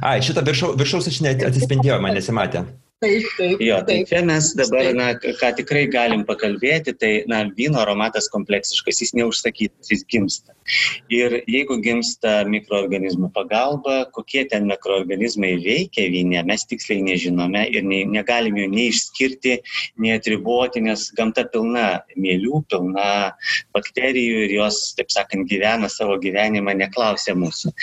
Ai, 0.01 0.17
šitą 0.25 0.41
viršaus, 0.47 0.73
viršaus 0.79 1.11
aš 1.11 1.21
net 1.21 1.45
atsispindėjau, 1.45 1.99
man 2.01 2.17
nesimatė. 2.17 2.65
Taip, 3.03 3.25
taip. 3.35 3.59
Jo, 3.59 3.81
tai 3.83 3.97
taip. 3.99 4.07
čia 4.07 4.19
mes 4.23 4.53
dabar, 4.55 4.87
na, 4.95 5.09
ką 5.19 5.49
tikrai 5.57 5.83
galim 5.91 6.21
pakalbėti, 6.23 6.93
tai, 6.95 7.11
na, 7.27 7.41
vyno 7.57 7.81
aromatas 7.81 8.29
kompleksiškas, 8.31 9.01
jis 9.03 9.11
neužsakytas, 9.19 9.91
jis 9.91 10.05
gimsta. 10.07 10.55
Ir 11.11 11.35
jeigu 11.51 11.75
gimsta 11.83 12.37
mikroorganizmų 12.47 13.33
pagalba, 13.35 13.97
kokie 14.15 14.45
ten 14.47 14.69
mikroorganizmai 14.71 15.51
veikia 15.65 16.07
vyne, 16.13 16.39
mes 16.47 16.63
tiksliai 16.71 17.03
nežinome 17.03 17.67
ir 17.67 17.83
ne, 17.83 18.01
negalim 18.15 18.63
jų 18.63 18.71
nei 18.71 18.87
išskirti, 18.93 19.59
nei 19.99 20.15
atriboti, 20.15 20.87
nes 20.87 21.09
gamta 21.19 21.43
pilna 21.51 21.99
mėlių, 22.15 22.63
pilna 22.71 23.35
bakterijų 23.75 24.47
ir 24.47 24.57
jos, 24.61 24.85
taip 24.95 25.11
sakant, 25.11 25.49
gyvena 25.51 25.91
savo 25.91 26.15
gyvenimą, 26.23 26.79
neklausia 26.79 27.35
mūsų. 27.35 27.75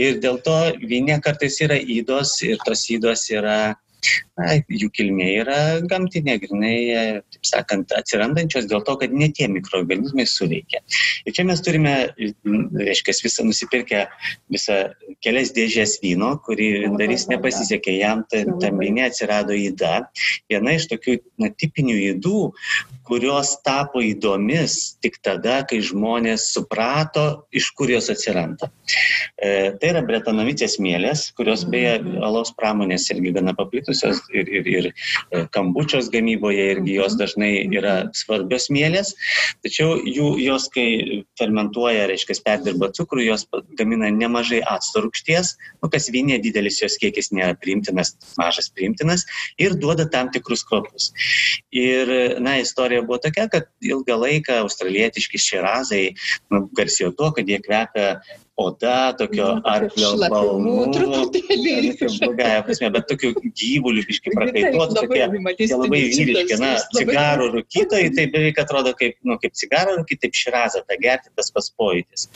Ir 0.00 0.22
dėl 0.24 0.40
to 0.48 0.56
vyne 0.80 1.20
kartais 1.20 1.60
yra 1.60 1.76
įdos 1.76 2.38
ir 2.48 2.56
tos 2.64 2.88
įdos 2.96 3.28
yra 3.36 3.58
na, 4.36 4.56
jų 4.68 4.88
kilmė 4.94 5.28
yra 5.42 5.58
gamtinė, 5.88 6.36
grinai, 6.42 6.76
taip 7.32 7.48
sakant, 7.48 7.94
atsirandančios 7.96 8.68
dėl 8.70 8.84
to, 8.86 8.96
kad 9.00 9.14
ne 9.16 9.30
tie 9.34 9.48
mikroorganizmai 9.52 10.26
suveikia. 10.28 10.82
Ir 11.26 11.36
čia 11.36 11.46
mes 11.48 11.62
turime, 11.64 11.94
reiškia, 12.44 13.16
visą 13.26 13.46
nusipirkę 13.46 14.04
visą 14.52 14.78
kelias 15.24 15.52
dėžės 15.56 15.98
vyno, 16.02 16.34
kurį 16.46 16.70
darys 17.00 17.26
nepasisekė, 17.30 17.96
jam 18.00 18.24
ta, 18.30 18.44
ta 18.60 18.72
minė 18.74 19.06
atsirado 19.08 19.56
įda. 19.56 20.06
Viena 20.50 20.76
iš 20.76 20.88
tokių 20.92 21.18
na, 21.42 21.50
tipinių 21.50 21.96
įdų, 22.12 22.40
kurios 23.06 23.54
tapo 23.66 24.02
įdomis 24.04 24.96
tik 25.02 25.18
tada, 25.24 25.60
kai 25.68 25.80
žmonės 25.84 26.50
suprato, 26.54 27.46
iš 27.54 27.70
kur 27.78 27.90
jos 27.92 28.10
atsiranda. 28.12 28.70
E, 29.36 29.72
tai 29.80 29.92
yra 29.92 30.02
bretanomicės 30.06 30.78
mėlės, 30.82 31.30
kurios 31.36 31.64
beje 31.70 31.98
alaus 32.26 32.52
pramonės 32.56 33.08
irgi 33.14 33.34
gana 33.36 33.54
paplitusios 34.00 34.28
ir, 34.32 34.48
ir, 34.48 34.66
ir 34.66 34.86
e, 35.32 35.46
kambučios 35.52 36.10
gamyboje 36.10 36.72
irgi 36.72 36.96
jos 36.96 37.16
dažnai 37.18 37.66
yra 37.74 38.10
svarbios 38.14 38.68
mėlės, 38.70 39.14
tačiau 39.64 39.96
jų, 40.04 40.36
jos, 40.42 40.68
kai 40.72 41.24
fermentuoja, 41.38 42.06
reiškia, 42.10 42.38
perdirba 42.44 42.90
cukrų, 42.92 43.24
jos 43.26 43.46
gamina 43.78 44.10
nemažai 44.10 44.62
acto 44.62 45.04
rūkšties, 45.04 45.56
nu, 45.82 45.90
kas 45.90 46.10
vienė 46.12 46.40
didelis 46.42 46.80
jos 46.82 46.98
kiekis 47.00 47.32
nėra 47.32 47.56
priimtinas, 47.58 48.16
mažas 48.38 48.70
priimtinas 48.70 49.26
ir 49.58 49.76
duoda 49.76 50.08
tam 50.08 50.30
tikrus 50.30 50.64
kvapus. 50.66 51.12
Ir, 51.72 52.38
na, 52.40 52.58
istorija 52.60 53.04
buvo 53.06 53.20
tokia, 53.22 53.48
kad 53.52 53.70
ilgą 53.84 54.18
laiką 54.20 54.60
australietiški 54.64 55.40
širazai 55.40 56.04
nu, 56.52 56.66
garsėjo 56.76 57.12
tuo, 57.16 57.32
kad 57.36 57.48
jie 57.48 57.60
kvepia 57.62 58.16
oda, 58.56 59.12
tokio 59.18 59.48
arklio 59.68 60.14
balnų, 60.22 60.74
blogąją 60.96 62.62
prasme, 62.64 62.88
bet 62.94 63.08
tokiu 63.10 63.32
gyvuliu 63.36 64.04
biškai 64.08 64.32
prakaituotų, 64.32 64.96
tokie 64.96 65.74
labai 65.76 66.00
vyriški, 66.08 66.56
na, 66.62 66.70
cigarų 66.96 67.50
rūkytojai, 67.52 68.08
tai 68.16 68.26
beveik 68.32 68.60
atrodo 68.62 68.94
kaip, 68.96 69.18
nu, 69.28 69.36
kaip 69.42 69.56
cigarų 69.60 69.98
rūkytojai, 69.98 70.22
taip 70.24 70.38
širazą 70.40 70.82
tą 70.88 70.98
gerti, 71.02 71.32
tas 71.36 71.52
pats 71.52 71.68
pojūtis. 71.76 72.28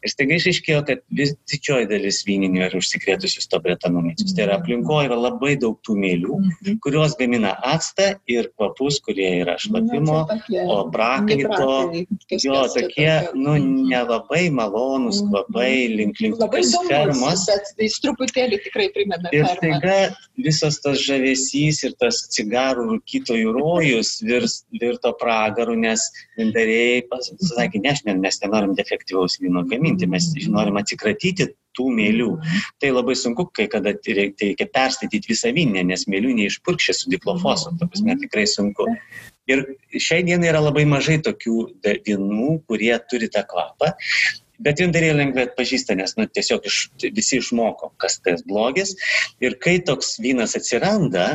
Ir 0.00 0.14
staiga 0.14 0.38
išaiškėjo, 0.40 0.80
kad 0.88 1.04
vis 1.20 1.34
didžioji 1.52 1.90
dalis 1.90 2.22
vyninių 2.24 2.64
yra 2.70 2.80
užsikrėtusius 2.80 3.50
to 3.52 3.60
bretanomicijos. 3.60 4.32
Tai 4.36 4.46
yra 4.46 4.56
aplinkoje 4.62 5.10
yra 5.10 5.20
labai 5.20 5.58
daug 5.60 5.76
tų 5.84 5.98
mėlių, 6.00 6.40
mhm. 6.40 6.80
kurios 6.84 7.18
gamina 7.20 7.52
actą 7.74 8.14
ir 8.32 8.48
kvapus, 8.54 9.02
kurie 9.04 9.28
yra 9.42 9.58
šlapimo, 9.60 10.24
o 10.64 10.80
brakaito, 10.88 11.68
jo 12.40 12.64
tokie, 12.72 13.12
nu, 13.36 13.58
nelabai 13.90 14.46
malonus 14.54 15.20
kvapai 15.28 15.49
labai 15.50 15.88
link, 15.88 16.20
link 16.20 16.38
labai 16.38 16.62
fermos. 16.88 17.44
Bet 17.48 17.82
jis 17.82 17.98
truputėlį 18.04 18.60
tikrai 18.64 18.88
primena. 18.94 19.30
Ir 19.34 19.46
staiga 19.50 19.96
visas 20.38 20.80
tas 20.84 21.00
žavesys 21.02 21.82
ir 21.84 21.94
tas 22.00 22.22
cigarų 22.34 22.86
rūkytojų 22.92 23.54
rojus 23.56 24.20
virs, 24.22 24.60
virto 24.80 25.12
pragaru, 25.20 25.76
nes 25.76 26.04
vindarėjai 26.38 27.06
pasakė, 27.10 27.82
ne, 27.82 28.16
mes 28.20 28.42
nenorim 28.44 28.76
defektyvaus 28.78 29.40
vyno 29.40 29.64
gaminti, 29.68 30.08
mes 30.10 30.30
norim 30.48 30.78
atsikratyti 30.80 31.50
tų 31.76 31.88
mėlių. 31.94 32.30
Tai 32.82 32.94
labai 32.94 33.16
sunku, 33.18 33.46
kai 33.54 33.68
kada 33.70 33.94
reikia 33.94 34.66
perstatyti 34.70 35.30
visą 35.30 35.52
vinę, 35.54 35.84
nes 35.86 36.06
mėlių 36.10 36.34
neišpurkšė 36.38 36.96
su 36.96 37.10
diklofosu, 37.12 37.76
ta 37.78 37.90
prasme 37.90 38.16
tikrai 38.22 38.46
sunku. 38.50 38.88
Ir 39.50 39.64
šiai 39.98 40.22
dienai 40.26 40.50
yra 40.52 40.60
labai 40.62 40.84
mažai 40.86 41.18
tokių 41.26 41.56
vynų, 42.06 42.60
kurie 42.70 42.94
turi 43.10 43.30
tą 43.32 43.42
kvapą 43.50 43.94
bet 44.64 44.82
vindariai 44.82 45.16
lengvai 45.16 45.48
atpažįsta, 45.48 45.96
nes 45.98 46.16
nu, 46.18 46.28
tiesiog 46.28 46.66
iš, 46.68 46.78
visi 47.16 47.40
išmoko, 47.40 47.92
kas 48.00 48.20
tas 48.24 48.44
blogis. 48.46 48.94
Ir 49.44 49.58
kai 49.62 49.78
toks 49.84 50.18
vynas 50.22 50.56
atsiranda, 50.58 51.28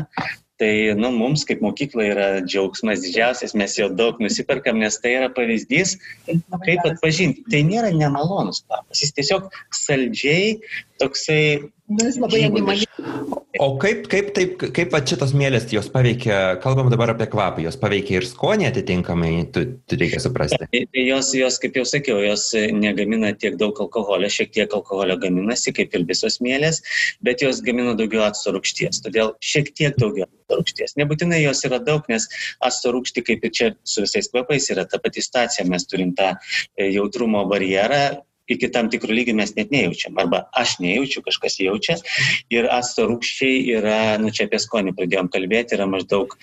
Tai 0.56 0.94
nu, 0.96 1.10
mums 1.12 1.42
kaip 1.44 1.60
mokykla 1.60 2.04
yra 2.08 2.28
džiaugsmas 2.40 3.02
didžiausias, 3.04 3.52
mes 3.60 3.74
jo 3.76 3.90
daug 3.92 4.22
nusiperkam, 4.24 4.78
nes 4.80 4.96
tai 5.04 5.12
yra 5.18 5.28
pavyzdys, 5.36 5.98
kaip 6.30 6.86
atpažinti. 6.88 7.44
Tai 7.52 7.60
nėra 7.68 7.90
nemalonus 7.92 8.62
kvapas, 8.64 9.02
jis 9.04 9.12
tiesiog 9.18 9.50
saldžiai 9.76 10.54
toksai 11.04 11.42
Nu, 11.86 12.02
jis 12.02 12.16
labai 12.18 12.40
animaliai. 12.48 12.88
O 13.62 13.68
kaip, 13.78 14.08
kaip, 14.10 14.32
taip, 14.34 14.64
kaip 14.74 14.94
va 14.94 15.00
šitos 15.06 15.36
mėlės, 15.38 15.68
jos 15.70 15.86
paveikia, 15.94 16.58
kalbam 16.64 16.90
dabar 16.90 17.14
apie 17.14 17.28
kvapą, 17.30 17.62
jos 17.62 17.78
paveikia 17.80 18.18
ir 18.18 18.26
skonį 18.26 18.68
atitinkamai, 18.72 19.30
tu, 19.54 19.64
tu 19.86 20.00
reikia 20.02 20.20
suprasti. 20.24 20.66
Tai, 20.66 20.82
jos, 21.06 21.30
jos, 21.38 21.60
kaip 21.62 21.78
jau 21.78 21.86
sakiau, 21.88 22.18
jos 22.26 22.48
negamina 22.74 23.36
tiek 23.38 23.60
daug 23.62 23.78
alkoholio, 23.86 24.32
šiek 24.34 24.52
tiek 24.58 24.74
alkoholio 24.74 25.20
gaminasi, 25.22 25.76
kaip 25.78 25.94
ir 25.94 26.10
visos 26.10 26.42
mėlės, 26.44 26.82
bet 27.24 27.46
jos 27.46 27.62
gamina 27.66 27.94
daugiau 28.00 28.26
acto 28.26 28.58
rūgšties, 28.58 29.06
todėl 29.06 29.36
šiek 29.46 29.70
tiek 29.78 29.96
daugiau 30.02 30.26
acto 30.26 30.62
rūgšties. 30.64 30.98
Nebūtinai 31.00 31.44
jos 31.46 31.62
yra 31.70 31.80
daug, 31.86 32.02
nes 32.10 32.26
acto 32.66 32.98
rūgštį, 32.98 33.30
kaip 33.30 33.46
ir 33.46 33.58
čia 33.62 33.74
su 33.86 34.04
visais 34.10 34.34
kvapais, 34.34 34.72
yra 34.74 34.90
ta 34.90 34.98
pati 35.06 35.22
stacija, 35.22 35.70
mes 35.70 35.86
turim 35.86 36.18
tą 36.18 36.34
e, 36.34 36.90
jautrumo 36.90 37.46
barjerą, 37.52 38.08
iki 38.52 38.70
tam 38.74 38.90
tikrų 38.94 39.16
lygių 39.20 39.36
mes 39.40 39.56
net 39.58 39.72
nejaučiam. 39.74 40.16
Arba 40.22 40.46
aš 40.54 40.78
nejaučiu, 40.84 41.24
kažkas 41.26 41.60
jaučia. 41.64 41.98
Ir 42.54 42.70
acto 42.72 43.08
rūkščiai 43.10 43.62
yra, 43.78 44.00
nu 44.22 44.32
čia 44.36 44.48
apie 44.50 44.62
skonį 44.62 44.96
pradėjom 44.98 45.32
kalbėti, 45.34 45.78
yra 45.78 45.90
maždaug 45.90 46.38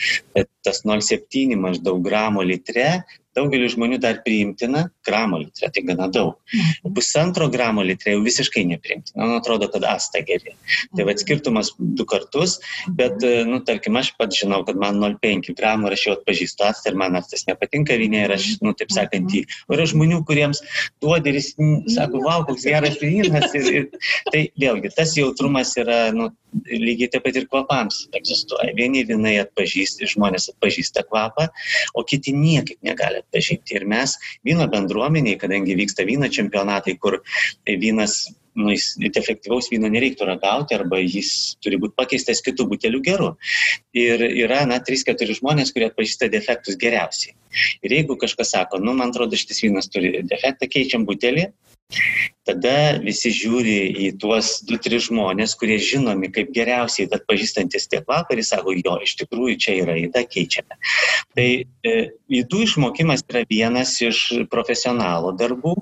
tas 0.66 0.82
0,7 0.88 1.58
maždaug 1.60 2.02
gramo 2.04 2.44
litre, 2.46 3.02
daugeliu 3.36 3.70
žmonių 3.72 3.98
dar 4.02 4.20
priimtina 4.24 4.84
gramo 5.06 5.40
litre, 5.42 5.70
tai 5.72 5.82
gana 5.86 6.08
daug. 6.12 6.36
Mhm. 6.52 6.92
Pusantro 6.96 7.48
gramo 7.52 7.84
litre 7.86 8.14
jau 8.14 8.22
visiškai 8.24 8.64
nepriimtina. 8.68 9.22
Man 9.22 9.38
atrodo, 9.40 9.68
kad 9.72 9.84
asta 9.88 10.22
geri. 10.26 10.54
Tai 10.96 11.06
vad 11.08 11.20
skirtumas 11.22 11.72
du 11.78 12.04
kartus, 12.08 12.58
bet, 12.98 13.22
nu, 13.48 13.60
tarkim, 13.66 13.96
aš 13.96 14.12
pat 14.18 14.34
žinau, 14.36 14.62
kad 14.68 14.78
man 14.80 15.00
0,5 15.02 15.54
gramų 15.58 15.88
ir 15.90 15.96
aš 15.96 16.06
jau 16.06 16.16
atpažįstu 16.18 16.66
astą 16.68 16.92
ir 16.92 16.98
man 17.00 17.16
astas 17.20 17.46
nepatinka 17.48 17.96
vinė 18.00 18.26
ir 18.26 18.36
aš, 18.36 18.48
nu, 18.64 18.74
taip 18.78 18.92
sakant, 18.94 19.32
jį. 19.32 19.44
O 19.68 19.76
yra 19.76 19.86
žmonių, 19.88 20.22
kuriems 20.28 20.62
duodi 21.02 21.32
ir 21.32 21.40
jis 21.40 21.52
sako, 21.96 22.22
wow, 22.26 22.46
koks 22.48 22.68
geras 22.68 23.00
vynas. 23.02 23.54
Ir, 23.56 23.72
ir, 23.72 24.12
tai 24.32 24.46
vėlgi, 24.58 24.92
tas 24.96 25.16
jautrumas 25.16 25.74
yra, 25.80 26.04
nu, 26.16 26.30
lygiai 26.68 27.10
taip 27.12 27.24
pat 27.26 27.38
ir 27.38 27.48
kvapams 27.50 28.02
egzistuoja. 28.16 28.74
Vieni 28.78 29.04
vinai 29.08 29.34
atpažįsta, 29.42 30.08
žmonės 30.12 30.50
atpažįsta 30.52 31.06
kvapą, 31.08 31.48
o 31.94 32.04
kiti 32.08 32.34
niekaip 32.36 32.82
negali 32.86 33.22
atpažinti. 33.22 33.78
Ir 33.78 33.88
mes 33.88 34.18
vyno 34.46 34.68
bendruomeniai, 34.72 35.40
kadangi 35.40 35.78
vyksta 35.78 36.06
vyno 36.08 36.30
čempionatai, 36.32 36.98
kur 37.00 37.20
vynas 37.66 38.24
nu, 38.54 38.68
jis, 38.72 38.92
efektyvaus 39.16 39.70
vyno 39.72 39.88
nereiktų 39.92 40.26
ragauti 40.28 40.76
arba 40.76 40.98
jis 41.00 41.56
turi 41.64 41.78
būti 41.80 41.96
pakeistas 41.96 42.42
kitų 42.44 42.66
butelių 42.72 43.00
geru. 43.04 43.30
Ir 43.96 44.24
yra, 44.28 44.62
na, 44.68 44.80
3-4 44.84 45.38
žmonės, 45.40 45.72
kurie 45.72 45.88
atpažįsta 45.88 46.28
defektus 46.32 46.76
geriausiai. 46.80 47.34
Ir 47.84 47.96
jeigu 47.96 48.18
kažkas 48.20 48.52
sako, 48.54 48.80
nu, 48.82 48.94
man 48.98 49.12
atrodo, 49.12 49.38
šitas 49.40 49.62
vynas 49.64 49.88
turi 49.92 50.18
defektą, 50.28 50.68
keičiam 50.72 51.08
butelį, 51.08 51.48
tada 52.46 52.98
visi 53.02 53.30
žiūri 53.34 53.76
į 54.02 54.08
tuos 54.20 54.56
du, 54.66 54.76
tris 54.82 55.06
žmonės, 55.06 55.54
kurie 55.58 55.78
žinomi 55.82 56.30
kaip 56.34 56.50
geriausiai 56.54 57.06
atpažįstantis 57.12 57.86
tie 57.90 58.00
kvapai 58.02 58.38
ir 58.38 58.44
sako, 58.46 58.74
jo, 58.74 58.96
iš 59.04 59.14
tikrųjų 59.20 59.58
čia 59.62 59.76
yra 59.84 59.94
įda, 60.00 60.24
keičiame. 60.26 60.78
Tai 61.36 61.46
e, 61.62 61.94
įdų 62.40 62.64
išmokimas 62.66 63.22
yra 63.30 63.44
vienas 63.50 63.94
iš 64.02 64.22
profesionalo 64.50 65.32
darbų 65.38 65.76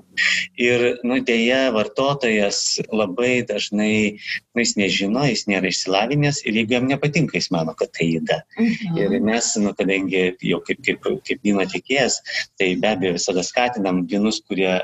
ir, 0.61 0.85
nu, 1.07 1.17
dėja, 1.25 1.63
vartotojas 1.75 2.81
labai 2.93 3.41
dažnai, 3.47 4.21
nu, 4.53 4.61
jis 4.61 4.75
nežino, 4.77 5.25
jis 5.31 5.47
nėra 5.49 5.71
išsilavinęs 5.71 6.43
ir 6.45 6.61
jeigu 6.61 6.77
jam 6.77 6.89
nepatinka, 6.91 7.39
jis 7.39 7.49
mano, 7.55 7.73
kad 7.77 7.93
tai 7.97 8.11
įda. 8.19 8.43
Mhm. 8.59 8.99
Ir 9.01 9.17
mes, 9.25 9.49
nu, 9.61 9.73
kadangi 9.77 10.35
jau 10.45 10.61
kaip, 10.67 10.83
kaip, 10.85 11.09
kaip 11.25 11.41
vyno 11.47 11.65
tikėjas, 11.65 12.21
tai 12.61 12.75
be 12.77 12.93
abejo 12.93 13.17
visada 13.17 13.41
skatinam 13.45 14.05
vynus, 14.11 14.43
kurie 14.45 14.75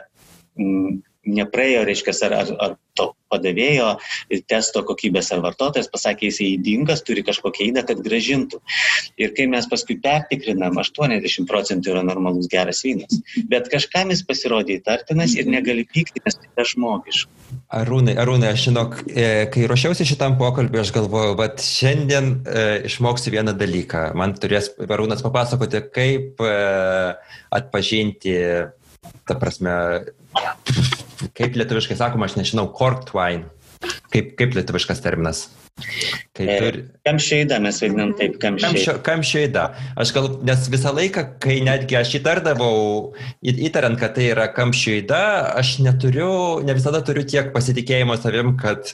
mm, 0.57 0.97
nepraėjo, 1.28 1.86
reiškia, 1.88 2.15
ar, 2.28 2.38
ar, 2.41 2.53
ar 2.65 2.75
to 2.97 3.11
padavėjo 3.32 3.89
testo 4.49 4.84
kokybės 4.88 5.30
ar 5.36 5.41
vartotojas 5.43 5.89
pasakė, 5.91 6.30
jisai 6.30 6.49
įdingas, 6.55 7.03
turi 7.07 7.23
kažkokią 7.28 7.69
įdą, 7.71 7.84
kad 7.89 8.01
gražintų. 8.05 8.61
Ir 9.19 9.34
kai 9.38 9.47
mes 9.51 9.67
paskui 9.69 9.97
pertikrinam, 10.03 10.80
80 10.80 11.47
procentų 11.49 11.93
yra 11.93 12.03
normalus 12.07 12.49
geras 12.51 12.84
vynas. 12.86 13.19
Bet 13.51 13.69
kažkam 13.73 14.13
jis 14.13 14.23
pasirodė 14.28 14.80
įtartinas 14.80 15.36
ir 15.38 15.49
negali 15.51 15.84
pykti, 15.88 16.23
nes 16.25 16.39
tai 16.39 16.67
žmogiška. 16.71 17.32
Arūnai, 17.78 18.15
Arūnai, 18.19 18.53
aš 18.53 18.67
žinok, 18.69 18.97
e, 19.11 19.28
kai 19.51 19.67
ruošiausi 19.67 20.07
šitam 20.07 20.38
pokalbį, 20.39 20.82
aš 20.82 20.93
galvojau, 20.95 21.36
kad 21.39 21.59
šiandien 21.63 22.32
e, 22.47 22.65
išmoksiu 22.88 23.36
vieną 23.36 23.55
dalyką. 23.59 24.09
Man 24.19 24.36
turės 24.39 24.71
Arūnas 24.88 25.23
papasakoti, 25.25 25.84
kaip 25.91 26.43
e, 26.43 26.55
atpažinti, 27.59 28.38
ta 29.28 29.36
prasme, 29.39 29.73
kaip 31.38 31.59
lietuviškai 31.59 31.97
sakoma, 31.99 32.28
aš 32.30 32.38
nežinau, 32.39 32.68
corked 32.78 33.13
wine. 33.18 33.47
Kaip, 34.11 34.34
kaip 34.39 34.55
lietuviškas 34.57 35.03
terminas? 35.03 35.47
Kai 36.34 36.45
e, 36.47 36.55
turi... 36.57 36.80
Kamšėda 37.05 37.59
mes 37.61 37.80
vadinam 37.84 38.13
taip, 38.18 38.38
kamšėda. 38.41 38.95
Kamšėda. 39.05 39.65
Aš 40.01 40.13
gal, 40.15 40.30
nes 40.47 40.65
visą 40.74 40.93
laiką, 40.97 41.24
kai 41.43 41.59
netgi 41.65 41.99
aš 41.99 42.15
įtardavau, 42.22 43.13
įtariant, 43.45 43.99
kad 44.01 44.15
tai 44.18 44.32
yra 44.32 44.47
kamšėda, 44.55 45.22
aš 45.59 45.76
neturiu, 45.86 46.32
ne 46.65 46.78
visada 46.78 47.03
turiu 47.05 47.26
tiek 47.30 47.51
pasitikėjimo 47.53 48.18
savim, 48.22 48.55
kad 48.61 48.89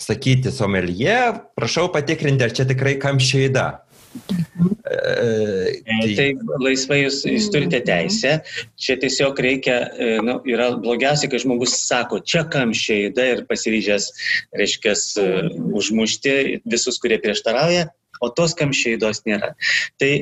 sakyti 0.00 0.52
somelie, 0.52 1.16
prašau 1.56 1.88
patikrinti, 1.94 2.44
ar 2.44 2.52
čia 2.56 2.68
tikrai 2.68 2.98
kamščio 3.00 3.46
įda. 3.48 3.68
Tai, 4.94 6.10
tai 6.18 6.28
laisvai 6.62 7.00
jūs, 7.02 7.22
jūs 7.28 7.48
turite 7.52 7.80
teisę, 7.86 8.36
čia 8.80 8.96
tiesiog 9.00 9.40
reikia, 9.46 9.76
e, 9.96 10.12
nu, 10.24 10.38
yra 10.50 10.70
blogiausia, 10.80 11.30
kai 11.32 11.40
žmogus 11.42 11.76
sako, 11.86 12.20
čia 12.24 12.44
kamščiai 12.52 13.10
įda 13.10 13.26
ir 13.32 13.42
pasiryžęs, 13.50 14.08
reiškia, 14.60 14.94
e, 14.94 15.28
užmušti 15.80 16.36
visus, 16.70 17.00
kurie 17.02 17.20
prieštarauja, 17.22 17.88
o 18.22 18.30
tos 18.34 18.56
kamščiai 18.58 18.98
įdos 18.98 19.24
nėra. 19.28 19.54
Tai 20.00 20.12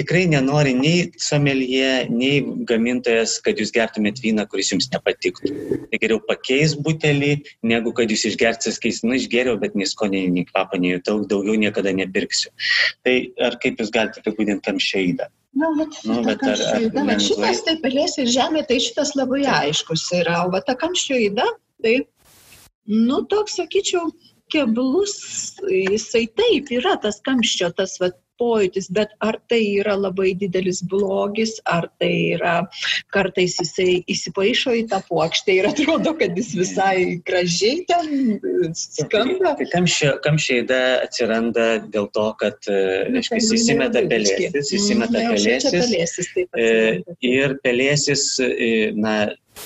tikrai 0.00 0.24
nenori 0.30 0.72
nei 0.76 1.10
somelie, 1.20 2.06
nei 2.10 2.40
gamintojas, 2.68 3.36
kad 3.44 3.60
jūs 3.60 3.72
gertumėt 3.74 4.22
vyną, 4.24 4.46
kuris 4.50 4.72
jums 4.72 4.88
nepatiktų. 4.94 5.52
Tai 5.92 6.00
geriau 6.02 6.20
pakeis 6.26 6.76
butelį, 6.80 7.32
negu 7.72 7.92
kad 7.96 8.12
jūs 8.12 8.26
išgersit, 8.32 8.72
sakys, 8.76 9.02
nu 9.06 9.18
išgeriau, 9.18 9.58
bet 9.60 9.76
nei 9.78 9.88
skonį, 9.88 10.24
nei 10.36 10.46
kvapą 10.48 10.80
nejutau, 10.80 11.20
daugiau 11.28 11.58
niekada 11.60 11.92
nepirksiu. 11.96 12.52
Tai 13.06 13.16
ar 13.50 13.58
kaip 13.62 13.82
jūs 13.82 13.92
galite 13.94 14.24
apibūdinti 14.24 14.66
tam 14.66 14.80
šeidą? 14.80 15.28
Na, 15.60 15.66
bet, 15.74 15.96
nu, 16.06 16.20
bet 16.22 16.42
ar, 16.46 16.60
ar, 16.62 17.10
ar 17.10 17.22
šitas 17.22 17.64
tai 17.66 17.74
pelės 17.82 18.16
ir 18.22 18.28
žemė, 18.30 18.62
tai 18.68 18.78
šitas 18.82 19.16
labai 19.18 19.42
aiškus 19.50 20.06
yra, 20.20 20.44
o 20.46 20.52
va 20.54 20.60
ta 20.62 20.76
kamščio 20.78 21.18
įda, 21.26 21.46
tai, 21.82 21.96
nu, 22.86 23.18
toks, 23.30 23.58
sakyčiau, 23.58 24.12
keblus, 24.50 25.16
jisai 25.66 26.28
taip 26.38 26.70
yra 26.74 26.96
tas 27.02 27.18
kamščio, 27.26 27.72
tas 27.78 27.96
va, 28.02 28.12
pojūtis, 28.40 28.90
bet 28.96 29.12
ar 29.24 29.38
tai 29.50 29.60
yra 29.80 29.96
labai 30.00 30.32
didelis 30.40 30.82
blogis, 30.90 31.58
ar 31.68 31.88
tai 32.00 32.12
yra 32.36 32.56
kartais 33.14 33.56
jisai 33.60 34.00
įsipaišo 34.10 34.74
į 34.80 34.86
tą 34.92 35.02
plokštę 35.08 35.58
ir 35.58 35.70
atrodo, 35.70 36.14
kad 36.20 36.36
jis 36.38 36.52
visai 36.58 36.96
gražiai 37.26 37.84
ten 37.90 38.74
skamba. 38.76 39.54
Tai 39.60 39.68
kamščiai 39.74 40.64
atsiranda 41.04 41.68
dėl 41.90 42.08
to, 42.14 42.26
kad, 42.40 42.58
nu, 42.66 43.20
reiškia, 43.20 43.42
įsimeta 43.58 44.04
pelėsis, 44.10 44.72
įsimeta 44.78 45.26
pelėsis. 45.28 46.32
Ir 47.30 47.56
pelėsis, 47.64 48.26
na, 48.96 49.14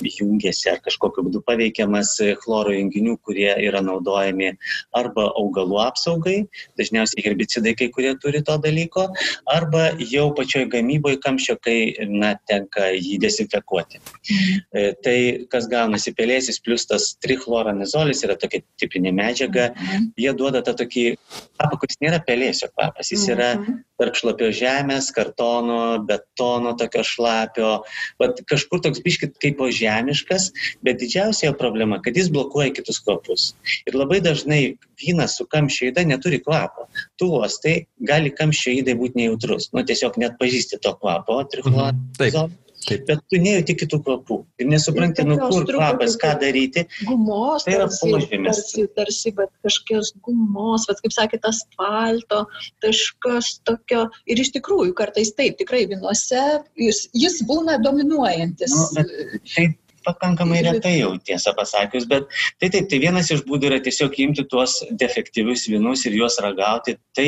jungiasi 0.02 0.70
ar 0.72 0.80
kažkokiu 0.84 1.26
būdu 1.28 1.42
paveikiamas 1.46 2.16
chloro 2.42 2.74
junginių, 2.74 3.16
kurie 3.24 3.50
yra 3.66 3.82
naudojami 3.84 4.54
arba 4.96 5.28
augalų 5.38 5.80
apsaugai, 5.84 6.36
dažniausiai 6.78 7.24
herbicidai 7.26 7.74
kai 7.78 7.90
kurie 7.94 8.14
turi 8.20 8.42
to 8.46 8.56
dalyko, 8.62 9.06
arba 9.50 9.90
jau 10.00 10.28
pačioj 10.36 10.66
gamyboje 10.72 11.20
kamščio, 11.24 11.56
kai 11.64 11.78
na, 12.10 12.34
tenka 12.48 12.90
jį 12.94 13.18
desinfekuoti. 13.22 14.00
Mhm. 14.00 15.00
Tai 15.04 15.16
kas 15.52 15.68
gaunasi 15.70 16.14
pelėsis 16.16 16.60
plus 16.64 16.86
tas 16.90 17.12
trichloranizolis 17.24 18.24
yra 18.26 18.36
tokia 18.40 18.62
tipinė 18.80 19.14
medžiaga, 19.14 19.70
mhm. 19.74 20.10
jie 20.20 20.32
duoda 20.36 20.62
tą 20.64 20.76
tokį 20.82 21.06
kvapą, 21.54 21.80
kuris 21.82 22.00
nėra 22.02 22.20
pelėsio 22.24 22.70
kvapas, 22.72 23.10
jis 23.12 23.26
yra 23.32 23.50
mhm. 23.58 23.82
tarp 24.00 24.18
šlapio 24.18 24.50
žemės, 24.54 25.10
kartono, 25.14 25.98
betono 26.08 26.74
tokio 26.78 27.04
šlapio, 27.06 27.72
bet 28.20 28.42
kažkur 28.50 28.82
toks 28.84 29.02
biškit 29.04 29.38
kaip 29.42 29.58
po 29.60 29.70
žemiškas, 29.84 30.48
bet 30.86 31.00
didžiausia 31.02 31.50
jo 31.50 31.56
problema, 31.60 32.00
kad 32.02 32.16
jis 32.16 32.30
blokuoja 32.32 32.72
kitus 32.74 33.00
kvapus. 33.04 33.52
Ir 33.88 33.98
labai 33.98 34.20
dažnai 34.24 34.62
vynas 35.00 35.38
su 35.38 35.46
kamščio 35.50 35.92
įda 35.92 36.06
neturi 36.08 36.40
kvapo. 36.42 36.88
Tu 37.20 37.30
uostai 37.30 37.76
gali 38.10 38.32
kamščio 38.34 38.78
įdai 38.80 38.98
būti 38.98 39.22
nejautrus, 39.22 39.70
nu 39.76 39.84
tiesiog 39.86 40.20
net 40.22 40.38
pažįsti 40.40 40.82
to 40.82 40.96
kvapo, 41.00 41.42
trichloranizolis. 41.52 42.34
Mhm. 42.34 42.52
Taip. 42.52 42.63
Bet 42.88 43.22
tu 43.30 43.40
nejauti 43.40 43.76
kitų 43.80 44.00
kvapų 44.06 44.38
ir 44.60 44.68
nesupranti, 44.70 45.24
nu 45.28 45.38
kur 45.40 45.66
kvapas, 45.68 46.16
ką 46.20 46.32
daryti. 46.40 46.86
Gumos, 47.08 47.66
tai 47.66 47.76
yra 47.78 47.88
požymis. 47.90 48.60
Tarsi, 48.60 48.86
tarsi, 48.98 49.34
bet 49.36 49.52
kažkokios 49.64 50.14
gumos, 50.24 50.88
bet 50.90 51.00
kaip 51.04 51.14
sakėte, 51.16 51.52
asfalto, 51.52 52.44
kažkas 52.84 53.54
tokio. 53.68 54.08
Ir 54.30 54.42
iš 54.44 54.54
tikrųjų, 54.58 54.96
kartais 54.98 55.32
taip, 55.38 55.56
tikrai 55.60 55.84
vinuose 55.90 56.42
jis, 56.80 57.06
jis 57.16 57.40
būna 57.48 57.78
dominuojantis. 57.84 58.74
Nu, 58.74 58.86
bet, 58.98 59.16
taip, 59.54 59.78
pakankamai 60.06 60.62
retai 60.66 60.96
jau 60.98 61.12
tiesą 61.18 61.54
pasakius, 61.56 62.06
bet 62.10 62.28
tai 62.60 62.70
taip, 62.74 62.88
tai 62.90 63.00
vienas 63.02 63.30
iš 63.34 63.44
būdų 63.48 63.70
yra 63.70 63.80
tiesiog 63.84 64.16
imti 64.26 64.46
tuos 64.50 64.80
defektyvius 65.00 65.66
vynus 65.72 66.04
ir 66.08 66.18
juos 66.20 66.38
ragauti. 66.44 66.96
Tai 67.14 67.26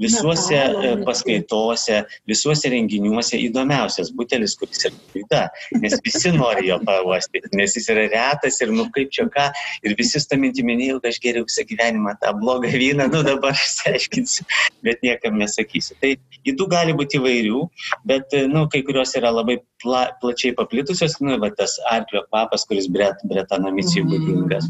visuose 0.00 0.58
e, 0.58 0.94
paskaitose, 1.06 2.02
visuose 2.28 2.70
renginiuose 2.72 3.38
įdomiausias 3.48 4.12
butelis, 4.16 4.56
kuris 4.60 4.86
yra 4.88 4.98
klaida, 5.12 5.42
nes 5.80 5.96
visi 6.04 6.32
nori 6.34 6.68
jo 6.68 6.78
pavostyti, 6.84 7.52
nes 7.56 7.76
jis 7.78 7.88
yra 7.94 8.08
retas 8.12 8.60
ir 8.62 8.72
nu 8.74 8.88
kaip 8.94 9.12
čia 9.14 9.26
ką, 9.32 9.48
ir 9.86 9.96
visi 9.98 10.20
tą 10.28 10.38
mintį 10.40 10.66
minėjau, 10.68 11.00
kad 11.02 11.12
aš 11.12 11.20
geriau 11.24 11.48
visą 11.48 11.64
gyvenimą 11.68 12.16
tą 12.22 12.34
blogą 12.38 12.70
vyną, 12.82 13.08
nu 13.12 13.22
dabar 13.26 13.56
išsiaiškinsiu, 13.56 14.46
bet 14.86 15.02
niekam 15.06 15.38
nesakysiu. 15.40 15.96
Tai 16.02 16.14
įdų 16.48 16.68
gali 16.72 16.96
būti 16.96 17.20
įvairių, 17.20 17.64
bet, 18.08 18.32
e, 18.36 18.46
nu, 18.50 18.66
kai 18.72 18.82
kurios 18.86 19.14
yra 19.18 19.32
labai 19.34 19.58
pla, 19.82 20.04
plačiai 20.22 20.54
paplitusios, 20.58 21.18
nu, 21.24 21.36
va, 21.42 21.50
tas 21.56 21.78
arklio 22.12 22.24
kvapas, 22.28 22.64
kuris 22.68 22.88
bret, 22.88 23.16
bretanamicijai 23.24 24.04
mm. 24.04 24.10
būdingas. 24.12 24.68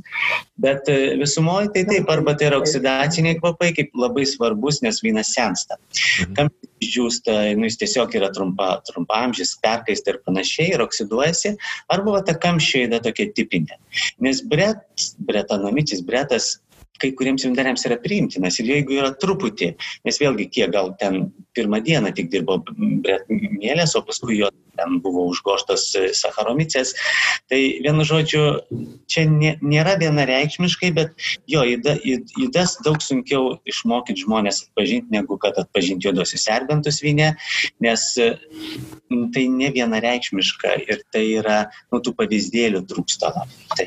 Bet 0.63 0.89
e, 0.89 1.17
visumoje 1.21 1.73
tai 1.75 1.85
taip, 1.89 2.11
arba 2.11 2.35
tai 2.39 2.51
yra 2.51 2.61
oksidaciniai 2.61 3.39
kvapai, 3.41 3.73
kaip 3.77 3.91
labai 3.99 4.25
svarbus, 4.27 4.83
nes 4.83 5.03
vynas 5.03 5.35
sensta. 5.35 5.77
Mm. 5.77 6.35
Kam 6.39 6.51
džiūsta, 6.83 7.37
nu, 7.59 7.69
jis 7.69 7.79
tiesiog 7.83 8.15
yra 8.19 8.31
trumpa, 8.35 8.81
trumpamžis, 8.89 9.57
perkaista 9.63 10.15
ir 10.15 10.21
panašiai, 10.27 10.73
ir 10.75 10.83
oksiduojasi, 10.83 11.57
arba 11.93 12.19
va, 12.19 12.25
ta 12.27 12.35
kamščio 12.39 12.87
yra 12.89 13.03
tokia 13.03 13.31
tipinė. 13.37 13.79
Nes 14.23 14.43
bret, 14.43 14.83
bretanamicis, 15.27 16.03
bretas 16.07 16.57
kai 17.03 17.11
kuriems 17.19 17.43
vindariams 17.47 17.83
yra 17.89 17.97
priimtinas 17.99 18.61
ir 18.61 18.69
jeigu 18.71 18.95
yra 19.01 19.11
truputį, 19.19 19.73
nes 20.07 20.21
vėlgi 20.23 20.47
kiek 20.55 20.71
gal 20.75 20.93
ten 21.01 21.33
pirmą 21.57 21.81
dieną 21.83 22.13
tik 22.15 22.31
dirbo 22.31 22.61
mielės, 22.79 23.97
o 23.99 24.05
paskui 24.07 24.39
jo 24.39 24.51
ten 24.79 24.99
buvo 25.05 25.27
užgoštas 25.31 25.89
sacharomicės. 26.19 26.95
Tai 27.51 27.61
vienu 27.85 28.07
žodžiu, 28.09 28.43
čia 29.11 29.27
nėra 29.29 29.97
vienareikšmiškai, 30.01 30.93
bet 30.97 31.13
jo, 31.51 31.65
įdas 31.65 32.79
daug 32.87 33.01
sunkiau 33.05 33.57
išmokyti 33.69 34.25
žmonės 34.25 34.65
atpažinti, 34.67 35.13
negu 35.15 35.39
kad 35.41 35.59
atpažinti 35.61 36.09
juodosius 36.09 36.47
serbentus 36.49 37.03
vynę, 37.05 37.33
nes 37.85 38.09
tai 39.35 39.45
ne 39.53 39.69
vienareikšmiška 39.75 40.75
ir 40.87 41.03
tai 41.13 41.25
yra, 41.37 41.59
nu, 41.93 42.01
tų 42.03 42.15
pavyzdėlių 42.17 42.85
trūksta. 42.89 43.33
Tai. 43.77 43.87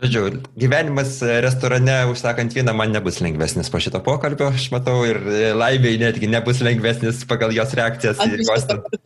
Žodžiu, 0.00 0.40
gyvenimas 0.58 1.18
restorane 1.44 1.98
užsakant 2.12 2.54
vyną 2.54 2.74
man 2.76 2.94
nebus 2.94 3.18
lengvesnis 3.24 3.70
po 3.72 3.80
šito 3.82 4.00
pokalbio, 4.06 4.52
aš 4.54 4.68
matau, 4.74 5.00
ir 5.08 5.18
laimėjai 5.58 6.02
netgi 6.06 6.30
nebus 6.30 6.62
lengvesnis 6.64 7.24
pagal 7.28 7.54
jos 7.56 7.74
reakcijas. 7.78 8.22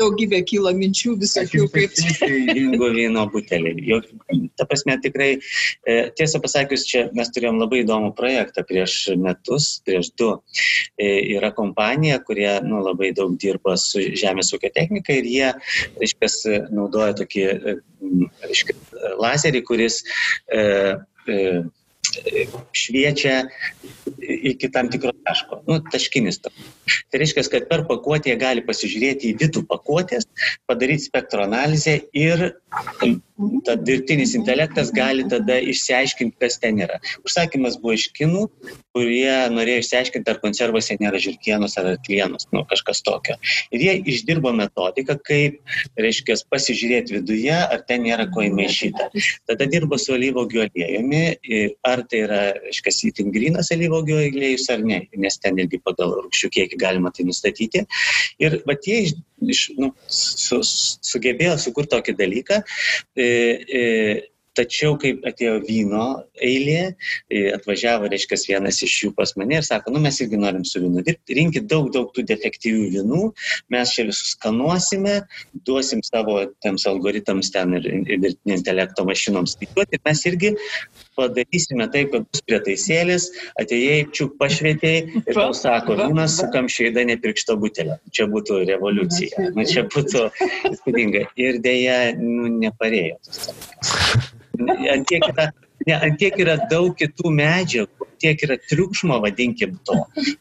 Daugybė 0.00 0.42
kilo 0.48 0.72
minčių 0.76 0.89
minčių 0.90 1.14
visokių 1.20 1.66
kaip. 1.72 1.94
Dingo 2.50 2.90
vyno 2.94 3.24
butelį. 3.30 3.74
Jo, 3.86 4.00
ta 4.58 4.66
prasme, 4.68 4.96
tikrai, 5.02 5.30
e, 5.86 6.10
tiesą 6.18 6.40
pasakius, 6.42 6.86
čia 6.88 7.06
mes 7.16 7.30
turėjom 7.34 7.60
labai 7.60 7.82
įdomų 7.84 8.12
projektą 8.18 8.64
prieš 8.66 9.14
metus, 9.20 9.80
prieš 9.86 10.12
du. 10.18 10.32
E, 10.98 11.10
yra 11.36 11.52
kompanija, 11.56 12.20
kurie 12.26 12.50
nu, 12.66 12.82
labai 12.84 13.12
daug 13.16 13.36
dirba 13.40 13.76
su 13.80 14.02
žemės 14.02 14.52
ūkio 14.56 14.72
technika 14.74 15.14
ir 15.14 15.28
jie, 15.30 15.50
reiškia, 16.00 16.64
naudoja 16.74 17.14
tokį, 17.20 17.44
e, 17.46 17.76
reiškia, 18.46 18.78
lazerį, 19.20 19.62
kuris 19.68 20.02
e, 20.50 20.64
e, 21.28 21.44
šviečia 22.76 23.44
iki 24.20 24.70
tam 24.72 24.90
tikro 24.92 25.12
taško, 25.26 25.60
nu, 25.68 25.78
taškinis. 25.92 26.40
Tai 26.42 27.20
reiškia, 27.22 27.44
kad 27.52 27.68
per 27.70 27.84
pakuotę 27.88 28.34
gali 28.40 28.64
pasižiūrėti 28.66 29.32
į 29.32 29.38
vidų 29.42 29.64
pakuotės, 29.70 30.28
padaryti 30.70 31.08
spektro 31.08 31.44
analizę 31.46 32.00
ir 32.16 32.50
ta 33.66 33.76
dirbtinis 33.78 34.34
intelektas 34.38 34.92
gali 34.94 35.24
tada 35.30 35.58
išsiaiškinti, 35.72 36.36
kas 36.40 36.58
ten 36.62 36.80
yra. 36.82 36.98
Užsakymas 37.26 37.78
buvo 37.80 37.94
iš 37.96 38.08
kinų, 38.16 38.46
kurie 38.96 39.32
norėjo 39.52 39.84
išsiaiškinti, 39.84 40.30
ar 40.32 40.40
konservose 40.42 40.96
nėra 41.00 41.20
žirkienos 41.22 41.76
ar 41.80 41.92
arklienos, 41.94 42.48
nu, 42.54 42.64
kažkas 42.70 43.02
tokio. 43.06 43.36
Ir 43.74 43.84
jie 43.86 43.96
išdirbo 44.14 44.52
metodiką, 44.56 45.16
kaip, 45.26 45.60
reiškia, 46.00 46.38
pasižiūrėti 46.52 47.18
viduje, 47.18 47.54
ar 47.54 47.84
ten 47.88 48.04
nėra 48.06 48.28
ko 48.34 48.44
įmaišyta. 48.46 49.10
Tada 49.50 49.68
dirbo 49.70 49.98
su 50.00 50.14
alyvogių 50.16 50.64
aliejumi, 50.66 51.24
ar 51.86 52.04
tai 52.10 52.24
yra, 52.26 52.42
reiškia, 52.66 52.96
itin 53.10 53.34
grinas 53.34 53.70
alyvogių 53.74 54.20
aliejus 54.26 54.68
ar 54.72 54.84
ne, 54.86 55.02
nes 55.20 55.38
ten 55.42 55.58
irgi 55.62 55.80
pagal 55.84 56.16
rūkščių 56.18 56.52
kiekį 56.56 56.80
galima 56.80 57.12
tai 57.14 57.26
nustatyti. 57.28 57.86
Ir 58.42 58.60
va 58.66 58.76
tie 58.78 59.02
iš, 59.40 59.62
nu, 59.78 59.92
su, 60.10 60.60
sugebėjo 60.64 61.56
sukurti 61.60 61.94
tokį 61.96 62.16
dalyką. 62.18 62.60
E, 63.16 63.28
e, 63.80 63.84
Tačiau, 64.58 64.96
kai 64.98 65.12
atėjo 65.30 65.60
vyno 65.62 66.04
eilė, 66.42 66.94
e, 67.30 67.42
atvažiavo, 67.54 68.08
reiškia, 68.10 68.38
vienas 68.50 68.80
iš 68.82 68.96
jų 69.04 69.10
pas 69.14 69.30
mane 69.38 69.60
ir 69.60 69.66
sako, 69.66 69.92
nu 69.94 70.02
mes 70.02 70.18
irgi 70.24 70.40
norim 70.40 70.64
su 70.66 70.82
vynu 70.82 71.04
dirbti, 71.06 71.36
rinkit 71.38 71.68
daug, 71.70 71.92
daug 71.94 72.10
tų 72.16 72.24
defektyvių 72.26 72.88
vynų, 72.96 73.20
mes 73.70 73.94
čia 73.94 74.08
visus 74.08 74.34
skanuosime, 74.34 75.20
duosim 75.68 76.02
savo 76.06 76.40
tiems 76.64 76.86
algoritams 76.90 77.52
ten 77.54 77.78
ir, 77.78 77.86
ir 78.02 78.18
dirbtinio 78.24 78.58
intelekto 78.58 79.06
mašinoms 79.06 79.54
skaičiuoti, 79.54 80.02
mes 80.08 80.24
irgi 80.32 80.52
padarysime 81.20 81.86
taip, 81.94 82.10
kad 82.14 82.26
bus 82.26 82.42
prietaisėlis, 82.48 83.28
atėjai, 83.62 84.02
čiuk 84.16 84.34
pašvietėjai 84.40 85.22
ir 85.22 85.38
tau 85.38 85.54
sako, 85.56 85.98
vynas 86.00 86.40
su 86.40 86.48
kamšėda 86.54 87.06
nepirkšto 87.12 87.58
butelio. 87.60 88.00
Čia 88.14 88.26
būtų 88.32 88.62
revoliucija. 88.72 89.50
Nu, 89.54 89.66
čia 89.68 89.86
būtų 89.90 90.26
įspūdinga. 90.72 91.26
Ir 91.40 91.62
dėja, 91.64 92.00
nu, 92.18 92.50
neparėjo 92.58 93.20
tas 93.26 93.50
dalykas. 93.50 94.40
Antiek 94.68 95.26
yra, 95.28 95.50
ne, 95.86 95.96
antiek 95.96 96.38
yra 96.42 96.56
daug 96.70 96.92
kitų 96.98 97.32
medžiagų, 97.36 98.08
tiek 98.20 98.42
yra 98.44 98.58
triukšmo, 98.68 99.16
vadinkim 99.24 99.78
to, 99.88 99.96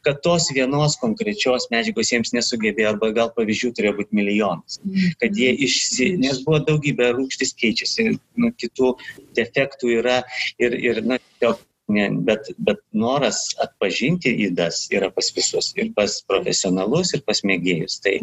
kad 0.06 0.20
tos 0.26 0.50
vienos 0.56 0.98
konkrečios 1.00 1.70
medžiagos 1.74 2.12
jiems 2.12 2.34
nesugebėjo, 2.36 2.94
arba 2.94 3.12
gal 3.16 3.32
pavyzdžių 3.38 3.72
turėjo 3.78 3.96
būti 4.02 4.20
milijonas, 4.20 4.82
kad 5.22 5.40
jie 5.40 5.54
išsi, 5.68 6.12
nes 6.20 6.44
buvo 6.46 6.60
daugybė 6.68 7.14
rūkštis 7.16 7.56
keičiasi, 7.62 8.10
nu, 8.42 8.52
kitų 8.60 8.94
defektų 9.40 9.96
yra 10.02 10.22
ir, 10.60 10.76
ir 10.76 11.04
na, 11.08 11.22
tiesiog 11.40 11.64
ne, 11.94 12.08
bet, 12.26 12.50
bet 12.66 12.82
noras 12.96 13.42
atpažinti 13.64 14.32
įdas 14.48 14.86
yra 14.94 15.10
pas 15.14 15.30
visus, 15.36 15.72
ir 15.80 15.92
pas 15.98 16.20
profesionalus, 16.30 17.14
ir 17.18 17.24
pas 17.28 17.42
mėgėjus. 17.46 18.00
Tai, 18.06 18.16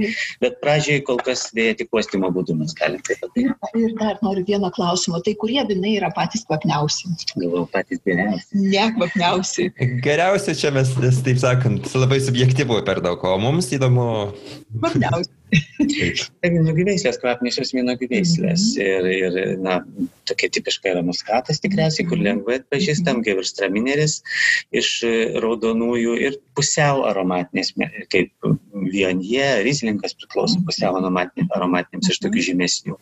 bet 0.42 0.58
pradžiai 0.62 1.02
kol 1.06 1.20
kas 1.26 1.48
dėja 1.56 1.76
tik 1.82 1.94
uostimo 1.96 2.30
būdu 2.34 2.56
mes 2.58 2.74
galime 2.78 3.04
tai 3.06 3.18
padaryti. 3.20 3.54
Ir, 3.72 3.86
ir 3.86 3.96
dar 4.00 4.20
noriu 4.24 4.46
vieną 4.48 4.72
klausimą, 4.76 5.22
tai 5.26 5.36
kurie 5.40 5.62
vinai 5.68 5.96
yra 5.98 6.12
patys 6.16 6.46
kvapniausi? 6.48 7.12
Galvoju, 7.36 7.66
patys 7.74 8.02
geriausi. 8.06 8.66
Ne 8.66 8.86
kvapniausi. 8.96 9.70
Geriausia 10.06 10.56
čia 10.58 10.74
mes, 10.74 10.92
taip 11.26 11.42
sakant, 11.42 11.90
labai 11.96 12.22
subjektyvu 12.24 12.82
per 12.86 13.02
daug, 13.04 13.24
o 13.26 13.36
mums 13.42 13.72
įdomu. 13.76 14.06
Kvapniausi. 14.78 15.35
Tai 15.46 16.48
vynuogių 16.50 16.86
veislės, 16.88 17.18
kvapniosios 17.22 17.70
vynuogių 17.76 18.08
veislės. 18.10 18.62
Ir, 18.80 19.06
ir, 19.12 19.36
na, 19.62 19.78
tokia 20.26 20.48
tipiška 20.56 20.90
yra 20.90 21.02
muskatas 21.06 21.60
tikriausiai, 21.62 22.06
kur 22.08 22.18
lengvai 22.22 22.58
atpažįstam, 22.60 23.22
gevirstramineris 23.26 24.18
iš 24.74 24.90
raudonųjų 25.44 26.16
ir 26.26 26.38
pusiau 26.56 27.04
aromatinės, 27.06 27.74
kaip 28.12 28.32
vienje, 28.90 29.46
rizlinkas 29.66 30.16
priklauso 30.18 30.58
pusiau 30.66 30.98
aromatinėms 30.98 32.10
iš 32.10 32.20
tokių 32.24 32.46
žymesnių. 32.50 32.96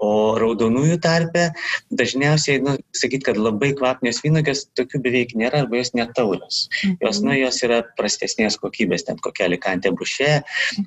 O 0.00 0.10
raudonųjų 0.40 1.00
tarpe 1.04 1.50
dažniausiai, 1.92 2.62
nu, 2.64 2.76
sakyt, 2.96 3.26
kad 3.28 3.40
labai 3.40 3.72
kvapnios 3.76 4.22
vynuogės 4.24 4.66
tokių 4.78 5.02
beveik 5.04 5.36
nėra 5.38 5.64
arba 5.64 5.82
jos 5.82 5.92
netaurios. 5.98 6.62
Jos, 7.02 7.20
nu, 7.24 7.34
jos 7.36 7.60
yra 7.66 7.82
prastesnės 7.98 8.58
kokybės, 8.62 9.06
ten 9.10 9.20
kokia 9.22 9.50
alikantė 9.50 9.92
bušė, 9.96 10.32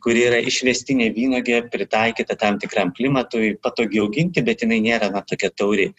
kuri 0.05 0.25
yra 0.31 0.41
išvestinė 0.79 1.13
vynogė, 1.13 1.69
pritaikyta 1.69 2.35
tam 2.39 2.59
tikram 2.59 2.91
klimatui, 2.95 3.57
patogiai 3.61 4.03
auginti, 4.03 4.41
bet 4.41 4.61
jinai 4.63 4.79
nėra, 4.81 5.11
na, 5.11 5.21
tokia 5.21 5.49
tauri. 5.51 5.93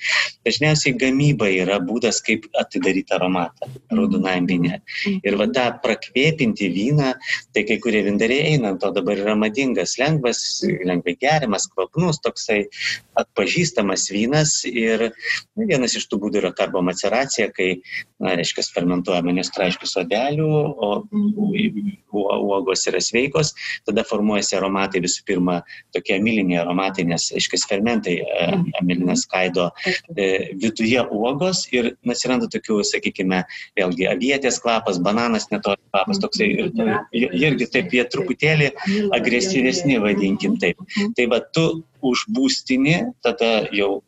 Dažniausiai 0.44 0.96
gamyba 0.96 1.48
yra 1.50 1.80
būdas, 1.80 2.22
kaip 2.24 2.46
atidaryti 2.56 3.12
aromatą 3.14 3.68
raudonajam 3.90 4.46
vynė. 4.46 4.80
Ir 5.22 5.36
va 5.36 5.46
tą 5.52 5.66
prakvėpinti 5.82 6.70
vyną, 6.72 7.14
tai 7.54 7.64
kai 7.68 7.78
kurie 7.78 8.02
vindariai 8.06 8.54
eina, 8.54 8.76
to 8.78 8.90
dabar 8.90 9.18
yra 9.18 9.36
madingas, 9.36 9.98
lengvas, 9.98 10.62
lengvai 10.64 11.16
geriamas, 11.20 11.68
kvapnus, 11.68 12.20
toksai 12.24 12.64
atpažįstamas 13.20 14.08
vynas. 14.10 14.64
Ir 14.64 15.10
na, 15.10 15.66
vienas 15.66 15.96
iš 15.98 16.08
tų 16.08 16.22
būdų 16.24 16.42
yra 16.44 16.54
karbomaceracija, 16.56 17.50
kai, 17.52 17.82
na, 18.20 18.34
reiškia, 18.38 18.64
fermentuojama 18.74 19.34
nestraiškių 19.36 19.88
sodelių, 19.88 20.50
o 20.80 20.90
uogos 22.10 22.86
yra 22.88 23.00
sveikos, 23.02 23.52
tada 23.86 24.04
formuojasi 24.06 24.56
aromatai 24.70 25.02
visų 25.04 25.24
pirma 25.28 25.60
tokie 25.94 26.16
amiliniai 26.16 26.60
aromatai, 26.62 27.04
nes, 27.10 27.28
aiškiai, 27.34 27.62
fermentai 27.70 28.16
amilinas 28.80 29.26
skaido 29.26 29.70
e, 30.16 30.54
viduje 30.60 31.02
uogos 31.10 31.66
ir 31.74 31.92
atsiranda 32.06 32.48
tokių, 32.52 32.80
sakykime, 32.86 33.42
vėlgi 33.78 34.08
avietės 34.10 34.60
kvapas, 34.62 35.00
bananas 35.02 35.50
netoks 35.50 35.82
kvapas, 35.90 36.20
toksai 36.22 36.48
ir, 36.64 36.70
ir, 37.12 37.34
irgi 37.50 37.70
taip 37.74 37.94
jie 37.94 38.04
truputėlį 38.12 38.70
agresyvesni, 39.16 39.98
vadinkim 40.02 40.58
taip. 40.62 40.80
Tai 41.16 41.26
va 41.32 41.42
tu 41.54 41.66
užbūstini, 42.06 43.02
tada 43.24 43.66
jau 43.76 44.00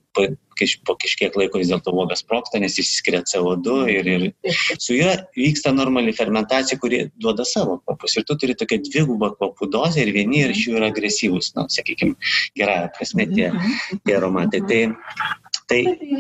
po, 0.83 0.93
po 0.93 0.97
kažkiek 1.03 1.37
laiko 1.39 1.61
vis 1.61 1.71
dėlto 1.73 1.95
uogas 1.97 2.23
sproksta, 2.25 2.61
nes 2.63 2.79
išsiskiria 2.79 3.23
CO2 3.29 3.77
ir, 3.93 4.11
ir 4.13 4.59
su 4.79 4.97
juo 4.97 5.13
vyksta 5.39 5.73
normali 5.75 6.15
fermentacija, 6.17 6.79
kuri 6.83 7.05
duoda 7.17 7.47
savo 7.49 7.79
kvapus. 7.83 8.17
Ir 8.19 8.27
tu 8.29 8.39
turi 8.41 8.57
tokią 8.59 8.81
dvigubą 8.89 9.33
kvapų 9.37 9.71
dozę 9.73 10.05
ir 10.05 10.13
vieni 10.17 10.45
iš 10.49 10.67
jų 10.67 10.81
yra 10.81 10.91
agresyvūs, 10.93 11.55
na, 11.57 11.67
nu, 11.67 11.77
sakykime, 11.77 12.19
gerąją 12.59 12.93
prasme 12.99 13.29
tie, 13.33 13.53
tie 14.05 14.19
aromatai. 14.19 14.63
Tai, 14.69 14.83
Tai 15.73 15.79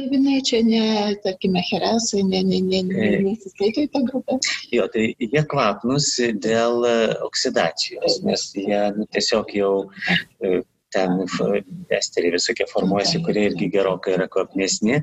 vinai 0.08 0.38
čia 0.46 0.62
ne, 0.64 0.82
tarkime, 1.20 1.60
heresai, 1.66 2.22
ne, 2.24 2.40
ne, 2.46 2.60
ne, 2.64 2.78
ne, 2.88 3.08
neįsiskaito 3.26 3.84
į 3.84 3.90
tą 3.92 4.00
grupę. 4.06 4.38
Jo, 4.72 4.86
tai 4.92 5.10
jie 5.18 5.42
kvapnus 5.50 6.08
dėl 6.40 6.86
oksidacijos, 7.26 8.22
nes 8.24 8.46
jie 8.56 8.80
nu, 8.96 9.04
tiesiog 9.12 9.52
jau 9.58 9.72
ten 10.92 11.22
esteriai 11.92 12.34
visokie 12.36 12.66
formuojasi, 12.70 13.22
kurie 13.26 13.46
irgi 13.50 13.68
gerokai 13.72 14.16
yra 14.16 14.28
kvapnesni, 14.32 15.02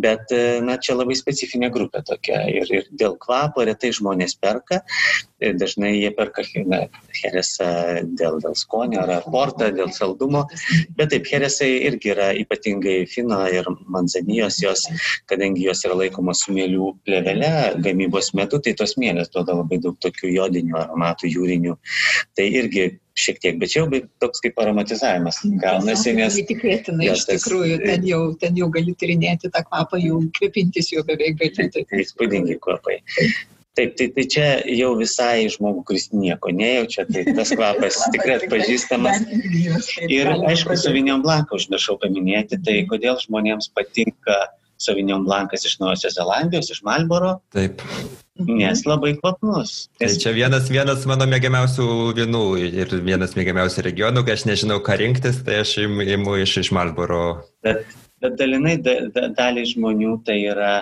bet, 0.00 0.32
na, 0.66 0.78
čia 0.82 0.96
labai 0.96 1.16
specifinė 1.18 1.70
grupė 1.74 2.02
tokia 2.06 2.42
ir, 2.50 2.70
ir 2.72 2.88
dėl 2.92 3.16
kvapo 3.20 3.64
retai 3.66 3.92
žmonės 3.96 4.36
perka, 4.40 4.82
dažnai 5.60 5.92
jie 5.96 6.10
perka 6.16 6.44
na, 6.68 6.82
heresą 7.20 7.68
dėl, 8.18 8.38
dėl 8.44 8.56
skonio 8.56 9.02
ar 9.04 9.26
portą, 9.28 9.70
dėl 9.76 9.92
saldumo, 9.96 10.46
bet 10.96 11.12
taip, 11.12 11.28
heresai 11.32 11.70
irgi 11.88 12.12
yra 12.14 12.30
ypatingai 12.36 12.98
fino 13.10 13.42
ir 13.52 13.68
manzanijos, 13.92 14.60
jos, 14.64 14.86
kadangi 15.30 15.66
jos 15.66 15.84
yra 15.86 15.98
laikomos 16.02 16.44
su 16.44 16.54
mėlių 16.56 16.92
plėvele 17.06 17.52
gamybos 17.84 18.32
metu, 18.38 18.60
tai 18.62 18.76
tos 18.78 18.96
mėlės 19.00 19.32
duoda 19.34 19.58
labai 19.60 19.80
daug 19.82 19.98
tokių 20.02 20.32
jodinių 20.36 20.78
aromatų 20.84 21.32
jūrinių. 21.32 21.76
Tai 22.36 22.46
irgi 22.60 22.86
šiek 23.16 23.40
tiek, 23.40 23.56
bet 23.60 23.72
čia 23.72 23.82
jau 23.82 24.00
toks 24.22 24.42
kaip 24.44 24.58
aromatizavimas 24.60 25.40
gaunasi, 25.62 26.12
nes... 26.18 26.38
Tikėtina, 26.50 27.08
iš 27.14 27.24
tikrųjų, 27.30 27.80
ten 27.84 28.06
jau, 28.06 28.22
ten 28.40 28.58
jau 28.60 28.68
gali 28.72 28.94
tyrinėti 29.00 29.50
tą 29.52 29.64
kvapą, 29.66 30.00
jau 30.02 30.20
kvepintis 30.36 30.92
jau 30.92 31.04
beveik 31.08 31.38
gali. 31.40 31.70
Tai 31.72 32.02
įspūdingi 32.04 32.58
kvapai. 32.62 33.00
Taip, 33.76 33.96
tai, 33.96 34.06
tai 34.16 34.24
čia 34.32 34.44
jau 34.72 34.94
visai 34.96 35.48
žmogų, 35.52 35.82
kuris 35.88 36.06
nieko 36.16 36.48
nejaučia, 36.48 37.04
tai 37.12 37.26
tas 37.36 37.50
kvapas 37.52 37.98
tikrai 38.14 38.38
atpažįstamas. 38.40 39.26
Ir 40.08 40.30
aišku, 40.32 40.78
Sauvignon 40.80 41.24
Blanc 41.24 41.52
užmiršau 41.52 41.98
paminėti, 42.00 42.56
tai 42.64 42.78
kodėl 42.88 43.20
žmonėms 43.20 43.68
patinka 43.76 44.38
Sauvignon 44.82 45.24
Blancas 45.26 45.64
iš 45.66 45.78
Naujosios 45.80 46.16
Zelandijos, 46.18 46.70
iš 46.72 46.82
Malboro. 46.86 47.36
Taip. 47.54 47.82
Nes 48.36 48.82
labai 48.84 49.14
kvapnus. 49.16 49.86
Tai 49.96 50.10
čia 50.20 50.34
vienas, 50.36 50.68
vienas 50.68 51.06
mano 51.08 51.24
mėgiamiausių 51.30 51.86
vynų 52.18 52.42
ir 52.68 52.92
vienas 53.06 53.32
mėgiamiausių 53.38 53.86
regionų, 53.86 54.26
kai 54.26 54.36
aš 54.36 54.44
nežinau, 54.50 54.82
ką 54.84 54.98
rinktis, 55.00 55.40
tai 55.46 55.62
aš 55.62 55.78
imu 55.86 56.36
iš, 56.42 56.58
iš 56.66 56.72
Malboro. 56.76 57.22
Bet, 57.64 57.86
bet 58.20 58.36
dalinai 58.36 58.76
da, 58.84 58.98
da, 59.14 59.30
daliai 59.38 59.68
žmonių 59.72 60.18
tai 60.28 60.42
yra 60.52 60.74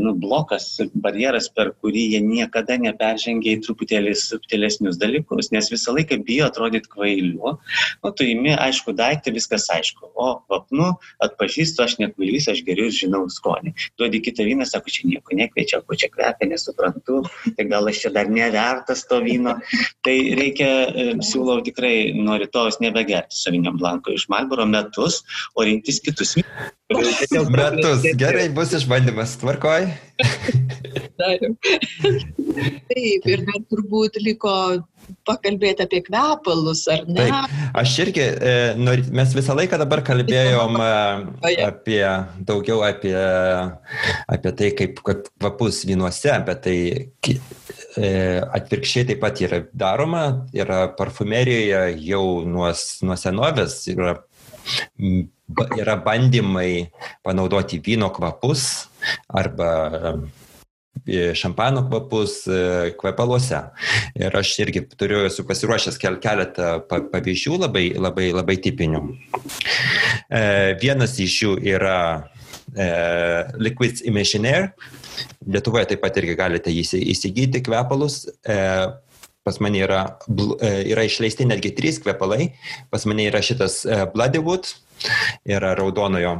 nu, 0.00 0.14
blokas, 0.16 0.68
barjeras, 1.04 1.48
per 1.52 1.70
kurį 1.82 2.02
jie 2.14 2.20
niekada 2.24 2.78
neperžengia 2.80 3.56
į 3.56 3.62
truputėlį 3.66 4.14
subtilesnius 4.16 4.96
dalykus, 5.00 5.50
nes 5.52 5.68
visą 5.72 5.92
laiką 5.96 6.18
bijo 6.24 6.46
atrodyti 6.48 6.88
kvailiu. 6.92 7.56
Nu, 8.02 8.12
tu 8.16 8.24
įimi, 8.24 8.54
aišku, 8.56 8.94
daiktą, 8.96 9.34
viskas 9.36 9.68
aišku. 9.72 10.08
O, 10.16 10.30
vapnu, 10.52 10.94
atpažįstu, 11.24 11.84
aš 11.84 11.98
nekvailys, 12.00 12.48
aš 12.52 12.62
geriau 12.66 12.92
žinau 12.94 13.24
skonį. 13.32 13.74
Duodi 14.00 14.22
kitą 14.24 14.46
vyną, 14.48 14.68
sako, 14.68 14.92
čia 14.94 15.10
nieko 15.10 15.36
nekviečia, 15.36 15.82
ko 15.84 15.98
čia 15.98 16.10
kvepia, 16.14 16.48
nesuprantu, 16.54 17.22
tai 17.58 17.68
gal 17.68 17.92
aš 17.92 18.06
čia 18.06 18.14
dar 18.16 18.32
nevertas 18.32 19.04
to 19.10 19.20
vyno. 19.24 19.58
Tai 20.06 20.16
reikia, 20.40 20.70
e, 20.88 21.06
siūlau 21.26 21.60
tikrai 21.66 22.14
nuo 22.16 22.40
rytojus 22.40 22.80
nebegerti 22.84 23.36
saviniam 23.36 23.76
blanko 23.76 24.16
iš 24.16 24.28
Malboro 24.32 24.66
metus, 24.68 25.22
o 25.54 25.68
rinktis 25.68 26.00
kitus. 26.04 26.36
Metus, 27.50 28.04
gerai, 28.14 28.46
bus 28.54 28.70
išbandymas, 28.76 29.34
tvarkoj. 29.40 29.88
Taip, 32.86 33.26
ir 33.26 33.42
dar 33.48 33.64
turbūt 33.66 34.20
liko 34.22 34.52
pakalbėti 35.26 35.82
apie 35.82 36.00
kvepalus, 36.06 36.84
ar 36.90 37.02
ne? 37.10 37.26
Taip, 37.26 37.58
aš 37.82 37.96
irgi, 38.06 38.22
e, 38.22 38.54
mes 39.18 39.34
visą 39.34 39.58
laiką 39.58 39.80
dabar 39.82 40.04
kalbėjom 40.06 40.78
e, 40.78 41.58
apie, 41.66 42.02
daugiau 42.46 42.84
apie, 42.86 43.18
apie 44.30 44.56
tai, 44.60 44.72
kaip 44.78 45.02
kvapus 45.02 45.82
vynuose, 45.90 46.38
bet 46.46 46.64
tai 46.68 46.78
e, 47.34 48.08
atvirkščiai 48.46 49.10
taip 49.10 49.24
pat 49.26 49.42
yra 49.42 49.64
daroma, 49.74 50.26
yra 50.54 50.84
parfumerijoje 50.98 51.96
jau 52.06 52.26
nuo, 52.46 52.70
nuo 53.02 53.18
senovės, 53.26 53.82
yra 53.90 54.20
yra 55.78 55.96
bandymai 56.02 56.88
panaudoti 57.24 57.78
vyno 57.84 58.10
kvapus 58.14 58.88
arba 59.28 60.18
šampano 61.34 61.84
kvapus 61.86 62.38
kvepaluose. 62.98 63.60
Ir 64.18 64.36
aš 64.36 64.54
irgi 64.64 64.82
turiu, 64.96 65.22
esu 65.28 65.44
pasiruošęs 65.46 66.00
kel, 66.02 66.18
keletą 66.22 66.80
pavyzdžių 66.88 67.60
labai, 67.62 67.86
labai, 67.94 68.30
labai 68.34 68.56
tipinių. 68.64 69.02
Vienas 70.82 71.18
iš 71.22 71.36
jų 71.44 71.56
yra 71.76 71.98
Liquids 73.60 74.02
Imaginaire. 74.08 74.72
Lietuvoje 75.46 75.92
taip 75.92 76.02
pat 76.02 76.16
irgi 76.20 76.34
galite 76.36 76.72
įsigyti 76.74 77.62
kvepalus 77.64 78.24
pas 79.46 79.60
mane 79.62 79.78
yra, 79.78 80.00
yra 80.82 81.04
išleisti 81.06 81.46
netgi 81.46 81.70
trys 81.76 82.00
kvepalai, 82.02 82.48
pas 82.90 83.04
mane 83.06 83.28
yra 83.28 83.38
šitas 83.46 83.84
Bloodywood, 84.10 84.72
yra 85.48 85.74
raudonojo, 85.78 86.34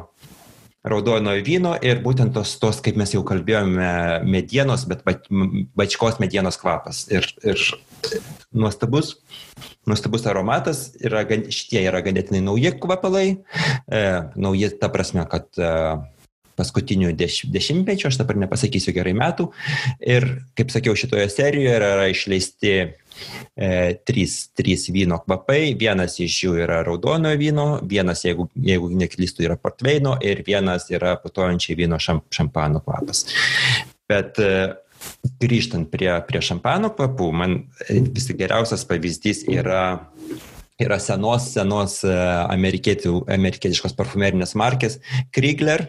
raudonojo 0.87 1.45
vyno 1.47 1.75
ir 1.83 2.01
būtent 2.05 2.35
tos, 2.37 2.57
tos, 2.63 2.81
kaip 2.85 2.99
mes 3.01 3.15
jau 3.15 3.23
kalbėjome, 3.27 3.91
medienos, 4.29 4.87
bet 4.89 5.03
bačkos 5.79 6.21
medienos 6.23 6.59
kvapas. 6.63 7.05
Ir, 7.13 7.27
ir 7.47 7.63
nuostabus, 8.57 9.17
nuostabus 9.89 10.27
aromatas, 10.31 10.89
yra, 11.03 11.25
šitie 11.27 11.83
yra 11.87 12.03
ganėtinai 12.07 12.45
nauji 12.47 12.77
kvapalai, 12.83 13.27
e, 13.37 14.05
nauji 14.39 14.71
ta 14.81 14.91
prasme, 14.93 15.27
kad 15.31 15.51
e, 15.59 15.73
paskutinių 16.57 17.13
deš, 17.17 17.45
dešimtmečių, 17.53 18.11
aš 18.11 18.21
dabar 18.21 18.39
nepasakysiu 18.45 18.95
gerai 18.97 19.15
metų. 19.17 19.51
Ir, 20.05 20.29
kaip 20.59 20.73
sakiau, 20.75 20.97
šitoje 20.99 21.29
serijoje 21.33 21.75
yra 21.79 22.09
išleisti 22.13 22.73
e, 22.77 22.89
trys, 24.09 24.39
trys 24.57 24.89
vyno 24.95 25.21
kvapai. 25.25 25.75
Vienas 25.79 26.19
iš 26.23 26.39
jų 26.47 26.57
yra 26.65 26.81
raudonojo 26.87 27.41
vyno, 27.41 27.69
vienas, 27.85 28.25
jeigu, 28.27 28.49
jeigu 28.57 28.91
neklystu, 28.97 29.45
yra 29.47 29.59
portveino 29.61 30.17
ir 30.25 30.43
vienas 30.47 30.91
yra 30.93 31.17
putojančiai 31.23 31.79
vyno 31.85 32.01
šam, 32.03 32.25
šampano 32.33 32.83
kvapas. 32.85 33.27
Bet 34.11 34.41
e, 34.43 34.53
grįžtant 35.43 35.91
prie, 35.93 36.11
prie 36.29 36.43
šampano 36.45 36.93
kvapų, 36.97 37.31
man 37.37 37.63
vis 37.89 38.29
tik 38.31 38.41
geriausias 38.43 38.87
pavyzdys 38.89 39.47
yra 39.53 39.87
yra 40.79 40.99
senos, 41.01 41.51
senos 41.55 42.01
e, 42.05 42.13
amerikietiškos 42.53 43.97
parfumerinės 43.97 44.53
markės 44.59 44.99
Krigler 45.35 45.87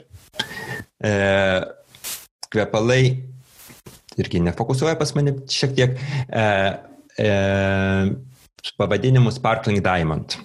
E, 0.98 1.12
kvepalai 2.52 3.02
irgi 4.18 4.42
nefokusuoja 4.42 4.98
pas 4.98 5.14
mane 5.18 5.36
šiek 5.52 5.76
tiek. 5.78 6.00
E, 6.30 6.46
e, 7.22 7.30
pavadinimu 8.78 9.32
Sparkling 9.32 9.82
Diamond. 9.84 10.36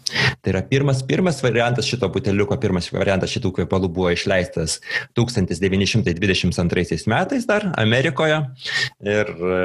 Tai 0.43 0.53
yra 0.53 0.62
pirmas, 0.66 1.03
pirmas 1.07 1.43
variantas 1.43 1.86
šito 1.88 2.09
buteliuko, 2.12 2.57
pirmas 2.61 2.88
variantas 2.95 3.32
šitų 3.34 3.53
kvepalų 3.59 3.88
buvo 3.93 4.11
išleistas 4.14 4.78
1922 5.18 7.07
metais 7.11 7.47
dar 7.49 7.62
Amerikoje. 7.80 8.38
Ir 9.03 9.26
e, 9.28 9.59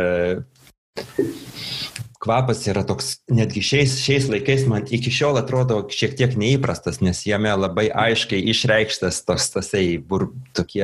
kvapas 2.27 2.65
yra 2.67 2.83
toks, 2.83 3.13
netgi 3.31 3.61
šiais, 3.63 3.93
šiais 4.03 4.27
laikais 4.27 4.65
man 4.67 4.83
iki 4.91 5.11
šiol 5.13 5.39
atrodo 5.39 5.79
šiek 5.93 6.17
tiek 6.19 6.33
neįprastas, 6.39 6.99
nes 6.99 7.21
jame 7.27 7.53
labai 7.55 7.87
aiškiai 7.87 8.43
išreikštas 8.51 9.21
toks, 9.27 9.47
tasai, 9.53 9.85
bur, 10.03 10.27
tokie, 10.57 10.83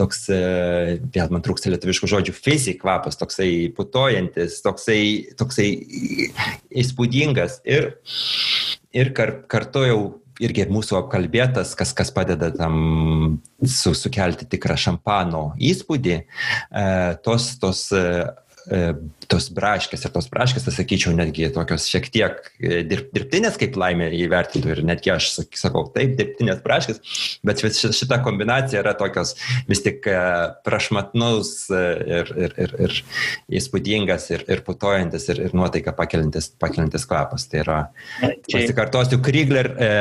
toks, 0.00 0.24
e, 0.34 0.98
vėl 1.14 1.30
man 1.30 1.44
trūksta 1.46 1.70
lietuviškų 1.70 2.10
žodžių, 2.10 2.34
fizik 2.34 2.82
kvapas, 2.82 3.20
toksai 3.20 3.70
putojantis, 3.76 4.58
toksai, 4.66 5.00
toksai 5.38 5.70
įspūdingas 6.82 7.60
ir, 7.70 7.92
ir 8.90 9.14
kar, 9.14 9.38
kartu 9.50 9.86
jau 9.86 10.00
irgi 10.42 10.66
mūsų 10.66 10.98
apkalbėtas, 10.98 11.76
kas, 11.78 11.92
kas 11.94 12.10
padeda 12.14 12.50
tam 12.54 13.38
su, 13.62 13.94
sukelti 13.94 14.48
tikrą 14.50 14.74
šampano 14.80 15.52
įspūdį, 15.62 16.16
e, 16.18 16.86
tos, 17.22 17.52
tos 17.62 17.86
tos 19.28 19.48
braškės 19.54 20.06
ir 20.06 20.12
tos 20.14 20.28
braškės, 20.32 20.64
tai 20.66 20.72
sakyčiau, 20.74 21.12
netgi 21.16 21.48
tokios 21.54 21.86
šiek 21.90 22.08
tiek 22.12 22.38
e, 22.58 22.80
dirb, 22.88 23.10
dirbtinės, 23.14 23.58
kaip 23.60 23.76
laimė 23.80 24.10
įvertintų 24.18 24.72
ir 24.72 24.82
netgi 24.88 25.12
aš 25.14 25.30
sakau, 25.58 25.84
taip, 25.94 26.14
dirbtinės 26.18 26.62
braškės, 26.64 27.00
bet 27.46 27.62
šita 27.62 28.20
kombinacija 28.24 28.82
yra 28.82 28.94
tokios 28.98 29.34
vis 29.68 29.84
tik 29.84 30.08
e, 30.10 30.18
prašmatnus 30.66 31.54
ir, 31.74 32.32
ir, 32.46 32.56
ir, 32.66 32.74
ir 32.86 32.98
įspūdingas 33.60 34.30
ir, 34.34 34.46
ir 34.50 34.64
putojantis 34.66 35.28
ir, 35.32 35.44
ir 35.48 35.56
nuotaiką 35.56 35.96
pakelintis, 35.96 36.50
pakelintis 36.60 37.08
kvapas. 37.08 37.48
Tai 37.50 37.62
yra, 37.64 37.80
pasikartosiu, 38.50 39.20
Krigler 39.24 39.72
e, 39.76 39.92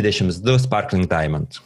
22 0.00 0.58
Sparkling 0.66 1.10
Diamond 1.10 1.62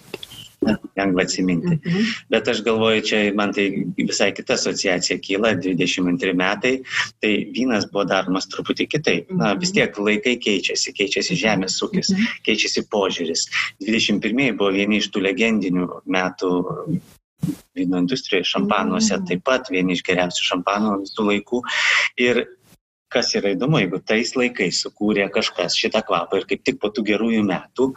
lengva 0.97 1.23
atsiminti. 1.23 1.79
Mhm. 1.79 2.09
Bet 2.29 2.49
aš 2.49 2.63
galvoju, 2.65 3.03
čia 3.09 3.21
man 3.35 3.53
tai 3.57 3.67
visai 3.97 4.31
kita 4.37 4.55
asociacija 4.55 5.19
kyla, 5.19 5.55
22 5.57 6.35
metai, 6.37 6.75
tai 7.21 7.33
vynas 7.55 7.89
buvo 7.93 8.05
daromas 8.05 8.49
truputį 8.53 8.89
kitaip. 8.95 9.31
Na, 9.33 9.55
vis 9.55 9.73
tiek 9.77 9.97
laikai 9.97 10.37
keičiasi, 10.43 10.93
keičiasi 10.97 11.39
žemės 11.41 11.81
ūkis, 11.87 12.13
mhm. 12.13 12.43
keičiasi 12.49 12.85
požiūris. 12.93 13.47
21 13.87 14.57
buvo 14.59 14.71
vieni 14.77 15.01
iš 15.01 15.11
tų 15.15 15.25
legendinių 15.31 15.89
metų 16.07 16.53
vyno 17.77 18.01
industrijoje, 18.03 18.45
šampanuose 18.45 19.15
mhm. 19.17 19.27
taip 19.31 19.45
pat 19.49 19.71
vieni 19.73 19.97
iš 19.97 20.05
geriausių 20.05 20.49
šampanų 20.51 20.97
visų 21.07 21.29
laikų. 21.31 21.63
Ir 22.21 22.45
kas 23.11 23.33
yra 23.39 23.55
įdomu, 23.55 23.81
jeigu 23.83 24.01
tais 24.07 24.33
laikais 24.39 24.83
sukūrė 24.85 25.27
kažkas 25.35 25.77
šitą 25.79 26.03
kvapą 26.07 26.41
ir 26.41 26.47
kaip 26.51 26.63
tik 26.67 26.79
po 26.83 26.93
tų 26.95 27.05
gerųjų 27.11 27.43
metų, 27.49 27.91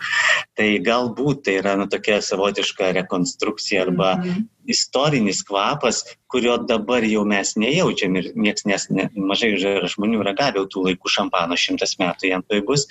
tai 0.57 0.69
galbūt 0.83 1.45
tai 1.47 1.59
yra 1.61 1.75
nu, 1.79 1.87
tokia 1.91 2.19
savotiška 2.25 2.91
rekonstrukcija 2.97 3.85
arba 3.85 4.15
mm 4.15 4.23
-hmm. 4.23 4.47
istorinis 4.73 5.43
kvapas, 5.45 6.03
kurio 6.27 6.57
dabar 6.57 7.05
jau 7.05 7.25
mes 7.25 7.55
nejaučiam 7.55 8.15
ir 8.15 8.31
niekas 8.35 8.65
nes 8.65 8.89
ne, 8.89 9.09
mažai 9.15 9.53
žmonių 9.95 10.23
ragavė 10.25 10.65
tų 10.65 10.87
laikų 10.89 11.13
šampano 11.15 11.55
šimtas 11.55 11.97
metų 11.99 12.33
jam 12.33 12.43
tai 12.47 12.61
bus, 12.61 12.87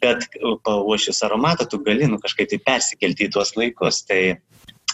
bet 0.00 0.28
pauošius 0.64 1.22
aromatą 1.22 1.68
tu 1.68 1.78
gali 1.78 2.06
nu, 2.06 2.18
kažkaip 2.18 2.48
tai 2.48 2.58
persikelti 2.58 3.28
į 3.28 3.32
tuos 3.32 3.56
laikus. 3.56 4.04
Tai 4.06 4.38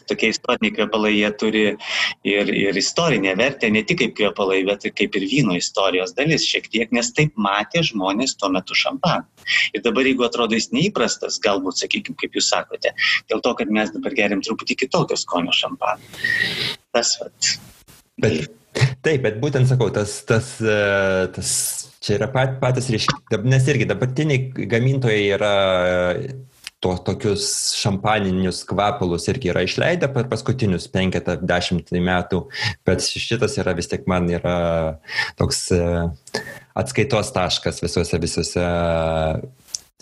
tokie 0.08 0.30
istoriniai 0.32 0.74
kvepalai, 0.76 1.12
jie 1.16 1.30
turi 1.40 1.64
ir, 2.28 2.52
ir 2.54 2.78
istorinę 2.78 3.34
vertę, 3.38 3.70
ne 3.72 3.82
tik 3.86 4.00
kaip 4.02 4.14
kvepalai, 4.18 4.62
bet 4.68 4.86
ir 4.88 4.94
kaip 4.98 5.18
ir 5.18 5.26
vyno 5.30 5.56
istorijos 5.58 6.14
dalis 6.18 6.46
šiek 6.48 6.68
tiek, 6.72 6.94
nes 6.94 7.12
taip 7.16 7.36
matė 7.36 7.84
žmonės 7.86 8.36
tuo 8.40 8.52
metu 8.54 8.76
šampaną. 8.78 9.26
Ir 9.74 9.84
dabar, 9.84 10.06
jeigu 10.06 10.26
atrodo 10.26 10.58
jis 10.58 10.70
neįprastas, 10.74 11.40
galbūt, 11.42 11.80
sakykime, 11.82 12.18
kaip 12.20 12.38
jūs 12.38 12.50
sakote, 12.52 12.94
dėl 13.30 13.42
to, 13.44 13.54
kad 13.58 13.70
mes 13.74 13.92
dabar 13.94 14.16
geriam 14.18 14.42
truputį 14.44 14.78
kitokio 14.84 15.18
skonio 15.18 15.54
šampaną. 15.56 16.02
Tas 16.92 17.16
vat. 17.20 17.54
Bet, 18.22 18.52
taip, 19.02 19.22
bet 19.24 19.40
būtent 19.42 19.70
sakau, 19.70 19.88
tas, 19.94 20.20
tas, 20.28 20.54
e, 20.60 20.78
tas 21.34 21.52
čia 22.02 22.16
yra 22.18 22.28
pat, 22.32 22.58
patys 22.62 22.90
reiškia, 22.92 23.42
nes 23.46 23.68
irgi 23.70 23.88
dabartiniai 23.90 24.68
gamintojai 24.70 25.22
yra 25.36 25.52
to, 26.82 26.96
tokius 27.06 27.46
šampaninius 27.78 28.62
kvepalus 28.66 29.28
irgi 29.30 29.52
yra 29.52 29.62
išleidę 29.66 30.08
per 30.14 30.26
paskutinius 30.30 30.88
penketą, 30.92 31.38
dešimt 31.46 31.92
metų, 31.94 32.44
bet 32.86 33.04
šitas 33.06 33.58
yra 33.62 33.76
vis 33.78 33.90
tik 33.92 34.08
man 34.10 34.26
yra 34.32 34.56
toks 35.38 35.68
e, 35.76 35.82
atskaitos 36.78 37.30
taškas 37.36 37.82
visuose, 37.84 38.18
visuose 38.22 38.66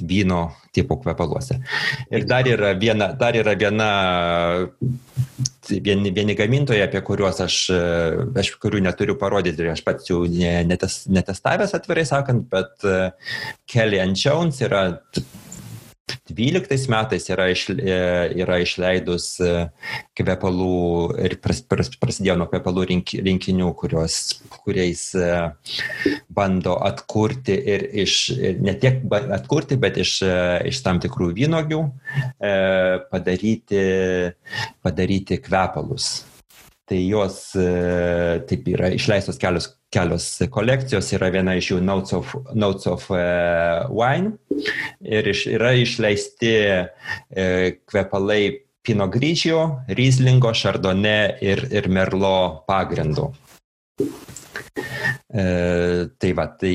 vyno 0.01 0.47
tipo 0.73 0.97
kvepaluose. 1.03 1.59
Ir 2.09 2.25
dar 2.29 2.49
yra 2.49 2.73
viena, 2.81 3.11
dar 3.21 3.37
yra 3.37 3.53
viena 3.59 3.91
vieni, 5.69 6.15
vieni 6.17 6.37
gamintojai, 6.39 6.87
apie 6.87 7.03
kuriuos 7.05 7.43
aš, 7.45 7.59
e, 7.75 7.83
aš 8.41 8.55
kurių 8.63 8.81
neturiu 8.87 9.19
parodyti, 9.21 9.69
aš 9.69 9.85
pats 9.85 10.09
jų 10.09 10.25
netes, 10.71 11.03
netestavęs 11.13 11.77
atvirai 11.77 12.07
sakant, 12.09 12.49
bet 12.49 12.89
e, 12.89 12.99
Kelly 13.71 14.01
and 14.01 14.17
Jones 14.17 14.65
yra 14.65 14.87
12 16.31 16.89
metais 16.93 17.27
yra, 17.33 17.49
iš, 17.53 17.67
e, 17.75 17.99
yra 18.43 18.59
išleidus 18.63 19.27
e, 19.45 19.53
kvepalų 20.19 21.19
ir 21.27 21.37
pras, 21.43 21.63
pras, 21.67 21.91
prasidėjo 22.01 22.37
nuo 22.41 22.49
kvepalų 22.51 22.87
rink, 22.91 23.15
rinkinių, 23.27 23.71
kurios, 23.81 24.19
kuriais 24.61 25.05
e, 25.19 25.31
bando 26.31 26.77
atkurti 26.87 27.57
ir 27.75 27.87
iš, 28.05 28.17
ne 28.63 28.77
tiek 28.81 29.03
atkurti, 29.11 29.79
bet 29.81 30.01
iš, 30.01 30.17
iš 30.71 30.83
tam 30.87 31.01
tikrų 31.03 31.33
vynogių 31.37 31.83
padaryti, 33.11 33.85
padaryti 34.85 35.41
kvepalus. 35.45 36.13
Tai 36.91 36.99
jos 37.07 37.37
taip 38.51 38.67
yra 38.73 38.91
išleistos 38.97 39.39
kelios 39.39 39.69
kelios 39.91 40.39
kolekcijos, 40.51 41.11
yra 41.17 41.31
viena 41.35 41.57
iš 41.59 41.73
jų 41.73 41.81
Notes 41.83 42.15
of, 42.15 42.35
Notes 42.55 42.87
of 42.91 43.09
uh, 43.11 43.91
Wine. 43.91 44.37
Ir 45.03 45.31
iš, 45.33 45.47
yra 45.51 45.75
išleisti 45.79 46.55
uh, 46.71 47.71
kvepalai 47.91 48.43
Pino 48.87 49.11
Grigio, 49.13 49.83
Rieslingo, 49.93 50.55
Chardonnay 50.57 51.37
ir, 51.45 51.67
ir 51.75 51.91
Merlo 51.93 52.63
pagrindu. 52.69 53.31
Uh, 55.31 56.07
tai 56.19 56.33
va, 56.35 56.47
tai 56.59 56.75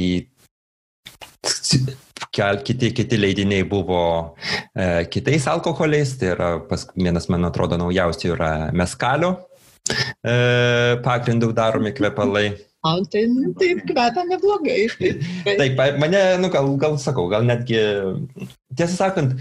kel, 2.35 2.61
kiti, 2.67 2.91
kiti 2.95 3.17
leidiniai 3.19 3.63
buvo 3.67 4.35
e, 4.75 5.05
kitais 5.11 5.47
alkoholiais, 5.47 6.15
tai 6.19 6.31
yra 6.33 6.49
pas, 6.67 6.87
vienas, 6.95 7.29
man 7.31 7.47
atrodo, 7.47 7.77
naujausių 7.79 8.31
yra 8.33 8.51
meskalio 8.75 9.31
e, 9.35 9.54
pagrindų 11.05 11.51
daromi 11.57 11.91
kvepalai. 11.93 12.47
Man 12.85 13.01
tai 13.09 13.23
taip 13.57 13.81
kvepia 13.89 14.23
neblogai. 14.29 14.83
Taip, 15.59 15.79
mane, 15.97 16.19
nu, 16.37 16.51
gal, 16.53 16.67
gal 16.77 16.99
sakau, 17.01 17.25
gal 17.31 17.41
netgi, 17.47 17.79
tiesą 18.77 18.93
sakant, 18.99 19.39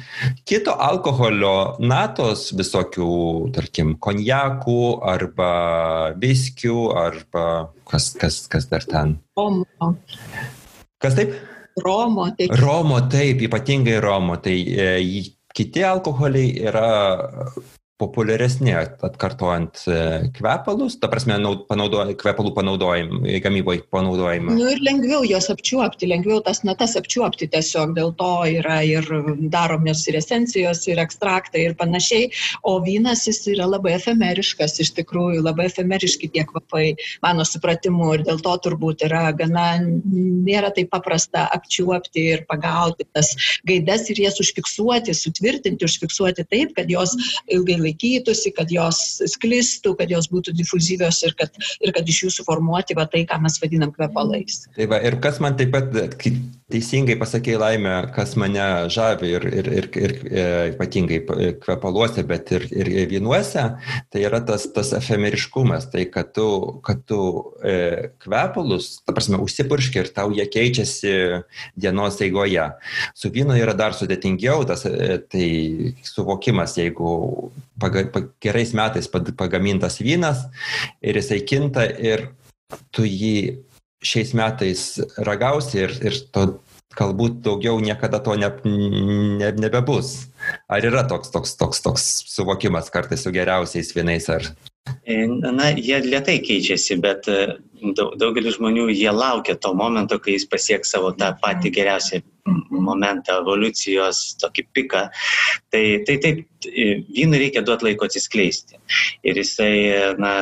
kito 0.49 0.73
alkoholio 0.81 1.77
natos 1.85 2.47
visokių, 2.57 3.11
tarkim, 3.53 3.99
konjakų 4.01 4.79
arba 5.13 5.51
viskių 6.23 6.79
arba 6.97 7.47
kas, 7.91 8.15
kas, 8.17 8.47
kas 8.49 8.71
dar 8.73 8.89
ten. 8.89 9.19
Romo. 9.37 9.93
Kas 11.05 11.21
taip? 11.21 11.37
Romo, 11.85 12.31
taip. 12.39 12.57
Romo, 12.63 13.03
taip, 13.13 13.45
ypatingai 13.45 14.01
Romo. 14.01 14.41
Tai 14.41 14.57
e, 14.57 14.89
kiti 15.53 15.85
alkoholiai 15.85 16.65
yra 16.71 16.89
populiaresni 18.03 18.73
atkartojant 18.75 19.85
e, 19.87 19.99
kvepalus, 20.35 20.97
ta 20.99 21.07
prasme, 21.11 21.37
panaudoja, 21.69 22.17
kvepalų 22.19 22.51
panaudojimą, 22.57 23.21
gamyboje 23.45 23.85
panaudojimą. 23.95 24.57
Nu 24.59 24.73
ir 24.73 24.81
lengviau 24.83 25.23
jos 25.29 25.47
apčiuopti, 25.53 26.09
lengviau 26.11 26.41
tas 26.43 26.65
natas 26.67 26.97
apčiuopti 26.99 27.47
tiesiog, 27.53 27.93
dėl 27.95 28.11
to 28.19 28.31
yra 28.51 28.81
ir 28.83 29.07
daromės 29.53 30.03
ir 30.11 30.19
esencijos, 30.19 30.83
ir 30.91 30.99
ekstraktai 31.05 31.69
ir 31.69 31.77
panašiai, 31.79 32.33
o 32.67 32.81
vynas 32.83 33.23
jis 33.29 33.45
yra 33.53 33.69
labai 33.71 33.95
efemeriškas, 34.01 34.75
iš 34.83 34.91
tikrųjų 34.99 35.45
labai 35.47 35.69
efemeriški 35.71 36.33
tie 36.35 36.43
kvapai, 36.51 36.97
mano 37.23 37.47
supratimu, 37.47 38.11
ir 38.19 38.27
dėl 38.27 38.43
to 38.43 38.57
turbūt 38.67 39.07
yra 39.07 39.29
gana, 39.39 39.69
nėra 39.85 40.73
taip 40.75 40.91
paprasta 40.91 41.47
apčiuopti 41.55 42.27
ir 42.35 42.45
pagauti 42.51 43.07
tas 43.15 43.37
gaidas 43.71 44.11
ir 44.11 44.25
jas 44.27 44.43
užfiksuoti, 44.43 45.15
sutvirtinti, 45.15 45.87
užfiksuoti 45.87 46.49
taip, 46.51 46.75
kad 46.75 46.91
jos 46.91 47.15
ilgai 47.47 47.84
laikytųsi, 47.85 48.55
kad 48.57 48.73
jos 48.73 49.01
sklistų, 49.35 49.95
kad 50.01 50.13
jos 50.13 50.31
būtų 50.33 50.57
difuzyvios 50.57 51.23
ir 51.29 51.37
kad, 51.39 51.55
ir 51.85 51.95
kad 51.97 52.09
iš 52.09 52.25
jų 52.25 52.35
suformuoti 52.41 52.97
va, 52.99 53.07
tai, 53.11 53.25
ką 53.29 53.41
mes 53.45 53.61
vadinam 53.63 53.95
kvepalais. 53.95 54.65
Tai 54.77 54.91
va, 54.91 55.01
ir 55.05 55.21
kas 55.25 55.41
man 55.45 55.59
taip 55.61 55.75
pat, 55.75 55.93
teisingai 56.73 57.17
pasakė 57.21 57.59
laimė, 57.61 57.93
kas 58.15 58.35
mane 58.41 58.65
žavi 58.93 59.31
ir, 59.37 59.45
ir, 59.61 59.69
ir, 59.79 59.89
ir 60.01 60.15
e, 60.25 60.45
ypatingai 60.73 61.21
kvepaluose, 61.61 62.25
bet 62.29 62.53
ir, 62.57 62.65
ir 62.73 62.91
vynuose, 63.11 63.67
tai 64.13 64.25
yra 64.25 64.41
tas, 64.47 64.67
tas 64.75 64.95
efemeriškumas, 64.97 65.91
tai 65.93 66.07
kad 66.13 66.33
tu, 66.37 66.47
kad 66.87 67.05
tu 67.09 67.21
e, 67.61 68.09
kvepalus, 68.25 69.05
ta 69.05 69.15
prasme, 69.17 69.39
užsipurški 69.45 70.03
ir 70.03 70.11
tau 70.17 70.33
jie 70.35 70.47
keičiasi 70.51 71.15
dienos 71.77 72.19
eigoje. 72.25 72.71
Su 73.19 73.31
vynu 73.35 73.59
yra 73.61 73.77
dar 73.77 73.97
sudėtingiau, 73.97 74.65
tas, 74.69 74.87
e, 74.89 75.21
tai 75.29 75.49
suvokimas, 76.09 76.79
jeigu 76.81 77.15
paga, 77.81 78.05
pa, 78.13 78.25
gerais 78.43 78.75
metais 78.77 79.09
pagamintas 79.11 80.01
vynas 80.01 80.47
ir 81.03 81.19
jisai 81.21 81.41
kinta 81.47 81.87
ir 81.87 82.29
tu 82.95 83.07
jį 83.07 83.65
šiais 84.05 84.35
metais 84.37 84.85
ragausi 85.17 85.85
ir, 85.87 85.97
ir 86.05 86.21
to 86.35 86.47
galbūt 86.95 87.41
daugiau 87.43 87.81
niekada 87.83 88.21
to 88.23 88.37
ne, 88.39 88.51
ne, 89.41 89.51
nebebus. 89.59 90.29
Ar 90.71 90.85
yra 90.87 91.03
toks, 91.11 91.33
toks, 91.35 91.57
toks, 91.59 91.83
toks 91.83 92.05
suvokimas 92.31 92.93
kartais 92.95 93.25
su 93.25 93.33
geriausiais 93.35 93.91
vienais 93.97 94.29
ar 94.31 94.53
E, 95.09 95.15
na, 95.27 95.71
jie 95.73 95.99
lietai 96.05 96.39
keičiasi, 96.45 96.97
bet 97.01 97.29
daugelis 97.93 98.59
žmonių 98.59 98.89
jie 98.93 99.11
laukia 99.13 99.57
to 99.61 99.75
momento, 99.77 100.19
kai 100.19 100.39
jis 100.39 100.49
pasieks 100.51 100.95
savo 100.95 101.13
tą 101.19 101.35
patį 101.43 101.75
geriausią 101.79 102.23
momentą, 102.71 103.39
evoliucijos 103.41 104.35
tokį 104.43 104.65
piką. 104.77 105.05
Tai, 105.73 105.85
tai 106.07 106.17
taip, 106.21 106.43
vynui 107.17 107.41
reikia 107.41 107.63
duoti 107.65 107.89
laiko 107.89 108.09
atsiskleisti. 108.09 108.79
Ir 109.27 109.39
jisai, 109.41 109.75
na, 110.21 110.33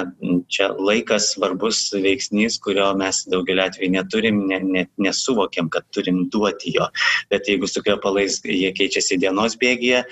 čia 0.52 0.70
laikas 0.74 1.32
svarbus 1.36 1.84
veiksnys, 1.94 2.58
kurio 2.62 2.90
mes 2.98 3.22
daugelį 3.32 3.66
atvejų 3.66 3.92
neturim, 3.96 4.42
ne, 4.50 4.60
ne, 4.62 4.86
nesuvokiam, 5.02 5.70
kad 5.72 5.86
turim 5.94 6.24
duoti 6.32 6.74
jo. 6.76 6.88
Bet 7.32 7.50
jeigu 7.50 7.70
su 7.70 7.84
kvepalais 7.84 8.40
jie 8.46 8.72
keičiasi 8.76 9.20
dienos 9.22 9.58
bėgyje, 9.60 10.02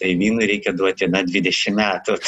tai 0.00 0.16
vynui 0.18 0.50
reikia 0.50 0.74
duoti, 0.76 1.10
na, 1.12 1.22
20 1.26 1.78
metų. 1.78 2.18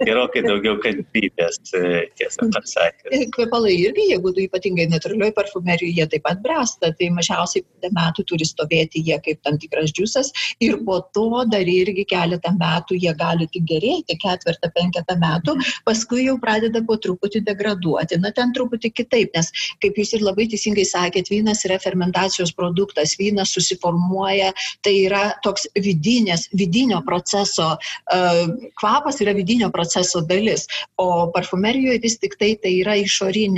Tai 0.00 0.06
gerokai 0.08 0.40
daugiau 0.46 0.78
kantrybės, 0.80 1.58
e, 1.76 2.06
tiesą 2.16 2.46
pasakius. 2.54 3.26
Kvepalai 3.36 3.74
irgi, 3.84 4.08
jeigu 4.12 4.32
ypatingai 4.44 4.88
natūralioj 4.90 5.32
parfumerijoje, 5.36 5.94
jie 5.96 6.06
taip 6.12 6.24
pat 6.26 6.40
bręsta, 6.44 6.92
tai 6.98 7.10
mažiausiai 7.14 7.90
metų 7.96 8.24
turi 8.28 8.46
stovėti 8.46 9.02
jie 9.06 9.18
kaip 9.24 9.40
tam 9.46 9.58
tikras 9.60 9.92
džiusas 9.96 10.32
ir 10.62 10.78
po 10.86 11.00
to 11.14 11.44
dar 11.50 11.66
irgi 11.68 12.04
keletą 12.08 12.52
metų 12.58 12.98
jie 13.00 13.12
gali 13.18 13.48
tik 13.52 13.66
gerėti, 13.68 14.16
ketvirtą, 14.20 14.70
penketą 14.74 15.16
metų, 15.20 15.56
paskui 15.86 16.26
jau 16.26 16.36
pradeda 16.42 16.82
po 16.86 16.96
truputį 17.00 17.42
degraduoti. 17.46 18.18
Na 18.20 18.32
ten 18.36 18.54
truputį 18.56 18.92
kitaip, 19.00 19.32
nes 19.36 19.50
kaip 19.82 19.98
jūs 19.98 20.14
ir 20.16 20.24
labai 20.26 20.48
teisingai 20.50 20.86
sakėt, 20.88 21.30
vynas 21.32 21.64
yra 21.68 21.78
fermentacijos 21.82 22.52
produktas, 22.56 23.16
vynas 23.20 23.54
susiformuoja, 23.56 24.52
tai 24.84 24.94
yra 25.06 25.24
toks 25.44 25.68
vidinės, 25.78 26.48
vidinio 26.56 27.00
proceso, 27.06 27.72
uh, 27.76 28.42
kvapas 28.80 29.20
yra 29.24 29.34
vidinio 29.36 29.70
proceso 29.74 30.22
dalis, 30.26 30.66
o 31.00 31.30
parfumerijoje 31.34 32.00
vis 32.04 32.18
tik 32.20 32.36
tai 32.40 32.54
tai 32.62 32.74
yra 32.80 32.96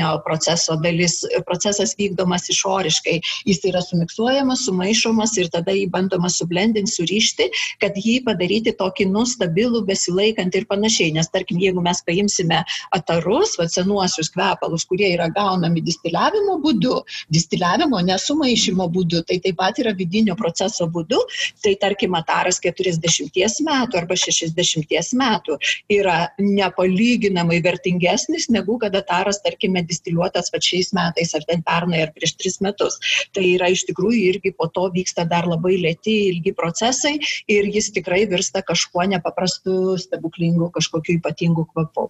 išorinio 0.03 0.23
proceso 0.25 0.77
dalis, 0.77 1.23
procesas 1.47 1.95
vykdomas 1.99 2.49
išoriškai, 2.51 3.21
jis 3.47 3.61
yra 3.65 3.81
sumiksuojamas, 3.83 4.65
sumaišomas 4.67 5.37
ir 5.39 5.49
tada 5.51 5.73
jį 5.73 5.89
bandoma 5.91 6.29
sublendinti, 6.31 6.91
surišti, 6.91 7.51
kad 7.81 7.93
jį 7.97 8.23
padaryti 8.25 8.73
tokį 8.79 9.09
nustabilų, 9.13 9.85
besilaikantį 9.87 10.59
ir 10.63 10.67
panašiai. 10.67 11.13
Nes 11.13 11.29
tarkim, 11.33 11.59
jeigu 11.61 11.83
mes 11.83 12.03
paimsime 12.07 12.63
atarus, 12.93 13.57
va, 13.59 13.69
senuosius 13.69 14.31
kvepalus, 14.33 14.85
kurie 14.85 15.13
yra 15.15 15.29
gaunami 15.33 15.83
distiliavimo 15.83 16.59
būdu, 16.63 17.03
distiliavimo 17.33 18.01
nesumaišymo 18.03 18.89
būdu, 18.93 19.23
tai 19.27 19.39
taip 19.43 19.59
pat 19.59 19.79
yra 19.79 19.95
vidinio 19.95 20.37
proceso 20.37 20.89
būdu, 20.89 21.21
tai 21.63 21.77
tarkim, 21.81 22.15
ataras 22.19 22.61
40 22.63 23.63
metų 23.67 23.99
arba 24.01 24.17
60 24.19 25.17
metų 25.19 25.59
yra 25.93 26.17
nepalyginamai 26.39 27.61
vertingesnis 27.63 28.49
negu 28.51 28.79
kada 28.81 29.03
taras, 29.07 29.41
tarkime, 29.45 29.83
distiliuotas 29.93 30.51
va 30.55 30.61
šiais 30.63 30.93
metais 30.97 31.35
ar 31.39 31.47
ten 31.49 31.63
pernai 31.67 32.03
ar 32.07 32.13
prieš 32.17 32.35
tris 32.41 32.59
metus. 32.65 32.99
Tai 33.37 33.45
yra 33.45 33.71
iš 33.73 33.85
tikrųjų 33.91 34.25
irgi 34.33 34.55
po 34.57 34.69
to 34.73 34.89
vyksta 34.95 35.27
dar 35.29 35.49
labai 35.51 35.77
lėti, 35.85 36.17
ilgi 36.33 36.55
procesai 36.57 37.19
ir 37.53 37.71
jis 37.77 37.93
tikrai 37.97 38.25
virsta 38.31 38.65
kažkuo 38.67 39.07
nepaprastu, 39.13 39.99
stebuklingu, 40.01 40.73
kažkokiu 40.75 41.19
ypatingu 41.21 41.69
kvapu. 41.71 42.09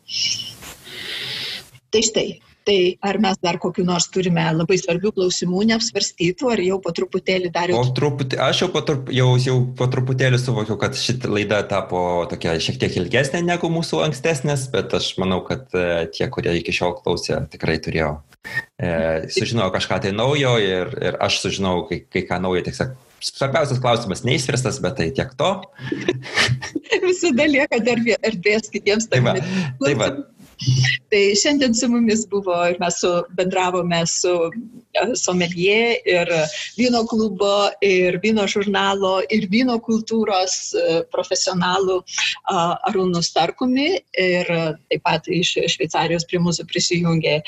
Tai 1.93 2.01
štai, 2.01 2.29
Tai 2.67 2.79
ar 3.03 3.19
mes 3.23 3.39
dar 3.43 3.59
kokiu 3.63 3.85
nors 3.87 4.07
turime 4.13 4.45
labai 4.55 4.77
svarbių 4.79 5.13
klausimų 5.17 5.65
neapsvarstytų, 5.73 6.51
ar 6.55 6.63
jau 6.63 6.79
po 6.85 6.93
truputėlį 6.95 7.51
dar 7.55 7.73
jau... 7.73 7.81
Po 7.83 7.95
truputį, 7.97 8.39
aš 8.45 8.65
jau 8.65 8.69
po, 8.75 8.85
trup, 8.87 9.11
jau, 9.15 9.29
jau 9.43 9.57
po 9.79 9.89
truputėlį 9.91 10.39
suvokiau, 10.39 10.79
kad 10.81 10.99
šitą 10.99 11.33
laidą 11.33 11.63
tapo 11.71 12.03
tokia 12.31 12.55
šiek 12.63 12.79
tiek 12.83 12.99
ilgesnė 13.03 13.43
negu 13.47 13.71
mūsų 13.73 14.05
ankstesnės, 14.07 14.69
bet 14.75 14.95
aš 14.99 15.15
manau, 15.23 15.43
kad 15.47 15.67
e, 15.75 16.07
tie, 16.15 16.29
kurie 16.33 16.55
iki 16.61 16.75
šiol 16.77 16.99
klausė, 17.01 17.43
tikrai 17.51 17.81
turėjo. 17.83 18.15
E, 18.79 18.93
sužinojau 19.31 19.75
kažką 19.75 20.03
tai 20.07 20.15
naujo 20.15 20.57
ir, 20.63 20.95
ir 21.03 21.19
aš 21.23 21.43
sužinojau 21.45 21.89
kai, 21.91 22.05
kai 22.11 22.27
ką 22.31 22.39
naujo, 22.43 22.63
tiesiog 22.69 22.95
svarbiausias 23.23 23.81
klausimas 23.83 24.25
neįsvirstas, 24.27 24.81
bet 24.83 24.97
tai 24.99 25.09
tiek 25.15 25.31
to. 25.39 25.51
Visada 27.07 27.47
lieka 27.49 27.79
dar 27.85 28.01
erdvės 28.19 28.71
kitiems. 28.73 29.09
Tai 29.11 29.23
va, 29.25 29.37
tai 29.83 29.95
va, 29.99 30.09
Tai 31.13 31.23
šiandien 31.37 31.75
su 31.77 31.89
mumis 31.93 32.25
buvo 32.31 32.55
ir 32.71 32.79
mes 32.81 32.99
su, 33.03 33.11
bendravome 33.37 34.01
su 34.07 34.33
e, 34.49 35.05
somelie 35.19 35.97
ir 36.09 36.31
vyno 36.79 37.03
klubo, 37.09 37.69
ir 37.85 38.19
vyno 38.23 38.47
žurnalo, 38.49 39.19
ir 39.35 39.49
vyno 39.53 39.79
kultūros 39.83 40.57
e, 40.73 41.03
profesionalu 41.13 41.99
Arūnu 42.53 43.23
Starkumi. 43.25 43.89
Ir 44.23 44.49
taip 44.49 45.05
pat 45.05 45.29
iš 45.29 45.55
Šveicarijos 45.75 46.27
prie 46.31 46.41
mūsų 46.43 46.67
prisijungė 46.71 47.39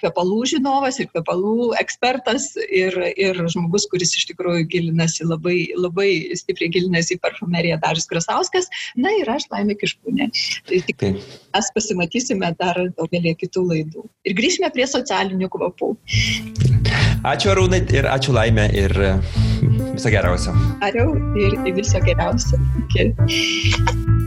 kvepalų 0.00 0.42
žinovas 0.54 1.00
ir 1.02 1.10
kvepalų 1.12 1.72
ekspertas 1.80 2.52
ir, 2.68 2.96
ir 3.16 3.38
žmogus, 3.52 3.88
kuris 3.90 4.14
iš 4.18 4.28
tikrųjų 4.32 4.66
gilinasi 4.72 5.26
labai, 5.28 5.58
labai 5.76 6.10
stipriai 6.38 6.72
gilinasi 6.72 7.16
į 7.16 7.22
parfumeriją 7.24 7.80
Darius 7.82 8.08
Krasauskas. 8.10 8.70
Na 8.96 9.12
ir 9.18 9.30
aš 9.32 9.48
laimė 9.52 9.76
kiškūnė. 9.80 10.30
Tai 10.68 10.82
tik 10.88 11.06
mes 11.10 11.70
pasimatysime 11.76 12.51
dar 12.58 12.80
daugelį 12.98 13.34
kitų 13.40 13.66
laidų. 13.70 14.06
Ir 14.28 14.36
grįžime 14.38 14.70
prie 14.74 14.86
socialinių 14.88 15.50
kvapų. 15.52 15.92
Ačiū 17.22 17.52
Arūnai 17.52 17.84
ir 17.94 18.08
ačiū 18.10 18.34
Laimė 18.34 18.66
ir 18.74 18.96
viso 19.92 20.10
geriausio. 20.10 20.56
Ariau 20.82 21.14
ir 21.38 21.54
viso 21.76 22.02
geriausio. 22.02 22.58
Iki. 22.86 24.21